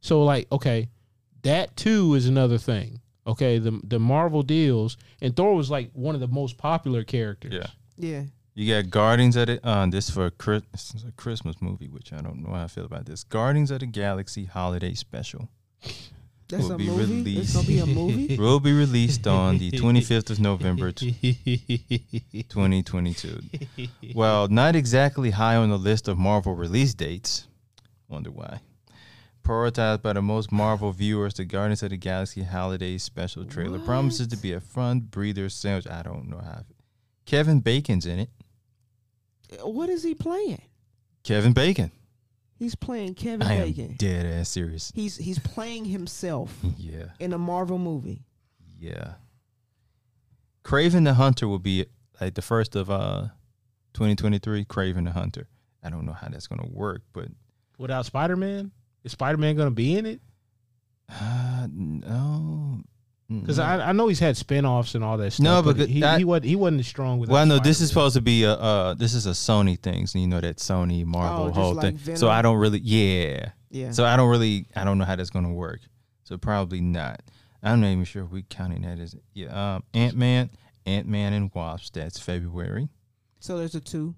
So 0.00 0.24
like 0.24 0.50
okay, 0.50 0.88
that 1.42 1.76
too 1.76 2.14
is 2.14 2.26
another 2.26 2.58
thing. 2.58 3.00
Okay, 3.26 3.58
the 3.58 3.78
the 3.84 3.98
Marvel 3.98 4.42
deals 4.42 4.96
and 5.20 5.36
Thor 5.36 5.54
was 5.54 5.70
like 5.70 5.90
one 5.92 6.14
of 6.14 6.20
the 6.20 6.28
most 6.28 6.56
popular 6.56 7.04
characters. 7.04 7.52
Yeah. 7.52 7.66
Yeah. 7.98 8.22
You 8.54 8.74
got 8.74 8.90
Guardians 8.90 9.36
of 9.36 9.46
the 9.46 9.66
uh, 9.66 9.86
this 9.86 10.10
for 10.10 10.30
Chris, 10.30 10.62
this 10.72 10.94
is 10.94 11.04
a 11.04 11.12
Christmas 11.12 11.56
movie, 11.62 11.88
which 11.88 12.12
I 12.12 12.20
don't 12.20 12.42
know 12.42 12.52
how 12.52 12.64
I 12.64 12.66
feel 12.66 12.84
about 12.84 13.06
this. 13.06 13.24
Guardians 13.24 13.70
of 13.70 13.80
the 13.80 13.86
Galaxy 13.86 14.44
Holiday 14.44 14.94
Special 14.94 15.48
That's 16.52 16.64
will 16.64 16.72
a 16.72 16.76
be 16.78 16.86
movie. 16.88 17.38
It's 17.38 17.54
released. 17.54 17.54
gonna 17.54 17.66
be 17.66 17.78
a 17.78 17.86
movie. 17.86 18.36
will 18.38 18.60
be 18.60 18.72
released 18.72 19.26
on 19.26 19.56
the 19.58 19.70
25th 19.82 20.28
of 20.30 20.38
November, 20.38 20.92
t- 20.92 21.12
2022. 22.48 23.40
Well, 24.14 24.48
not 24.48 24.76
exactly 24.76 25.30
high 25.30 25.56
on 25.56 25.70
the 25.70 25.78
list 25.78 26.08
of 26.08 26.18
Marvel 26.18 26.54
release 26.54 26.92
dates. 26.92 27.46
Wonder 28.08 28.30
why. 28.30 28.60
Prioritized 29.42 30.02
by 30.02 30.12
the 30.12 30.20
most 30.20 30.52
Marvel 30.52 30.92
viewers, 30.92 31.32
the 31.34 31.44
Guardians 31.46 31.82
of 31.82 31.90
the 31.90 31.96
Galaxy 31.96 32.42
Holiday 32.42 32.98
Special 32.98 33.44
trailer 33.46 33.78
promises 33.78 34.26
to 34.28 34.36
be 34.36 34.52
a 34.52 34.60
fun 34.60 35.00
breather 35.00 35.48
sandwich. 35.48 35.88
I 35.88 36.02
don't 36.02 36.28
know 36.28 36.38
how. 36.38 36.62
Kevin 37.24 37.60
Bacon's 37.60 38.04
in 38.06 38.18
it. 38.18 38.30
what 39.62 39.88
is 39.88 40.02
he 40.02 40.14
playing? 40.14 40.60
Kevin 41.24 41.52
Bacon. 41.54 41.90
He's 42.62 42.76
playing 42.76 43.14
Kevin 43.14 43.42
I 43.42 43.54
am 43.54 43.62
Bacon. 43.72 43.96
dead 43.98 44.24
ass 44.24 44.48
serious. 44.50 44.92
He's 44.94 45.16
he's 45.16 45.40
playing 45.40 45.84
himself 45.86 46.56
Yeah, 46.76 47.06
in 47.18 47.32
a 47.32 47.38
Marvel 47.38 47.76
movie. 47.78 48.22
yeah. 48.78 49.14
Kraven 50.64 51.02
the 51.04 51.14
Hunter 51.14 51.48
will 51.48 51.58
be 51.58 51.86
like 52.20 52.34
the 52.34 52.42
first 52.42 52.76
of 52.76 52.88
uh 52.88 53.28
2023. 53.94 54.64
Kraven 54.66 55.04
the 55.06 55.10
Hunter. 55.10 55.48
I 55.82 55.90
don't 55.90 56.06
know 56.06 56.12
how 56.12 56.28
that's 56.28 56.46
gonna 56.46 56.68
work, 56.70 57.02
but 57.12 57.26
Without 57.78 58.06
Spider 58.06 58.36
Man, 58.36 58.70
is 59.02 59.10
Spider 59.10 59.38
Man 59.38 59.56
gonna 59.56 59.72
be 59.72 59.96
in 59.96 60.06
it? 60.06 60.20
uh, 61.08 61.66
no. 61.72 62.80
Because 63.40 63.58
Mm. 63.58 63.64
I, 63.64 63.88
I 63.88 63.92
know 63.92 64.08
he's 64.08 64.18
had 64.20 64.36
spin-offs 64.36 64.94
and 64.94 65.02
all 65.02 65.16
that 65.16 65.32
stuff. 65.32 65.44
No, 65.44 65.62
but 65.62 65.76
but 65.78 65.88
he, 65.88 66.02
I- 66.04 66.18
he 66.18 66.24
wasn't 66.24 66.44
he 66.46 66.56
wasn't 66.56 66.80
as 66.80 66.86
strong 66.86 67.18
with. 67.18 67.30
Well, 67.30 67.46
no, 67.46 67.58
this 67.58 67.80
is 67.80 67.88
supposed 67.88 68.14
to 68.16 68.20
be 68.22 68.44
a 68.44 68.52
uh, 68.52 68.94
this 68.94 69.14
is 69.14 69.26
a 69.26 69.30
Sony 69.30 69.78
thing, 69.78 70.06
so 70.06 70.18
you 70.18 70.26
know 70.26 70.40
that 70.40 70.56
Sony 70.58 71.04
Marvel 71.04 71.44
Oh, 71.44 71.48
just 71.48 71.58
whole 71.58 71.74
like 71.74 71.98
thing. 71.98 72.16
So 72.16 72.28
I 72.28 72.42
don't 72.42 72.56
really, 72.58 72.80
yeah. 72.80 73.50
Yeah. 73.70 73.90
So 73.92 74.04
I 74.04 74.16
don't 74.16 74.28
really, 74.28 74.66
I 74.76 74.84
don't 74.84 74.98
know 74.98 75.04
how 75.04 75.16
that's 75.16 75.30
gonna 75.30 75.52
work. 75.52 75.80
So 76.24 76.36
probably 76.38 76.80
not. 76.80 77.22
I'm 77.62 77.80
not 77.80 77.88
even 77.88 78.04
sure 78.04 78.24
if 78.24 78.30
we 78.30 78.42
counting 78.42 78.82
that 78.82 78.98
as 78.98 79.14
yeah. 79.34 79.74
Um, 79.76 79.84
Ant 79.94 80.16
Man, 80.16 80.50
Ant 80.84 81.06
Man 81.06 81.32
and 81.32 81.50
Wasp. 81.54 81.94
That's 81.94 82.18
February. 82.18 82.88
So 83.40 83.56
there's 83.58 83.74
a 83.74 83.80
two. 83.80 84.14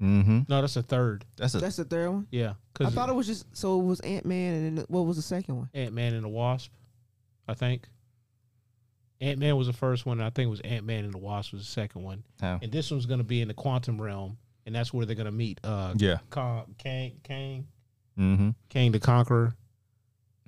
Mm-hmm. 0.00 0.40
No, 0.48 0.60
that's 0.60 0.76
a 0.76 0.82
third. 0.82 1.24
That's 1.36 1.54
a 1.54 1.58
That's 1.58 1.76
the 1.76 1.84
third 1.84 2.10
one. 2.10 2.26
Yeah, 2.30 2.54
I 2.80 2.90
thought 2.90 3.08
it 3.08 3.14
was 3.14 3.26
just 3.26 3.46
so 3.56 3.80
it 3.80 3.84
was 3.84 4.00
Ant 4.00 4.26
Man 4.26 4.54
and 4.54 4.78
then 4.78 4.84
what 4.88 5.02
was 5.06 5.16
the 5.16 5.22
second 5.22 5.56
one? 5.56 5.70
Ant 5.74 5.94
Man 5.94 6.14
and 6.14 6.24
the 6.24 6.28
Wasp. 6.28 6.72
I 7.48 7.54
think 7.54 7.88
Ant 9.22 9.38
Man 9.38 9.56
was 9.56 9.68
the 9.68 9.72
first 9.72 10.04
one. 10.04 10.18
And 10.18 10.26
I 10.26 10.30
think 10.30 10.48
it 10.48 10.50
was 10.50 10.60
Ant 10.60 10.84
Man 10.84 11.04
and 11.04 11.14
the 11.14 11.18
Wasp 11.18 11.52
was 11.52 11.62
the 11.62 11.70
second 11.72 12.02
one. 12.02 12.24
oh, 12.42 12.58
And 12.60 12.70
this 12.70 12.90
one's 12.90 13.06
gonna 13.06 13.22
be 13.24 13.40
in 13.40 13.48
the 13.48 13.54
quantum 13.54 14.00
realm, 14.02 14.36
and 14.66 14.74
that's 14.74 14.92
where 14.92 15.06
they're 15.06 15.16
gonna 15.16 15.30
meet. 15.32 15.60
Uh, 15.64 15.94
yeah. 15.96 16.18
Kang, 16.30 16.74
Kang, 16.78 17.12
Kang, 17.22 17.66
Mm-hmm. 18.18 18.50
Kang 18.68 18.92
the 18.92 19.00
Conqueror. 19.00 19.54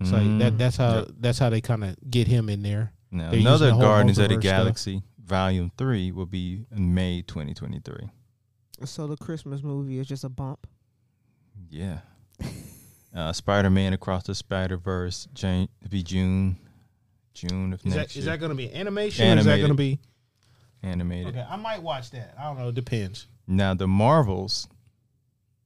It's 0.00 0.12
like 0.12 0.38
that. 0.40 0.58
That's 0.58 0.76
how. 0.76 1.06
That's 1.18 1.38
how 1.38 1.48
they 1.48 1.60
kind 1.62 1.82
of 1.84 1.96
get 2.10 2.26
him 2.26 2.50
in 2.50 2.62
there. 2.62 2.92
Now 3.10 3.30
They're 3.30 3.40
another 3.40 3.66
the 3.66 3.72
whole 3.74 3.82
Guardians 3.82 4.18
of 4.18 4.28
the 4.28 4.34
multiverse 4.34 4.40
stuff. 4.40 4.42
Galaxy 4.42 5.02
Volume 5.24 5.70
Three 5.78 6.10
will 6.12 6.26
be 6.26 6.66
in 6.76 6.92
May 6.94 7.22
2023. 7.22 8.10
So 8.84 9.06
the 9.06 9.16
Christmas 9.16 9.62
movie 9.62 9.98
is 10.00 10.06
just 10.08 10.24
a 10.24 10.28
bump. 10.28 10.66
Yeah. 11.70 12.00
Uh, 13.16 13.32
Spider 13.32 13.70
Man 13.70 13.92
Across 13.92 14.24
the 14.24 14.34
Spider 14.34 14.76
Verse, 14.76 15.28
Jane, 15.32 15.68
be 15.88 16.02
June, 16.02 16.56
June 17.34 17.72
of 17.72 17.80
Is 17.80 17.86
next 17.86 17.96
that 17.96 18.06
is 18.10 18.16
year. 18.16 18.20
Is 18.20 18.24
that 18.26 18.40
gonna 18.40 18.54
be 18.54 18.72
animation? 18.74 19.36
Or 19.36 19.40
is 19.40 19.44
that 19.46 19.60
gonna 19.60 19.74
be? 19.74 19.98
animated. 20.82 21.28
Okay, 21.36 21.46
I 21.48 21.56
might 21.56 21.82
watch 21.82 22.10
that. 22.10 22.34
I 22.38 22.44
don't 22.44 22.58
know. 22.58 22.68
It 22.68 22.74
depends. 22.74 23.26
Now 23.46 23.72
the 23.74 23.86
Marvels, 23.88 24.68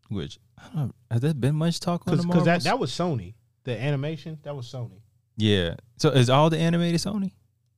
which 0.08 0.38
I 0.56 0.62
don't 0.74 0.76
know, 0.88 0.92
has 1.10 1.20
there 1.20 1.34
been 1.34 1.56
much 1.56 1.80
talk 1.80 2.06
on 2.06 2.16
the 2.16 2.22
Marvels? 2.22 2.44
Because 2.44 2.64
that 2.64 2.70
that 2.70 2.78
was 2.78 2.90
Sony. 2.92 3.34
The 3.64 3.78
animation 3.80 4.38
that 4.44 4.54
was 4.56 4.66
Sony. 4.66 5.00
yeah. 5.36 5.74
So 5.98 6.10
is 6.10 6.30
all 6.30 6.48
the 6.50 6.58
animated 6.58 7.00
Sony? 7.00 7.32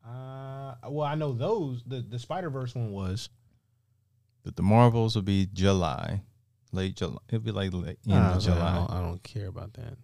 Uh, 0.06 0.74
well, 0.88 1.06
I 1.06 1.14
know 1.14 1.32
those. 1.32 1.82
The 1.86 2.00
the 2.00 2.18
Spider 2.18 2.50
Verse 2.50 2.74
one 2.74 2.92
was. 2.92 3.28
But 4.42 4.56
the 4.56 4.62
Marvels 4.62 5.14
will 5.14 5.22
be 5.22 5.48
July, 5.52 6.22
late 6.72 6.96
July. 6.96 7.18
It'll 7.28 7.40
be 7.40 7.50
like 7.52 7.72
late, 7.74 7.98
end 8.08 8.14
I 8.18 8.32
of 8.32 8.42
July. 8.42 8.70
I 8.72 8.74
don't, 8.74 8.90
I 8.90 9.00
don't 9.02 9.22
care 9.22 9.48
about 9.48 9.74
that. 9.74 9.96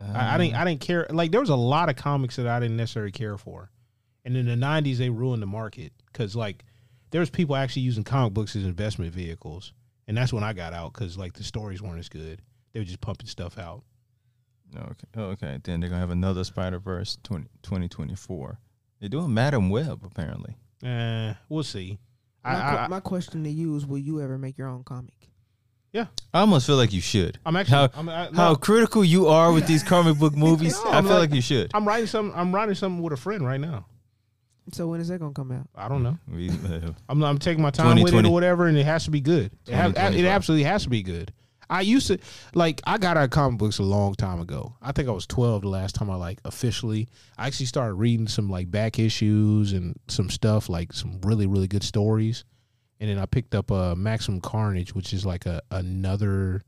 Um, 0.00 0.14
I, 0.14 0.34
I 0.34 0.38
didn't. 0.38 0.54
I 0.54 0.64
didn't 0.64 0.80
care. 0.80 1.06
Like 1.10 1.30
there 1.30 1.40
was 1.40 1.50
a 1.50 1.56
lot 1.56 1.88
of 1.88 1.96
comics 1.96 2.36
that 2.36 2.46
I 2.46 2.60
didn't 2.60 2.76
necessarily 2.76 3.12
care 3.12 3.38
for, 3.38 3.70
and 4.24 4.36
in 4.36 4.46
the 4.46 4.54
'90s 4.54 4.96
they 4.98 5.08
ruined 5.10 5.42
the 5.42 5.46
market 5.46 5.92
because 6.12 6.36
like 6.36 6.64
there 7.10 7.20
was 7.20 7.30
people 7.30 7.56
actually 7.56 7.82
using 7.82 8.04
comic 8.04 8.34
books 8.34 8.54
as 8.56 8.64
investment 8.64 9.12
vehicles, 9.12 9.72
and 10.06 10.16
that's 10.16 10.32
when 10.32 10.44
I 10.44 10.52
got 10.52 10.72
out 10.74 10.92
because 10.92 11.16
like 11.16 11.32
the 11.34 11.44
stories 11.44 11.80
weren't 11.80 11.98
as 11.98 12.08
good. 12.08 12.42
They 12.72 12.80
were 12.80 12.84
just 12.84 13.00
pumping 13.00 13.26
stuff 13.28 13.58
out. 13.58 13.84
Okay. 14.76 15.06
Okay. 15.16 15.58
Then 15.62 15.80
they're 15.80 15.88
gonna 15.88 16.00
have 16.00 16.10
another 16.10 16.44
Spider 16.44 16.78
Verse 16.78 17.16
20, 17.22 17.44
2024. 17.62 18.58
They're 19.00 19.08
doing 19.08 19.32
Madame 19.32 19.70
Web 19.70 20.00
apparently. 20.04 20.56
Eh, 20.82 21.32
we'll 21.48 21.62
see. 21.62 21.98
My, 22.44 22.52
que- 22.52 22.60
I, 22.60 22.88
my 22.88 23.00
question 23.00 23.44
to 23.44 23.50
you 23.50 23.74
is: 23.76 23.86
Will 23.86 23.98
you 23.98 24.20
ever 24.20 24.36
make 24.36 24.58
your 24.58 24.68
own 24.68 24.84
comic? 24.84 25.30
I 25.94 26.40
almost 26.40 26.66
feel 26.66 26.76
like 26.76 26.92
you 26.92 27.00
should. 27.00 27.38
I'm 27.46 27.56
actually. 27.56 27.76
how 27.76 27.88
I'm, 27.94 28.08
I, 28.08 28.28
how 28.34 28.54
critical 28.54 29.02
you 29.04 29.28
are 29.28 29.52
with 29.52 29.66
these 29.66 29.82
comic 29.82 30.18
book 30.18 30.34
movies. 30.36 30.78
No, 30.84 30.90
I 30.90 31.00
feel 31.00 31.10
like- 31.12 31.30
like 31.30 31.34
you 31.34 31.40
should. 31.40 31.70
I'm 31.74 31.86
writing 31.88 32.06
some. 32.06 32.32
I'm 32.34 32.54
writing 32.54 32.74
something 32.74 33.02
with 33.02 33.12
a 33.14 33.16
friend 33.16 33.44
right 33.46 33.60
now. 33.60 33.86
So 34.72 34.88
when 34.88 35.00
is 35.00 35.08
that 35.08 35.20
gonna 35.20 35.32
come 35.32 35.52
out? 35.52 35.68
I 35.74 35.88
don't 35.88 36.02
know. 36.02 36.18
Uh, 36.34 36.90
I'm, 37.08 37.22
I'm 37.22 37.38
taking 37.38 37.62
my 37.62 37.70
time 37.70 38.02
with 38.02 38.12
it 38.12 38.26
or 38.26 38.32
whatever, 38.32 38.66
and 38.66 38.76
it 38.76 38.84
has 38.84 39.04
to 39.04 39.10
be 39.12 39.20
good. 39.20 39.52
It, 39.66 39.74
have, 39.74 39.92
it 39.92 40.24
absolutely 40.26 40.64
has 40.64 40.82
to 40.82 40.90
be 40.90 41.02
good. 41.04 41.32
I 41.70 41.80
used 41.82 42.08
to 42.08 42.18
like 42.54 42.80
I 42.84 42.98
got 42.98 43.16
out 43.16 43.24
of 43.24 43.30
comic 43.30 43.58
books 43.58 43.78
a 43.78 43.82
long 43.84 44.14
time 44.14 44.40
ago. 44.40 44.74
I 44.82 44.92
think 44.92 45.08
I 45.08 45.12
was 45.12 45.26
12 45.26 45.62
the 45.62 45.68
last 45.68 45.94
time 45.94 46.10
I 46.10 46.16
like 46.16 46.40
officially. 46.44 47.08
I 47.38 47.46
actually 47.46 47.66
started 47.66 47.94
reading 47.94 48.28
some 48.28 48.48
like 48.50 48.70
back 48.70 48.98
issues 48.98 49.72
and 49.72 49.96
some 50.08 50.30
stuff 50.30 50.68
like 50.68 50.92
some 50.92 51.20
really 51.22 51.46
really 51.46 51.68
good 51.68 51.82
stories, 51.84 52.44
and 53.00 53.10
then 53.10 53.18
I 53.18 53.26
picked 53.26 53.54
up 53.54 53.70
uh, 53.70 53.94
Maximum 53.94 54.40
Carnage, 54.40 54.94
which 54.94 55.12
is 55.12 55.24
like 55.26 55.46
a 55.46 55.60
another, 55.70 56.62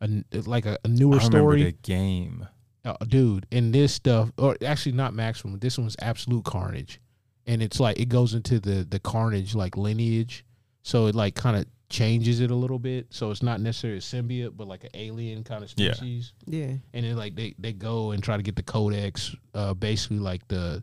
a, 0.00 0.08
like 0.46 0.66
a, 0.66 0.78
a 0.84 0.88
newer 0.88 1.16
I 1.16 1.24
story. 1.24 1.62
the 1.64 1.72
game. 1.72 2.46
Oh, 2.84 2.96
dude, 3.06 3.46
and 3.52 3.72
this 3.74 3.92
stuff, 3.92 4.32
or 4.38 4.56
actually 4.64 4.92
not 4.92 5.12
maximum. 5.12 5.58
This 5.58 5.76
one's 5.78 5.96
absolute 6.00 6.44
carnage, 6.44 7.00
and 7.46 7.60
it's 7.62 7.80
like 7.80 7.98
it 7.98 8.08
goes 8.08 8.34
into 8.34 8.60
the 8.60 8.86
the 8.88 8.98
carnage 9.00 9.54
like 9.54 9.76
lineage, 9.76 10.44
so 10.82 11.06
it 11.06 11.14
like 11.14 11.34
kind 11.34 11.56
of 11.56 11.66
changes 11.90 12.40
it 12.40 12.50
a 12.50 12.54
little 12.54 12.78
bit. 12.78 13.06
So 13.10 13.30
it's 13.30 13.42
not 13.42 13.60
necessarily 13.60 13.98
a 13.98 14.00
symbiote, 14.00 14.56
but 14.56 14.68
like 14.68 14.84
an 14.84 14.90
alien 14.94 15.42
kind 15.44 15.64
of 15.64 15.72
Yeah. 15.76 15.92
species. 15.94 16.32
Yeah. 16.46 16.72
And 16.94 17.04
then 17.04 17.16
like 17.16 17.34
they 17.34 17.54
they 17.58 17.72
go 17.72 18.12
and 18.12 18.22
try 18.22 18.36
to 18.36 18.42
get 18.42 18.56
the 18.56 18.62
codex, 18.62 19.34
uh, 19.54 19.74
basically 19.74 20.18
like 20.20 20.46
the 20.48 20.82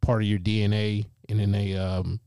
part 0.00 0.22
of 0.22 0.28
your 0.28 0.38
DNA, 0.40 1.04
and 1.28 1.38
then 1.38 1.52
they 1.52 1.76
um 1.76 2.18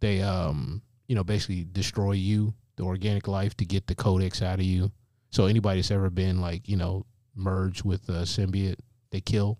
they 0.00 0.22
um 0.22 0.80
you 1.08 1.14
know 1.14 1.24
basically 1.24 1.64
destroy 1.70 2.12
you, 2.12 2.54
the 2.76 2.82
organic 2.84 3.28
life, 3.28 3.56
to 3.58 3.64
get 3.64 3.86
the 3.86 3.94
codex 3.94 4.42
out 4.42 4.58
of 4.58 4.64
you. 4.64 4.90
So 5.30 5.46
anybody 5.46 5.80
that's 5.80 5.90
ever 5.90 6.10
been 6.10 6.40
like 6.40 6.68
you 6.68 6.76
know 6.76 7.06
merged 7.34 7.84
with 7.84 8.08
a 8.08 8.22
symbiote, 8.22 8.76
they 9.10 9.20
kill, 9.20 9.58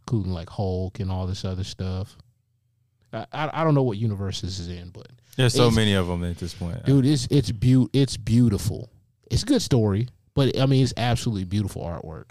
including 0.00 0.32
like 0.32 0.48
Hulk 0.50 1.00
and 1.00 1.10
all 1.10 1.26
this 1.26 1.44
other 1.44 1.64
stuff. 1.64 2.16
I 3.12 3.26
I, 3.32 3.50
I 3.60 3.64
don't 3.64 3.74
know 3.74 3.82
what 3.82 3.98
universe 3.98 4.40
this 4.40 4.58
is 4.58 4.68
in, 4.68 4.90
but 4.90 5.08
There's 5.36 5.54
so 5.54 5.70
many 5.70 5.94
of 5.94 6.06
them 6.06 6.24
at 6.24 6.38
this 6.38 6.54
point. 6.54 6.84
dude, 6.84 7.06
it's 7.06 7.26
it's 7.30 7.50
beau- 7.52 7.90
it's 7.92 8.16
beautiful. 8.16 8.90
It's 9.30 9.42
a 9.42 9.46
good 9.46 9.62
story, 9.62 10.08
but 10.34 10.58
I 10.58 10.66
mean 10.66 10.82
it's 10.82 10.94
absolutely 10.96 11.44
beautiful 11.44 11.82
artwork. 11.82 12.30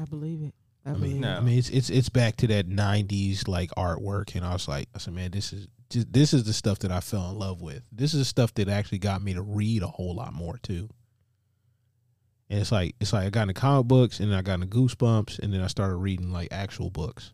I 0.00 0.04
believe 0.04 0.42
it. 0.42 0.54
I, 0.86 0.90
I 0.90 0.94
mean, 0.94 1.20
No. 1.20 1.36
I 1.36 1.40
mean, 1.40 1.58
it's 1.58 1.70
it's 1.70 1.90
it's 1.90 2.08
back 2.08 2.36
to 2.36 2.46
that 2.48 2.68
'90s 2.68 3.46
like 3.48 3.70
artwork, 3.72 4.34
and 4.36 4.44
I 4.44 4.52
was 4.52 4.68
like, 4.68 4.88
I 4.94 4.98
said, 4.98 5.12
man, 5.14 5.32
this 5.32 5.52
is 5.52 5.66
just, 5.90 6.12
this 6.12 6.34
is 6.34 6.44
the 6.44 6.52
stuff 6.52 6.78
that 6.80 6.92
I 6.92 7.00
fell 7.00 7.30
in 7.30 7.38
love 7.38 7.62
with. 7.62 7.82
This 7.92 8.12
is 8.14 8.20
the 8.20 8.24
stuff 8.24 8.52
that 8.54 8.68
actually 8.68 8.98
got 8.98 9.22
me 9.22 9.34
to 9.34 9.42
read 9.42 9.82
a 9.82 9.86
whole 9.88 10.14
lot 10.14 10.32
more 10.34 10.58
too. 10.58 10.88
And 12.50 12.60
it's 12.60 12.72
like 12.72 12.94
it's 13.00 13.12
like 13.12 13.26
I 13.26 13.30
got 13.30 13.42
into 13.42 13.54
comic 13.54 13.86
books, 13.88 14.20
and 14.20 14.30
then 14.30 14.38
I 14.38 14.42
got 14.42 14.54
into 14.54 14.66
Goosebumps, 14.66 15.38
and 15.40 15.52
then 15.52 15.60
I 15.60 15.66
started 15.66 15.96
reading 15.96 16.32
like 16.32 16.48
actual 16.50 16.88
books. 16.90 17.32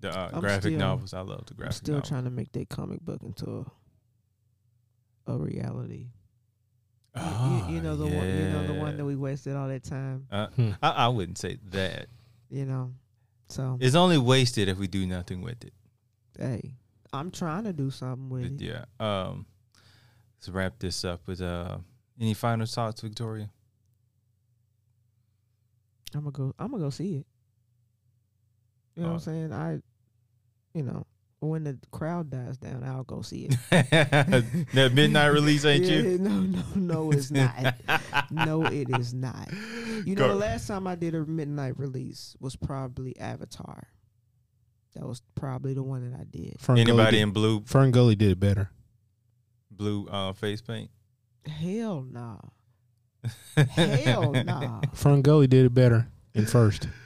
the 0.00 0.10
uh, 0.18 0.40
graphic 0.40 0.62
still- 0.72 0.78
novels. 0.78 1.12
I 1.12 1.20
love 1.20 1.44
the 1.46 1.52
I'm 1.52 1.56
graphic 1.58 1.74
still 1.76 1.94
novels. 1.96 2.08
trying 2.08 2.24
to 2.24 2.30
make 2.30 2.52
that 2.52 2.68
comic 2.70 3.00
book 3.02 3.22
into 3.22 3.66
a, 5.26 5.32
a 5.32 5.36
reality. 5.36 6.06
You- 7.16 7.22
you, 7.68 7.74
you 7.74 7.80
know 7.82 7.96
the 7.96 8.06
one. 8.06 8.26
You 8.28 8.48
know 8.50 8.66
the 8.66 8.74
one 8.74 8.96
that 8.96 9.04
we 9.04 9.14
wasted 9.16 9.56
all 9.56 9.68
that 9.68 9.84
time. 9.84 10.26
Uh, 10.30 10.46
Hmm. 10.48 10.70
I, 10.82 10.90
I 10.90 11.08
wouldn't 11.08 11.36
say 11.38 11.58
that. 11.70 12.06
You 12.50 12.64
know. 12.64 12.92
So 13.48 13.76
It's 13.80 13.94
only 13.96 14.16
wasted 14.16 14.68
if 14.68 14.78
we 14.78 14.86
do 14.86 15.06
nothing 15.06 15.42
with 15.42 15.64
it. 15.64 15.72
hey, 16.38 16.76
I'm 17.12 17.30
trying 17.30 17.64
to 17.64 17.72
do 17.72 17.90
something 17.90 18.28
with 18.30 18.60
it. 18.60 18.60
yeah. 18.60 18.84
Um. 19.00 19.46
Let's 20.38 20.48
wrap 20.48 20.78
this 20.78 21.04
up 21.04 21.26
with 21.26 21.40
uh. 21.40 21.78
Any 22.20 22.34
final 22.34 22.66
thoughts, 22.66 23.00
Victoria? 23.00 23.50
I'm 26.14 26.20
gonna 26.20 26.30
go. 26.32 26.54
I'm 26.58 26.70
gonna 26.72 26.82
go 26.84 26.90
see 26.90 27.16
it. 27.16 27.26
You 28.96 29.02
know 29.02 29.08
what 29.08 29.08
I'm 29.08 29.16
Oh. 29.16 29.18
saying? 29.18 29.52
I, 29.52 29.78
you 30.74 30.82
know, 30.82 31.06
when 31.40 31.64
the 31.64 31.78
crowd 31.92 32.30
dies 32.30 32.58
down, 32.58 32.82
I'll 32.84 33.04
go 33.04 33.22
see 33.22 33.46
it. 33.50 33.56
that 34.74 34.92
midnight 34.92 35.28
release 35.28 35.64
ain't 35.64 35.84
Yeah, 35.86 35.98
you? 36.00 36.18
No, 36.18 36.40
no, 36.40 36.62
no, 36.74 37.10
it's 37.12 37.30
not. 37.30 37.74
no, 38.30 38.64
it 38.66 38.88
is 38.98 39.14
not. 39.14 39.48
You 40.04 40.14
know, 40.16 40.26
Go- 40.26 40.28
the 40.28 40.34
last 40.34 40.66
time 40.66 40.86
I 40.86 40.96
did 40.96 41.14
a 41.14 41.24
midnight 41.24 41.78
release 41.78 42.36
was 42.40 42.56
probably 42.56 43.18
Avatar. 43.18 43.88
That 44.94 45.06
was 45.06 45.22
probably 45.34 45.74
the 45.74 45.82
one 45.82 46.10
that 46.10 46.18
I 46.18 46.24
did. 46.24 46.56
Fern 46.60 46.76
Gully 46.76 46.82
Anybody 46.90 47.16
did, 47.18 47.22
in 47.22 47.30
blue 47.30 47.62
Fern 47.64 47.90
Gully 47.90 48.16
did 48.16 48.32
it 48.32 48.40
better. 48.40 48.70
blue 49.70 50.06
uh 50.08 50.32
face 50.32 50.60
paint? 50.60 50.90
Hell 51.46 52.02
nah. 52.02 52.38
Hell 53.56 54.32
nah. 54.32 54.80
Fern 54.94 55.22
Gully 55.22 55.46
did 55.46 55.66
it 55.66 55.74
better 55.74 56.08
in 56.34 56.46
first. 56.46 56.88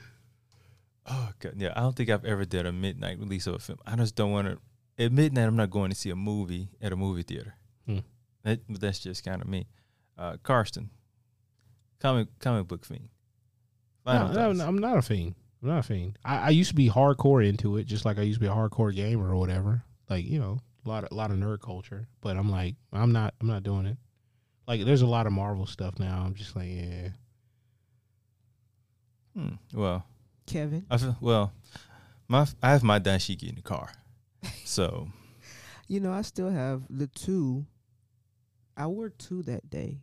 Oh 1.07 1.29
god, 1.39 1.53
yeah. 1.57 1.71
I 1.75 1.81
don't 1.81 1.95
think 1.95 2.09
I've 2.09 2.25
ever 2.25 2.45
did 2.45 2.65
a 2.65 2.71
midnight 2.71 3.19
release 3.19 3.45
of 3.45 3.53
a 3.53 3.59
film. 3.59 3.77
I 3.85 3.95
just 3.95 4.15
don't 4.15 4.31
want 4.31 4.47
to. 4.47 4.57
At 5.03 5.11
midnight, 5.11 5.43
I'm 5.45 5.55
not 5.55 5.69
going 5.69 5.91
to 5.91 5.95
see 5.95 6.09
a 6.09 6.15
movie 6.15 6.69
at 6.81 6.91
a 6.91 6.95
movie 6.95 7.21
theater. 7.21 7.53
Hmm. 7.85 7.99
That, 8.43 8.61
but 8.67 8.81
that's 8.81 8.97
just 8.97 9.23
kind 9.23 9.39
of 9.39 9.47
me. 9.47 9.67
Uh, 10.17 10.37
Karsten, 10.41 10.89
comic 11.99 12.29
comic 12.39 12.67
book 12.67 12.85
fiend. 12.85 13.09
No, 14.03 14.31
no, 14.31 14.51
no, 14.53 14.65
I'm 14.65 14.79
not 14.79 14.97
a 14.97 15.03
fiend. 15.03 15.35
I'm 15.65 15.71
not 15.71 15.79
a 15.79 15.83
fiend. 15.83 16.19
I, 16.23 16.37
I 16.37 16.49
used 16.49 16.69
to 16.69 16.75
be 16.75 16.89
hardcore 16.89 17.43
into 17.43 17.77
it, 17.77 17.87
just 17.87 18.05
like 18.05 18.19
I 18.19 18.21
used 18.21 18.39
to 18.39 18.45
be 18.45 18.51
a 18.51 18.55
hardcore 18.55 18.93
gamer 18.93 19.31
or 19.31 19.35
whatever. 19.35 19.83
Like 20.07 20.23
you 20.23 20.37
know, 20.37 20.59
a 20.85 20.89
lot 20.89 21.03
of 21.03 21.11
a 21.11 21.15
lot 21.15 21.31
of 21.31 21.37
nerd 21.37 21.59
culture. 21.61 22.07
But 22.21 22.37
I'm 22.37 22.51
like, 22.51 22.75
I'm 22.93 23.11
not. 23.11 23.33
I'm 23.41 23.47
not 23.47 23.63
doing 23.63 23.87
it. 23.87 23.97
Like, 24.67 24.85
there's 24.85 25.01
a 25.01 25.07
lot 25.07 25.25
of 25.25 25.33
Marvel 25.33 25.65
stuff 25.65 25.97
now. 25.97 26.23
I'm 26.23 26.35
just 26.35 26.55
like, 26.55 26.67
yeah. 26.69 27.09
Hmm. 29.35 29.55
Well, 29.73 30.05
Kevin, 30.45 30.85
I 30.91 30.97
feel, 30.97 31.17
well, 31.19 31.51
my 32.27 32.45
I 32.61 32.69
have 32.69 32.83
my 32.83 32.99
dashiki 32.99 33.49
in 33.49 33.55
the 33.55 33.63
car, 33.63 33.91
so 34.65 35.07
you 35.87 35.99
know, 35.99 36.13
I 36.13 36.21
still 36.21 36.51
have 36.51 36.83
the 36.91 37.07
two. 37.07 37.65
I 38.77 38.85
wore 38.85 39.09
two 39.09 39.41
that 39.43 39.67
day 39.71 40.01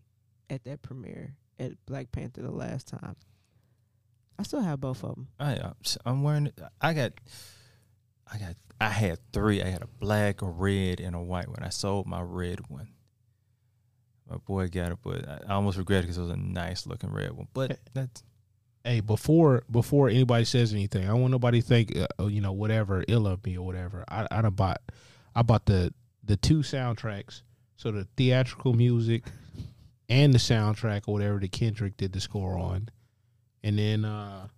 at 0.51 0.64
that 0.64 0.83
premiere 0.83 1.37
at 1.61 1.72
Black 1.87 2.11
Panther 2.11 2.42
the 2.42 2.51
last 2.51 2.88
time. 2.88 3.14
I 4.38 4.42
still 4.42 4.61
have 4.61 4.81
both 4.81 5.05
of 5.05 5.14
them. 5.14 5.29
I 5.38 5.57
uh, 5.57 5.73
I'm 6.05 6.23
wearing. 6.23 6.47
it. 6.47 6.61
I 6.81 6.95
got, 6.95 7.12
I 8.33 8.38
got. 8.38 8.57
I 8.81 8.88
had 8.88 9.18
three. 9.33 9.62
I 9.62 9.68
had 9.68 9.83
a 9.83 9.88
black, 10.01 10.42
a 10.42 10.47
red, 10.47 11.01
and 11.01 11.14
a 11.14 11.21
white 11.21 11.49
one. 11.49 11.62
I 11.62 11.68
sold 11.68 12.07
my 12.07 12.21
red 12.21 12.68
one. 12.68 12.88
My 14.29 14.37
boy 14.38 14.68
got 14.68 14.92
it, 14.92 14.99
but 15.03 15.29
I 15.29 15.40
I 15.49 15.53
almost 15.55 15.79
regret 15.79 16.01
it 16.01 16.03
because 16.05 16.18
it 16.18 16.23
was 16.23 16.31
a 16.31 16.37
nice 16.37 16.87
looking 16.87 17.12
red 17.12 17.33
one. 17.33 17.49
But 17.53 17.79
that's 17.95 18.23
Hey, 18.85 19.01
before 19.01 19.62
before 19.71 20.09
anybody 20.09 20.45
says 20.45 20.73
anything, 20.73 21.05
I 21.05 21.09
don't 21.09 21.21
want 21.21 21.31
nobody 21.31 21.61
to 21.61 21.66
think, 21.66 21.97
uh, 21.97 22.09
oh, 22.18 22.27
you 22.27 22.40
know, 22.40 22.53
whatever 22.53 23.05
ill 23.07 23.29
of 23.29 23.45
me 23.47 23.57
or 23.57 23.64
whatever. 23.64 24.05
I 24.09 24.27
I 24.31 24.42
done 24.42 24.55
bought, 24.55 24.83
I 25.37 25.42
bought 25.42 25.66
the 25.66 25.95
the 26.25 26.37
two 26.37 26.59
soundtracks, 26.59 27.42
so 27.77 27.92
the 27.92 28.09
theatrical 28.16 28.73
music 28.75 29.25
and 30.09 30.35
the 30.35 30.38
soundtrack 30.38 31.03
or 31.07 31.14
whatever 31.14 31.38
that 31.38 31.53
Kendrick 31.53 31.97
did 31.97 32.12
the 32.12 32.21
score 32.21 32.59
on, 32.59 32.88
and 33.62 33.79
then 33.79 34.05
uh, 34.05 34.48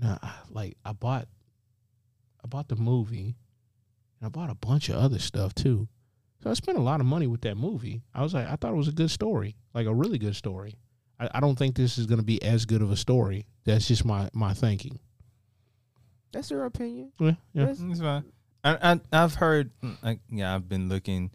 nah, 0.00 0.18
like 0.50 0.76
I 0.84 0.92
bought, 0.92 1.28
I 2.44 2.46
bought 2.48 2.68
the 2.68 2.76
movie, 2.76 3.36
and 4.20 4.26
I 4.26 4.28
bought 4.28 4.50
a 4.50 4.54
bunch 4.54 4.88
of 4.88 4.96
other 4.96 5.18
stuff 5.18 5.54
too. 5.54 5.88
So 6.42 6.50
I 6.50 6.54
spent 6.54 6.76
a 6.78 6.82
lot 6.82 7.00
of 7.00 7.06
money 7.06 7.26
with 7.28 7.42
that 7.42 7.56
movie. 7.56 8.02
I 8.14 8.22
was 8.22 8.34
like, 8.34 8.48
I 8.48 8.56
thought 8.56 8.72
it 8.72 8.76
was 8.76 8.88
a 8.88 8.92
good 8.92 9.10
story, 9.10 9.56
like 9.74 9.86
a 9.86 9.94
really 9.94 10.18
good 10.18 10.34
story. 10.36 10.74
I, 11.20 11.28
I 11.34 11.40
don't 11.40 11.56
think 11.56 11.76
this 11.76 11.98
is 11.98 12.06
going 12.06 12.18
to 12.18 12.24
be 12.24 12.42
as 12.42 12.64
good 12.66 12.82
of 12.82 12.90
a 12.90 12.96
story. 12.96 13.46
That's 13.64 13.86
just 13.86 14.04
my 14.04 14.28
my 14.32 14.52
thinking. 14.54 14.98
That's 16.32 16.50
your 16.50 16.64
opinion. 16.64 17.12
Yeah, 17.18 17.32
yeah. 17.52 17.66
That's- 17.66 17.80
it's 17.80 18.00
fine. 18.00 18.24
I, 18.64 18.92
I 18.92 19.00
I've 19.24 19.34
heard. 19.34 19.70
mm, 19.82 19.96
I, 20.04 20.18
yeah, 20.30 20.54
I've 20.54 20.68
been 20.68 20.88
looking, 20.88 21.30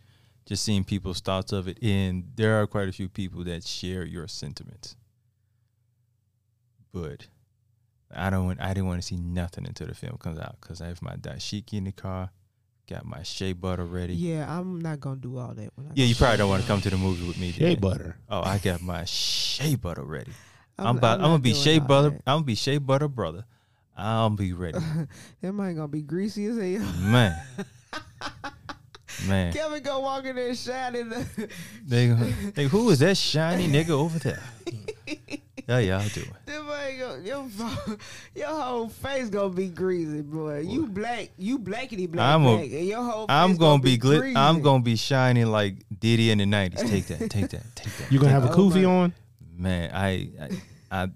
just 0.46 0.64
seeing 0.64 0.84
people's 0.86 1.20
thoughts 1.20 1.52
of 1.52 1.68
it, 1.68 1.78
and 1.84 2.24
there 2.36 2.62
are 2.62 2.66
quite 2.68 2.88
a 2.88 2.92
few 2.94 3.10
people 3.10 3.44
that 3.44 3.66
share 3.66 4.06
your 4.06 4.28
sentiments. 4.30 4.96
But 6.94 7.28
I 8.14 8.30
don't. 8.30 8.46
Want, 8.46 8.62
I 8.62 8.70
didn't 8.70 8.88
want 8.88 9.02
to 9.02 9.08
see 9.08 9.18
nothing 9.18 9.66
until 9.66 9.88
the 9.88 9.96
film 9.96 10.18
comes 10.18 10.40
out 10.40 10.58
because 10.62 10.82
I 10.82 10.88
have 10.88 11.02
my 11.02 11.16
dashiki 11.16 11.74
in 11.74 11.86
the 11.86 11.92
car, 11.92 12.32
got 12.90 13.06
my 13.06 13.24
shea 13.24 13.54
butter 13.54 13.86
ready. 13.86 14.14
Yeah, 14.14 14.46
I'm 14.50 14.80
not 14.80 15.00
gonna 15.00 15.18
do 15.18 15.38
all 15.38 15.54
that. 15.54 15.72
When 15.76 15.88
I 15.88 15.92
Yeah, 15.94 16.06
you 16.06 16.16
probably 16.16 16.38
don't 16.38 16.50
want 16.50 16.62
to 16.62 16.68
come 16.68 16.82
to 16.82 16.90
the 16.90 16.98
movie 16.98 17.28
with 17.28 17.38
me. 17.38 17.52
Shea 17.52 17.76
then. 17.76 17.80
butter. 17.80 18.18
Oh, 18.30 18.42
I 18.42 18.58
got 18.58 18.82
my 18.82 19.06
shea 19.06 19.76
butter 19.76 20.04
ready. 20.04 20.32
I'm, 20.78 20.88
I'm, 20.88 20.98
about. 20.98 21.20
I'm, 21.20 21.26
gonna 21.26 21.40
be 21.40 21.54
shea 21.54 21.80
butter. 21.80 22.12
that. 22.12 22.22
I'm 22.26 22.38
gonna 22.38 22.44
be 22.46 22.56
shea 22.56 22.78
butter 22.78 23.08
brother. 23.08 23.46
I'll 24.00 24.30
be 24.30 24.54
ready, 24.54 24.78
that 25.42 25.54
might 25.54 25.74
gonna 25.74 25.88
be 25.88 26.04
greasy 26.04 26.46
as 26.46 26.58
hell. 26.58 26.94
man. 27.02 27.36
Man, 29.28 29.52
Kevin 29.52 29.82
go 29.82 30.00
walk 30.00 30.26
in 30.26 30.36
there 30.36 30.54
shining. 30.54 31.10
The, 31.10 31.50
they, 31.84 32.08
they 32.56 32.66
who 32.66 32.90
is 32.92 33.00
that 33.00 33.18
shiny 33.18 33.68
nigga 33.68 33.90
over 33.90 34.20
there? 34.20 34.44
Yeah, 35.68 35.80
yeah, 35.80 36.00
I'll 36.00 36.08
do 36.10 36.22
it. 36.22 36.32
that 36.46 36.64
might 36.64 36.96
go, 36.98 37.16
your 37.26 37.44
fo- 37.50 37.98
your 38.36 38.48
whole 38.48 38.88
face 38.88 39.30
gonna 39.30 39.50
be 39.54 39.68
greasy, 39.68 40.22
boy. 40.22 40.60
You 40.60 40.88
black, 40.88 41.32
you 41.38 41.60
blackity 41.60 42.10
black. 42.10 42.34
I'm 42.36 42.46
a- 42.46 42.56
black, 42.58 42.72
and 42.72 42.88
your 42.88 43.04
whole 43.04 43.28
face 43.28 43.36
I'm 43.36 43.58
gonna 43.58 43.82
be 43.84 43.98
glit. 43.98 44.34
I'm 44.38 44.62
gonna 44.62 44.82
be 44.84 44.96
shining 44.96 45.48
like 45.48 45.84
Diddy 46.00 46.32
in 46.32 46.38
the 46.38 46.46
'90s. 46.46 46.90
Take 46.90 47.08
that. 47.08 47.30
Take 47.30 47.50
that. 47.50 47.64
Take 47.76 47.94
that. 47.98 48.12
You 48.12 48.18
gonna 48.20 48.32
have 48.32 48.46
a 48.46 48.52
Oh 48.52 48.56
kufi 48.56 48.84
my- 48.84 48.86
on? 48.86 49.14
Man, 49.60 49.90
I, 49.94 50.30
I, 50.40 50.50
I, 50.92 51.08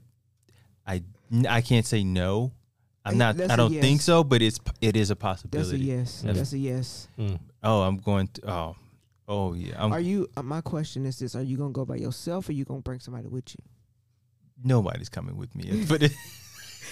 I, 0.88 1.04
I 1.48 1.62
can't 1.62 1.86
say 1.86 2.04
no. 2.04 2.52
I'm 3.06 3.18
not. 3.18 3.38
that's 3.38 3.52
I 3.52 3.54
a 3.54 3.58
don't 3.58 3.72
think 3.80 4.02
so, 4.02 4.24
but 4.24 4.42
it's 4.42 4.60
it 4.82 4.96
is 4.98 5.12
a 5.12 5.14
That's 5.16 5.22
possibility. 5.22 5.76
a 5.92 5.98
yes. 5.98 6.22
That's- 6.22 6.38
That's 6.38 6.54
a 6.54 6.58
yes. 6.58 7.08
Oh, 7.64 7.82
I'm 7.84 7.98
going 7.98 8.28
to. 8.28 8.52
Oh, 8.52 8.76
oh 9.28 9.54
yeah. 9.54 9.76
I'm, 9.82 9.94
Are 9.94 10.00
you? 10.02 10.28
Uh, 10.36 10.44
my 10.44 10.60
question 10.62 11.06
is 11.06 11.18
this: 11.20 11.36
Are 11.36 11.42
you 11.42 11.56
gonna 11.56 11.72
go 11.72 11.86
by 11.86 11.96
yourself, 11.96 12.50
or 12.50 12.52
you 12.52 12.66
gonna 12.66 12.82
bring 12.82 13.00
somebody 13.00 13.28
with 13.30 13.54
you? 13.56 13.64
Nobody's 14.64 15.10
coming 15.10 15.38
with 15.38 15.56
me, 15.56 15.86
but 15.90 16.04
it, 16.04 16.12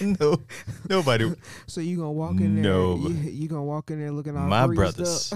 no, 0.00 0.40
nobody. 0.88 1.32
So 1.66 1.80
you 1.80 1.96
gonna 1.98 2.12
walk 2.12 2.32
in 2.32 2.56
there? 2.56 2.64
No. 2.64 2.96
You, 2.96 3.08
you 3.08 3.48
gonna 3.48 3.64
walk 3.64 3.90
in 3.90 4.00
there 4.00 4.10
looking 4.10 4.36
all 4.36 4.48
My 4.48 4.66
brothers. 4.66 5.32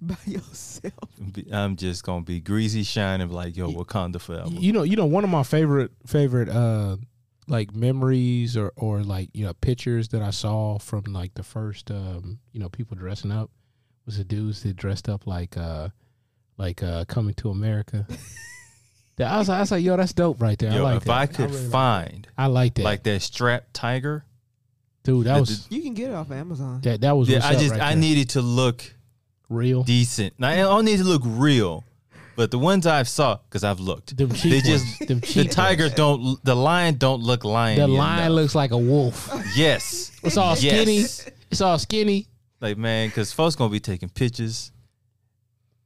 by 0.00 0.16
yourself. 0.26 0.92
I'm 1.52 1.76
just 1.76 2.04
gonna 2.04 2.22
be 2.22 2.40
greasy 2.40 2.82
shining 2.82 3.30
like 3.30 3.56
yo 3.56 3.70
Wakanda 3.70 4.20
forever. 4.20 4.48
You 4.50 4.72
know, 4.72 4.82
you 4.82 4.96
know, 4.96 5.06
one 5.06 5.24
of 5.24 5.30
my 5.30 5.42
favorite 5.42 5.92
favorite 6.06 6.48
uh 6.48 6.96
like 7.46 7.74
memories 7.74 8.56
or 8.56 8.72
or 8.76 9.02
like 9.02 9.30
you 9.34 9.44
know 9.44 9.52
pictures 9.54 10.08
that 10.08 10.22
I 10.22 10.30
saw 10.30 10.78
from 10.78 11.04
like 11.04 11.34
the 11.34 11.42
first 11.42 11.90
um 11.90 12.38
you 12.52 12.60
know 12.60 12.68
people 12.68 12.96
dressing 12.96 13.30
up 13.32 13.50
was 14.06 14.18
the 14.18 14.24
dudes 14.24 14.62
that 14.62 14.76
dressed 14.76 15.08
up 15.08 15.26
like 15.26 15.56
uh 15.56 15.88
like 16.56 16.82
uh 16.82 17.04
coming 17.06 17.34
to 17.34 17.50
America. 17.50 18.06
That- 19.16 19.30
I 19.32 19.38
was 19.38 19.48
I 19.48 19.60
was 19.60 19.70
like, 19.70 19.84
yo, 19.84 19.96
that's 19.96 20.12
dope 20.12 20.40
right 20.42 20.58
there. 20.58 20.72
I 20.72 20.76
Yo, 20.76 20.82
like 20.84 20.96
if 20.98 21.04
that. 21.04 21.12
I 21.18 21.26
could 21.26 21.50
really 21.50 21.62
like 21.62 21.70
find 21.70 22.28
I 22.36 22.46
like 22.46 22.74
that. 22.74 22.82
like 22.82 23.02
that 23.04 23.22
strap 23.22 23.66
tiger, 23.72 24.24
dude, 25.04 25.26
that 25.26 25.34
the- 25.34 25.40
was 25.40 25.66
You 25.70 25.82
can 25.82 25.94
get 25.94 26.10
it 26.10 26.14
off 26.14 26.30
Amazon. 26.30 26.80
that 26.82 27.00
that 27.02 27.16
was 27.16 27.28
yeah, 27.28 27.36
what's 27.36 27.46
I 27.46 27.54
up 27.54 27.58
just 27.60 27.70
right 27.72 27.80
I 27.82 27.90
there. 27.90 27.96
needed 28.00 28.30
to 28.30 28.40
look 28.42 28.92
real. 29.48 29.82
decent. 29.84 30.34
Now, 30.38 30.48
I 30.48 30.56
don't 30.56 30.84
need 30.84 30.96
to 30.98 31.04
look 31.04 31.22
real, 31.24 31.84
but 32.34 32.50
the 32.50 32.58
ones 32.58 32.86
I've 32.86 33.08
saw 33.08 33.38
because 33.48 33.62
I've 33.62 33.78
looked, 33.78 34.16
Them 34.16 34.30
they 34.30 34.34
cheap 34.36 34.64
just 34.64 34.84
ones. 34.84 34.98
Them 35.08 35.20
the 35.20 35.26
cheap 35.26 35.50
tiger 35.52 35.84
ones. 35.84 35.94
don't 35.94 36.44
the 36.44 36.56
lion 36.56 36.96
don't 36.96 37.22
look 37.22 37.44
lion. 37.44 37.78
The 37.78 37.86
lion 37.86 38.32
looks 38.32 38.54
like 38.56 38.72
a 38.72 38.78
wolf. 38.78 39.30
yes, 39.54 40.10
It's 40.24 40.36
all 40.36 40.56
Yes. 40.58 40.58
skinny. 40.58 41.30
It's 41.52 41.60
all 41.60 41.78
skinny. 41.78 42.26
like 42.60 42.76
man, 42.78 43.08
because 43.10 43.30
folks 43.32 43.54
gonna 43.54 43.70
be 43.70 43.78
taking 43.78 44.08
pictures. 44.08 44.72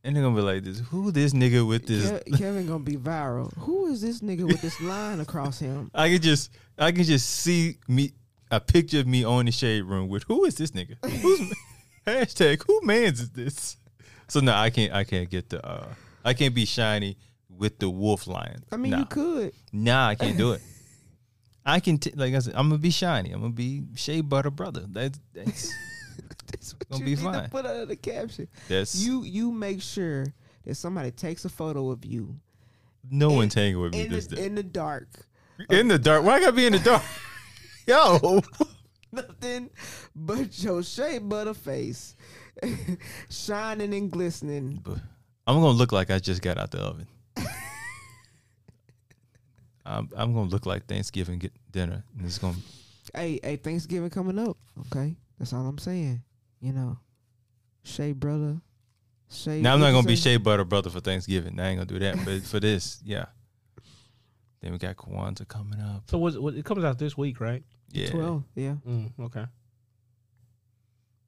And 0.09 0.17
they're 0.17 0.23
gonna 0.23 0.37
be 0.37 0.41
like, 0.41 0.65
"This 0.65 0.79
who 0.79 1.13
this 1.13 1.35
nigga 1.35 1.69
with 1.69 1.87
this?" 1.87 2.11
Ke- 2.11 2.39
Kevin 2.39 2.67
gonna 2.67 2.83
be 2.83 2.97
viral. 2.97 3.55
Who 3.59 3.89
is 3.89 4.01
this 4.01 4.21
nigga 4.21 4.45
with 4.47 4.63
this 4.63 4.81
line 4.81 5.21
across 5.21 5.59
him? 5.59 5.91
I 5.95 6.09
can 6.09 6.23
just, 6.23 6.51
I 6.79 6.93
can 6.93 7.05
just 7.05 7.29
see 7.29 7.77
me 7.89 8.13
a 8.51 8.59
picture 8.59 9.01
of 9.01 9.07
me 9.07 9.23
on 9.23 9.45
the 9.45 9.53
shade 9.53 9.83
room 9.83 10.09
with 10.09 10.23
who 10.23 10.47
is 10.47 10.55
this 10.55 10.71
nigga? 10.71 10.97
Who's 11.05 11.53
hashtag 12.07 12.63
who 12.67 12.81
man's 12.85 13.21
is 13.21 13.29
this? 13.33 13.77
So 14.29 14.41
no, 14.41 14.55
I 14.55 14.71
can't, 14.71 14.95
I 14.95 15.05
can't 15.05 15.29
get 15.29 15.51
the, 15.51 15.63
uh 15.63 15.89
I 16.25 16.33
can't 16.33 16.55
be 16.55 16.65
shiny 16.65 17.19
with 17.51 17.79
the 17.79 17.91
wolf 17.91 18.27
lion. 18.27 18.65
I 18.73 18.79
mean, 18.79 18.93
nah. 18.93 19.01
you 19.01 19.05
could. 19.05 19.53
Nah, 19.75 20.09
I 20.09 20.15
can't 20.15 20.39
do 20.39 20.53
it. 20.53 20.63
I 21.67 21.81
can, 21.81 21.99
t- 21.99 22.15
like 22.17 22.33
I 22.33 22.39
said, 22.39 22.55
I'm 22.57 22.71
gonna 22.71 22.79
be 22.79 22.89
shiny. 22.89 23.31
I'm 23.31 23.43
gonna 23.43 23.53
be 23.53 23.85
shea 23.95 24.23
butter 24.23 24.51
brother. 24.51 24.85
That's 24.89 25.21
that's 25.35 25.71
That's 26.73 26.91
what 26.91 26.99
Gonna 27.01 27.11
you 27.11 27.17
be 27.17 27.23
need 27.23 27.33
to 27.33 27.39
fine. 27.41 27.51
put 27.51 27.67
under 27.67 27.87
the 27.87 27.97
caption. 27.97 28.49
that's 28.69 28.95
You 28.97 29.23
you 29.25 29.51
make 29.53 29.83
sure 29.83 30.27
that 30.65 30.75
somebody 30.75 31.11
takes 31.11 31.45
a 31.45 31.49
photo 31.49 31.91
of 31.91 32.05
you 32.05 32.37
no 33.11 33.31
in- 33.31 33.37
one's 33.37 33.55
hanging 33.55 33.81
with 33.81 33.93
me 33.93 34.03
in 34.03 34.11
this 34.11 34.27
the, 34.27 34.37
day. 34.37 34.47
in 34.47 34.55
the 34.55 34.63
dark. 34.63 35.09
in 35.71 35.89
the 35.89 35.99
dark. 35.99 36.25
Why 36.25 36.35
I 36.37 36.41
gotta 36.41 36.53
be 36.53 36.67
in 36.67 36.73
the 36.75 36.79
dark? 36.79 37.03
Yo, 37.87 38.43
Nothing 39.13 39.71
but 40.15 40.63
your 40.63 40.83
shea 40.83 41.19
butter 41.19 41.55
face, 41.55 42.15
shining 43.31 43.95
and 43.95 44.11
glistening. 44.11 44.85
I'm 45.47 45.55
gonna 45.61 45.69
look 45.71 45.93
like 45.93 46.11
I 46.11 46.19
just 46.19 46.43
got 46.43 46.59
out 46.59 46.71
the 46.73 46.79
oven. 46.81 47.07
I'm, 49.87 50.09
I'm 50.15 50.35
gonna 50.35 50.51
look 50.51 50.67
like 50.67 50.87
Thanksgiving 50.87 51.39
get 51.39 51.53
dinner, 51.73 52.05
and 52.17 52.27
it's 52.27 52.37
gonna. 52.39 52.57
Hey, 53.15 53.41
hey, 53.43 53.57
Thanksgiving 53.57 54.11
coming 54.11 54.39
up. 54.39 54.59
Okay, 54.93 55.17
that's 55.39 55.55
all 55.55 55.67
I'm 55.67 55.79
saying. 55.79 56.23
You 56.61 56.73
know, 56.73 56.99
Shea 57.85 58.13
brother, 58.13 58.61
Shea. 59.31 59.61
Now 59.61 59.75
I'm 59.75 59.81
not 59.81 59.93
gonna 59.93 60.07
be 60.07 60.17
say? 60.17 60.33
shea 60.33 60.37
butter 60.39 60.65
brother 60.65 60.91
for 60.91 61.01
Thanksgiving. 61.01 61.59
I 61.61 61.69
ain't 61.69 61.79
gonna 61.79 61.87
do 61.87 61.99
that. 62.01 62.25
But 62.25 62.43
for 62.43 62.61
this, 62.61 63.01
yeah. 63.05 63.27
Then 64.61 64.73
we 64.73 64.79
got 64.79 64.97
Kwanzaa 64.97 65.47
coming 65.47 65.81
up. 65.81 66.11
So 66.11 66.19
what, 66.19 66.41
what 66.43 66.55
it 66.55 66.65
comes 66.65 66.83
out 66.83 66.99
this 66.99 67.17
week, 67.17 67.41
right? 67.41 67.63
Yeah, 67.93 68.11
Twelve. 68.11 68.45
Yeah. 68.57 68.75
Mm, 68.87 69.13
okay. 69.21 69.45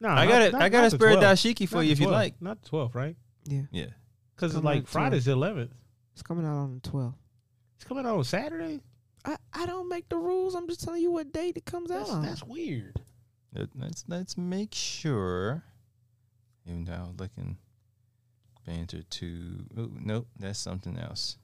No, 0.01 0.09
I 0.09 0.27
got 0.27 0.43
it. 0.43 0.55
I 0.55 0.69
got 0.71 0.85
a 0.85 0.91
spare 0.91 1.17
dashiki 1.17 1.69
for 1.69 1.83
you 1.83 1.93
if 1.93 2.01
you 2.01 2.09
like. 2.09 2.41
Not 2.41 2.63
the 2.63 2.71
12th, 2.71 2.95
right? 2.95 3.17
Yeah. 3.45 3.63
Yeah, 3.71 3.87
Because 4.35 4.55
Come 4.55 4.65
like 4.65 4.87
Friday's 4.87 5.27
the 5.27 5.37
11th. 5.37 5.71
It's 6.15 6.23
coming 6.23 6.47
out 6.47 6.57
on 6.57 6.81
the 6.83 6.89
12th. 6.89 7.15
It's 7.77 7.85
coming 7.85 8.07
out 8.07 8.17
on 8.17 8.25
Saturday. 8.25 8.81
I, 9.25 9.37
I 9.53 9.67
don't 9.67 9.89
make 9.89 10.09
the 10.09 10.17
rules. 10.17 10.55
I'm 10.55 10.67
just 10.69 10.83
telling 10.83 11.03
you 11.03 11.11
what 11.11 11.33
date 11.33 11.59
it 11.59 11.67
comes 11.67 11.91
That's, 11.91 12.11
out 12.11 12.17
on. 12.17 12.23
that's 12.23 12.43
weird. 12.43 13.00
Let, 13.55 13.69
let's 13.79 14.05
let's 14.09 14.37
make 14.37 14.75
sure. 14.75 15.65
Even 16.67 16.85
though 16.85 16.93
I 16.93 17.01
was 17.01 17.19
looking, 17.19 17.57
banter 18.67 19.03
two. 19.11 19.65
Oh 19.77 19.91
nope, 20.01 20.29
that's 20.39 20.59
something 20.59 20.99
else. 20.99 21.37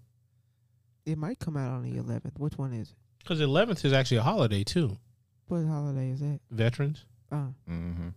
It 1.05 1.19
might 1.19 1.39
come 1.39 1.57
out 1.57 1.71
on 1.71 1.83
the 1.83 2.01
11th. 2.01 2.39
Which 2.39 2.59
one 2.59 2.73
is 2.73 2.91
it? 2.91 2.97
Because 3.21 3.41
11th 3.41 3.85
is 3.85 3.93
actually 3.93 4.17
a 4.19 4.23
holiday 4.23 4.65
too. 4.65 4.99
What 5.47 5.65
holiday 5.65 6.11
is 6.11 6.21
that? 6.21 6.41
Veterans. 6.51 7.05
Uh, 7.31 7.47
Mm-hmm. 7.71 8.09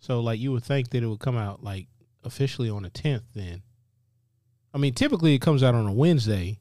So 0.00 0.20
like 0.20 0.40
you 0.40 0.52
would 0.52 0.64
think 0.64 0.90
that 0.90 1.02
it 1.02 1.06
would 1.06 1.20
come 1.20 1.36
out 1.36 1.62
like 1.62 1.86
officially 2.24 2.70
on 2.70 2.82
the 2.82 2.90
10th. 2.90 3.22
Then, 3.34 3.62
I 4.72 4.78
mean, 4.78 4.94
typically 4.94 5.34
it 5.34 5.40
comes 5.40 5.62
out 5.62 5.74
on 5.74 5.86
a 5.86 5.92
Wednesday, 5.92 6.58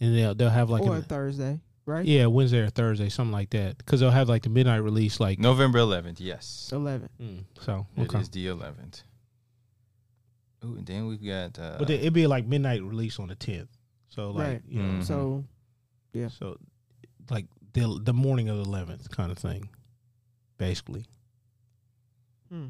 and 0.00 0.16
they'll 0.16 0.34
they'll 0.34 0.50
have 0.50 0.70
like 0.70 0.82
or 0.82 0.96
an, 0.96 1.02
Thursday, 1.02 1.60
right? 1.86 2.04
yeah 2.04 2.26
Wednesday 2.26 2.60
or 2.60 2.70
Thursday, 2.70 3.08
something 3.08 3.32
like 3.32 3.50
that. 3.50 3.78
Because 3.78 4.00
they'll 4.00 4.10
have 4.10 4.28
like 4.28 4.42
the 4.42 4.50
midnight 4.50 4.82
release, 4.82 5.20
like 5.20 5.38
November 5.38 5.78
11th. 5.78 6.16
Yes, 6.18 6.70
11. 6.72 7.08
Mm, 7.20 7.44
so 7.60 7.86
it 7.96 8.02
okay. 8.02 8.18
is 8.20 8.28
the 8.30 8.46
11th. 8.46 9.02
Ooh, 10.64 10.76
and 10.76 10.86
then 10.86 11.06
we've 11.06 11.24
got. 11.24 11.58
Uh, 11.58 11.76
But 11.78 11.90
it'd 11.90 12.12
be 12.12 12.26
like 12.26 12.46
midnight 12.46 12.82
release 12.82 13.18
on 13.18 13.28
the 13.28 13.36
10th. 13.36 13.68
So 14.08 14.30
like 14.30 14.46
Right. 14.46 14.62
you 14.68 14.82
know, 14.82 15.00
Mhm. 15.00 15.04
So, 15.04 15.44
yeah. 16.12 16.28
so 16.28 16.58
like 17.30 17.46
the 17.72 18.00
the 18.02 18.14
morning 18.14 18.48
of 18.48 18.56
the 18.58 18.64
11th 18.64 19.10
kind 19.10 19.30
of 19.32 19.38
thing, 19.38 19.68
basically. 20.58 21.04
Hmm. 22.48 22.68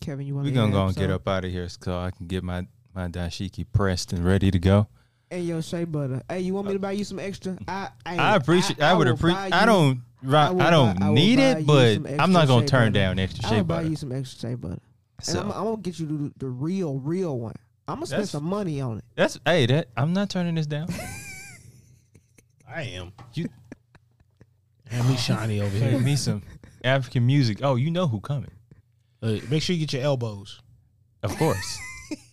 Kevin, 0.00 0.26
you 0.26 0.34
want 0.34 0.46
we're 0.46 0.52
gonna 0.54 0.72
go 0.72 0.86
and 0.86 0.94
get 0.94 1.10
up 1.10 1.26
out 1.26 1.44
of 1.44 1.50
here 1.50 1.68
so 1.68 1.98
I 1.98 2.10
can 2.10 2.26
get 2.26 2.44
my 2.44 2.66
my 2.94 3.08
dashiki 3.08 3.64
pressed 3.72 4.12
and 4.12 4.24
ready 4.24 4.50
to 4.50 4.58
go. 4.58 4.88
And 5.34 5.46
your 5.46 5.62
shea 5.62 5.84
butter. 5.84 6.22
Hey, 6.28 6.40
you 6.40 6.54
want 6.54 6.68
me 6.68 6.72
to 6.74 6.78
buy 6.78 6.92
you 6.92 7.02
some 7.04 7.18
extra? 7.18 7.58
I 7.66 7.88
I, 8.06 8.16
I 8.16 8.36
appreciate. 8.36 8.80
I, 8.80 8.94
would 8.94 9.08
appreciate. 9.08 9.52
I 9.52 9.66
don't. 9.66 10.00
Right, 10.22 10.50
will 10.50 10.62
I, 10.62 10.70
don't 10.70 10.98
buy- 11.00 11.12
need 11.12 11.36
buy 11.36 11.42
it, 11.42 11.66
but 11.66 12.20
I'm 12.20 12.32
not 12.32 12.46
gonna 12.46 12.62
shea 12.62 12.68
turn 12.68 12.92
butter. 12.92 13.04
down 13.04 13.18
extra 13.18 13.44
I 13.46 13.48
shea 13.50 13.56
will 13.56 13.64
buy 13.64 13.82
you 13.82 13.96
some 13.96 14.12
extra 14.12 14.50
shea 14.50 14.54
butter. 14.54 14.78
And 15.28 15.38
I'm, 15.38 15.50
I'm 15.52 15.64
gonna 15.64 15.76
get 15.78 15.98
you 15.98 16.06
the, 16.06 16.32
the 16.38 16.46
real, 16.48 16.98
real 16.98 17.38
one. 17.38 17.54
I'm 17.88 17.96
gonna 17.96 18.06
spend 18.06 18.18
That's- 18.20 18.30
some 18.30 18.44
money 18.44 18.80
on 18.80 18.98
it. 18.98 19.04
that's 19.16 19.38
hey, 19.44 19.66
that 19.66 19.88
I'm 19.96 20.12
not 20.12 20.30
turning 20.30 20.54
this 20.54 20.66
down. 20.66 20.88
I 22.68 22.82
am. 22.82 23.12
You- 23.34 23.48
and 24.90 25.08
me 25.08 25.16
shiny 25.16 25.60
over 25.60 25.76
Play 25.76 25.90
here. 25.90 25.98
me 25.98 26.14
some 26.16 26.42
African 26.84 27.26
music. 27.26 27.58
Oh, 27.62 27.74
you 27.74 27.90
know 27.90 28.06
who 28.06 28.20
coming? 28.20 28.50
Uh, 29.22 29.38
make 29.50 29.62
sure 29.62 29.74
you 29.74 29.80
get 29.80 29.92
your 29.94 30.02
elbows. 30.02 30.60
Of 31.22 31.36
course. 31.38 31.78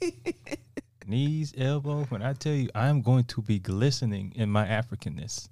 Knees, 1.07 1.53
elbow. 1.57 2.03
When 2.05 2.21
I 2.21 2.33
tell 2.33 2.53
you, 2.53 2.69
I'm 2.75 3.01
going 3.01 3.23
to 3.25 3.41
be 3.41 3.59
glistening 3.59 4.33
in 4.35 4.49
my 4.49 4.65
Africanness. 4.65 5.49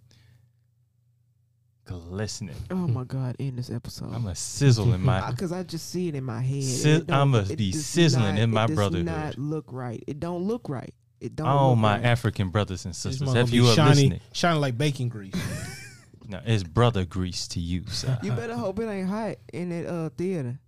Glistening. 1.86 2.56
Oh 2.70 2.76
my 2.76 3.04
God! 3.04 3.36
In 3.40 3.56
this 3.56 3.72
episode, 3.72 4.14
I'm 4.14 4.28
a 4.28 4.36
sizzle 4.36 4.94
in 4.94 5.02
my. 5.02 5.32
because 5.32 5.52
I 5.52 5.64
just 5.64 5.90
see 5.90 6.08
it 6.08 6.14
in 6.16 6.24
my 6.24 6.40
head. 6.42 6.64
Si- 6.64 7.04
I'ma 7.10 7.46
be 7.58 7.72
sizzling 7.72 8.36
not- 8.36 8.40
in 8.40 8.52
my 8.52 8.66
it 8.66 8.68
does 8.68 8.76
brotherhood. 8.76 9.06
Not 9.08 9.38
look 9.40 9.66
right. 9.72 10.04
It 10.06 10.20
don't 10.20 10.44
look 10.44 10.70
right. 10.70 10.94
It 11.20 11.36
don't. 11.36 11.48
Oh, 11.48 11.72
look 11.72 11.80
my 11.80 11.96
right. 11.98 12.06
African 12.06 12.50
brothers 12.50 12.86
and 12.86 12.96
sisters, 12.96 13.26
mother 13.26 13.40
if 13.40 13.52
you 13.52 13.64
be 13.64 13.70
are 13.70 13.74
shiny, 13.74 13.90
listening, 13.90 14.20
shiny 14.34 14.60
like 14.60 14.78
bacon 14.78 15.10
grease. 15.10 15.34
no, 16.28 16.40
it's 16.46 16.62
brother 16.62 17.06
grease 17.06 17.48
to 17.50 17.60
you, 17.60 17.84
sir. 17.88 18.20
You 18.22 18.34
better 18.34 18.56
hope 18.56 18.80
it 18.80 18.88
ain't 18.88 19.10
hot 19.10 19.38
in 19.52 19.70
that 19.70 19.90
uh 19.92 20.10
theater, 20.16 20.60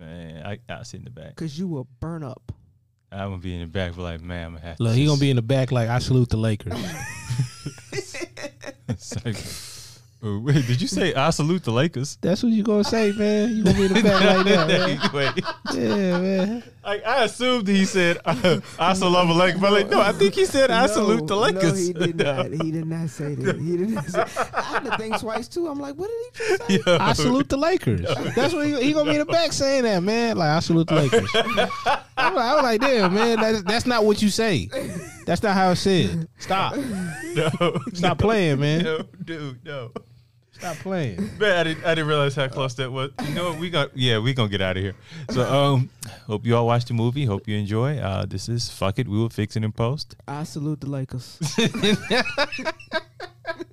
Man, 0.00 0.44
I, 0.44 0.58
I'll 0.72 0.84
sit 0.84 0.98
in 0.98 1.04
the 1.04 1.10
back. 1.10 1.36
cause 1.36 1.56
you 1.56 1.68
will 1.68 1.86
burn 2.00 2.24
up. 2.24 2.52
I'm 3.10 3.30
gonna 3.30 3.38
be 3.38 3.54
in 3.54 3.60
the 3.60 3.66
back, 3.66 3.92
but 3.96 4.02
like, 4.02 4.20
man, 4.20 4.46
I'm 4.46 4.52
gonna 4.54 4.64
have 4.66 4.76
to. 4.76 4.82
Look, 4.82 4.94
he 4.94 5.06
gonna 5.06 5.20
be 5.20 5.30
in 5.30 5.36
the 5.36 5.42
back 5.42 5.72
like 5.72 5.88
I 5.88 5.98
salute 5.98 6.28
the 6.30 6.36
Lakers. 6.36 6.74
It's 8.90 9.14
like, 9.24 9.36
oh, 10.22 10.38
wait, 10.40 10.66
did 10.66 10.80
you 10.80 10.88
say 10.88 11.12
I 11.14 11.28
salute 11.30 11.62
the 11.62 11.70
Lakers? 11.72 12.16
That's 12.20 12.42
what 12.42 12.52
you 12.52 12.62
gonna 12.62 12.84
say, 12.84 13.12
man. 13.12 13.56
You 13.56 13.64
gonna 13.64 13.76
be 13.76 13.84
in 13.86 13.92
the 13.92 14.02
back 14.02 14.22
like 14.36 14.46
that, 14.46 14.68
man. 15.12 15.34
Wait, 15.34 15.44
Yeah, 15.74 16.18
man. 16.18 16.62
I, 16.88 17.02
I 17.06 17.24
assumed 17.24 17.68
he 17.68 17.84
said 17.84 18.16
uh, 18.24 18.60
I 18.78 18.94
salute 18.94 19.26
the 19.26 19.34
Lakers, 19.34 19.60
but 19.60 19.72
like, 19.72 19.90
no, 19.90 20.00
I 20.00 20.12
think 20.12 20.34
he 20.34 20.46
said 20.46 20.70
I 20.70 20.86
No, 20.86 20.92
salute 20.92 21.26
the 21.26 21.36
Lakers. 21.36 21.64
No, 21.64 21.74
he 21.74 21.92
did 21.92 22.16
not. 22.16 22.50
He 22.58 22.70
did 22.70 22.86
not 22.86 23.10
say 23.10 23.34
that. 23.34 23.60
He 23.60 23.76
did 23.76 23.90
not 23.90 24.04
say. 24.06 24.24
That. 24.24 24.54
I 24.54 24.62
had 24.62 24.84
to 24.84 24.96
think 24.96 25.18
twice 25.20 25.48
too. 25.48 25.68
I'm 25.68 25.78
like, 25.78 25.96
what 25.96 26.08
did 26.08 26.16
he 26.16 26.56
just 26.56 26.84
say? 26.84 26.90
Yo. 26.90 26.98
I 26.98 27.12
salute 27.12 27.50
the 27.50 27.58
Lakers. 27.58 28.06
That's 28.34 28.54
what 28.54 28.66
he, 28.66 28.82
he 28.82 28.92
gonna 28.94 29.10
be 29.10 29.18
in 29.18 29.26
the 29.26 29.30
back 29.30 29.52
saying 29.52 29.82
that, 29.82 30.02
man. 30.02 30.38
Like 30.38 30.48
I 30.48 30.60
salute 30.60 30.86
the 30.88 30.94
Lakers. 30.94 31.30
I'm 32.16 32.34
like, 32.34 32.44
I 32.44 32.54
was 32.54 32.62
like, 32.62 32.80
damn, 32.80 33.12
man. 33.12 33.38
That's 33.38 33.62
that's 33.62 33.86
not 33.86 34.04
what 34.04 34.22
you 34.22 34.30
say. 34.30 34.70
That's 35.26 35.42
not 35.42 35.54
how 35.54 35.72
it's 35.72 35.82
said. 35.82 36.26
Stop. 36.38 36.74
no, 36.76 37.78
Stop 37.92 38.18
playing, 38.18 38.60
man. 38.60 38.84
no, 38.84 39.02
dude, 39.24 39.64
no. 39.64 39.92
Stop 40.58 40.76
playing. 40.78 41.30
Man, 41.38 41.56
I 41.56 41.64
didn't, 41.64 41.84
I 41.84 41.94
didn't 41.94 42.08
realize 42.08 42.34
how 42.34 42.48
close 42.48 42.74
that 42.74 42.90
was. 42.90 43.10
You 43.26 43.34
know 43.34 43.50
what? 43.50 43.58
We 43.58 43.70
got 43.70 43.96
yeah, 43.96 44.18
we 44.18 44.34
gonna 44.34 44.48
get 44.48 44.60
out 44.60 44.76
of 44.76 44.82
here. 44.82 44.94
So 45.30 45.42
um, 45.54 45.90
hope 46.26 46.44
you 46.44 46.56
all 46.56 46.66
watched 46.66 46.88
the 46.88 46.94
movie. 46.94 47.24
Hope 47.24 47.46
you 47.46 47.56
enjoy. 47.56 47.98
Uh, 47.98 48.26
this 48.26 48.48
is 48.48 48.68
fuck 48.68 48.98
it. 48.98 49.08
We 49.08 49.18
will 49.18 49.28
fix 49.28 49.56
it 49.56 49.64
in 49.64 49.72
post. 49.72 50.16
I 50.26 50.42
salute 50.42 50.80
the 50.80 50.90
Lakers. 50.90 51.38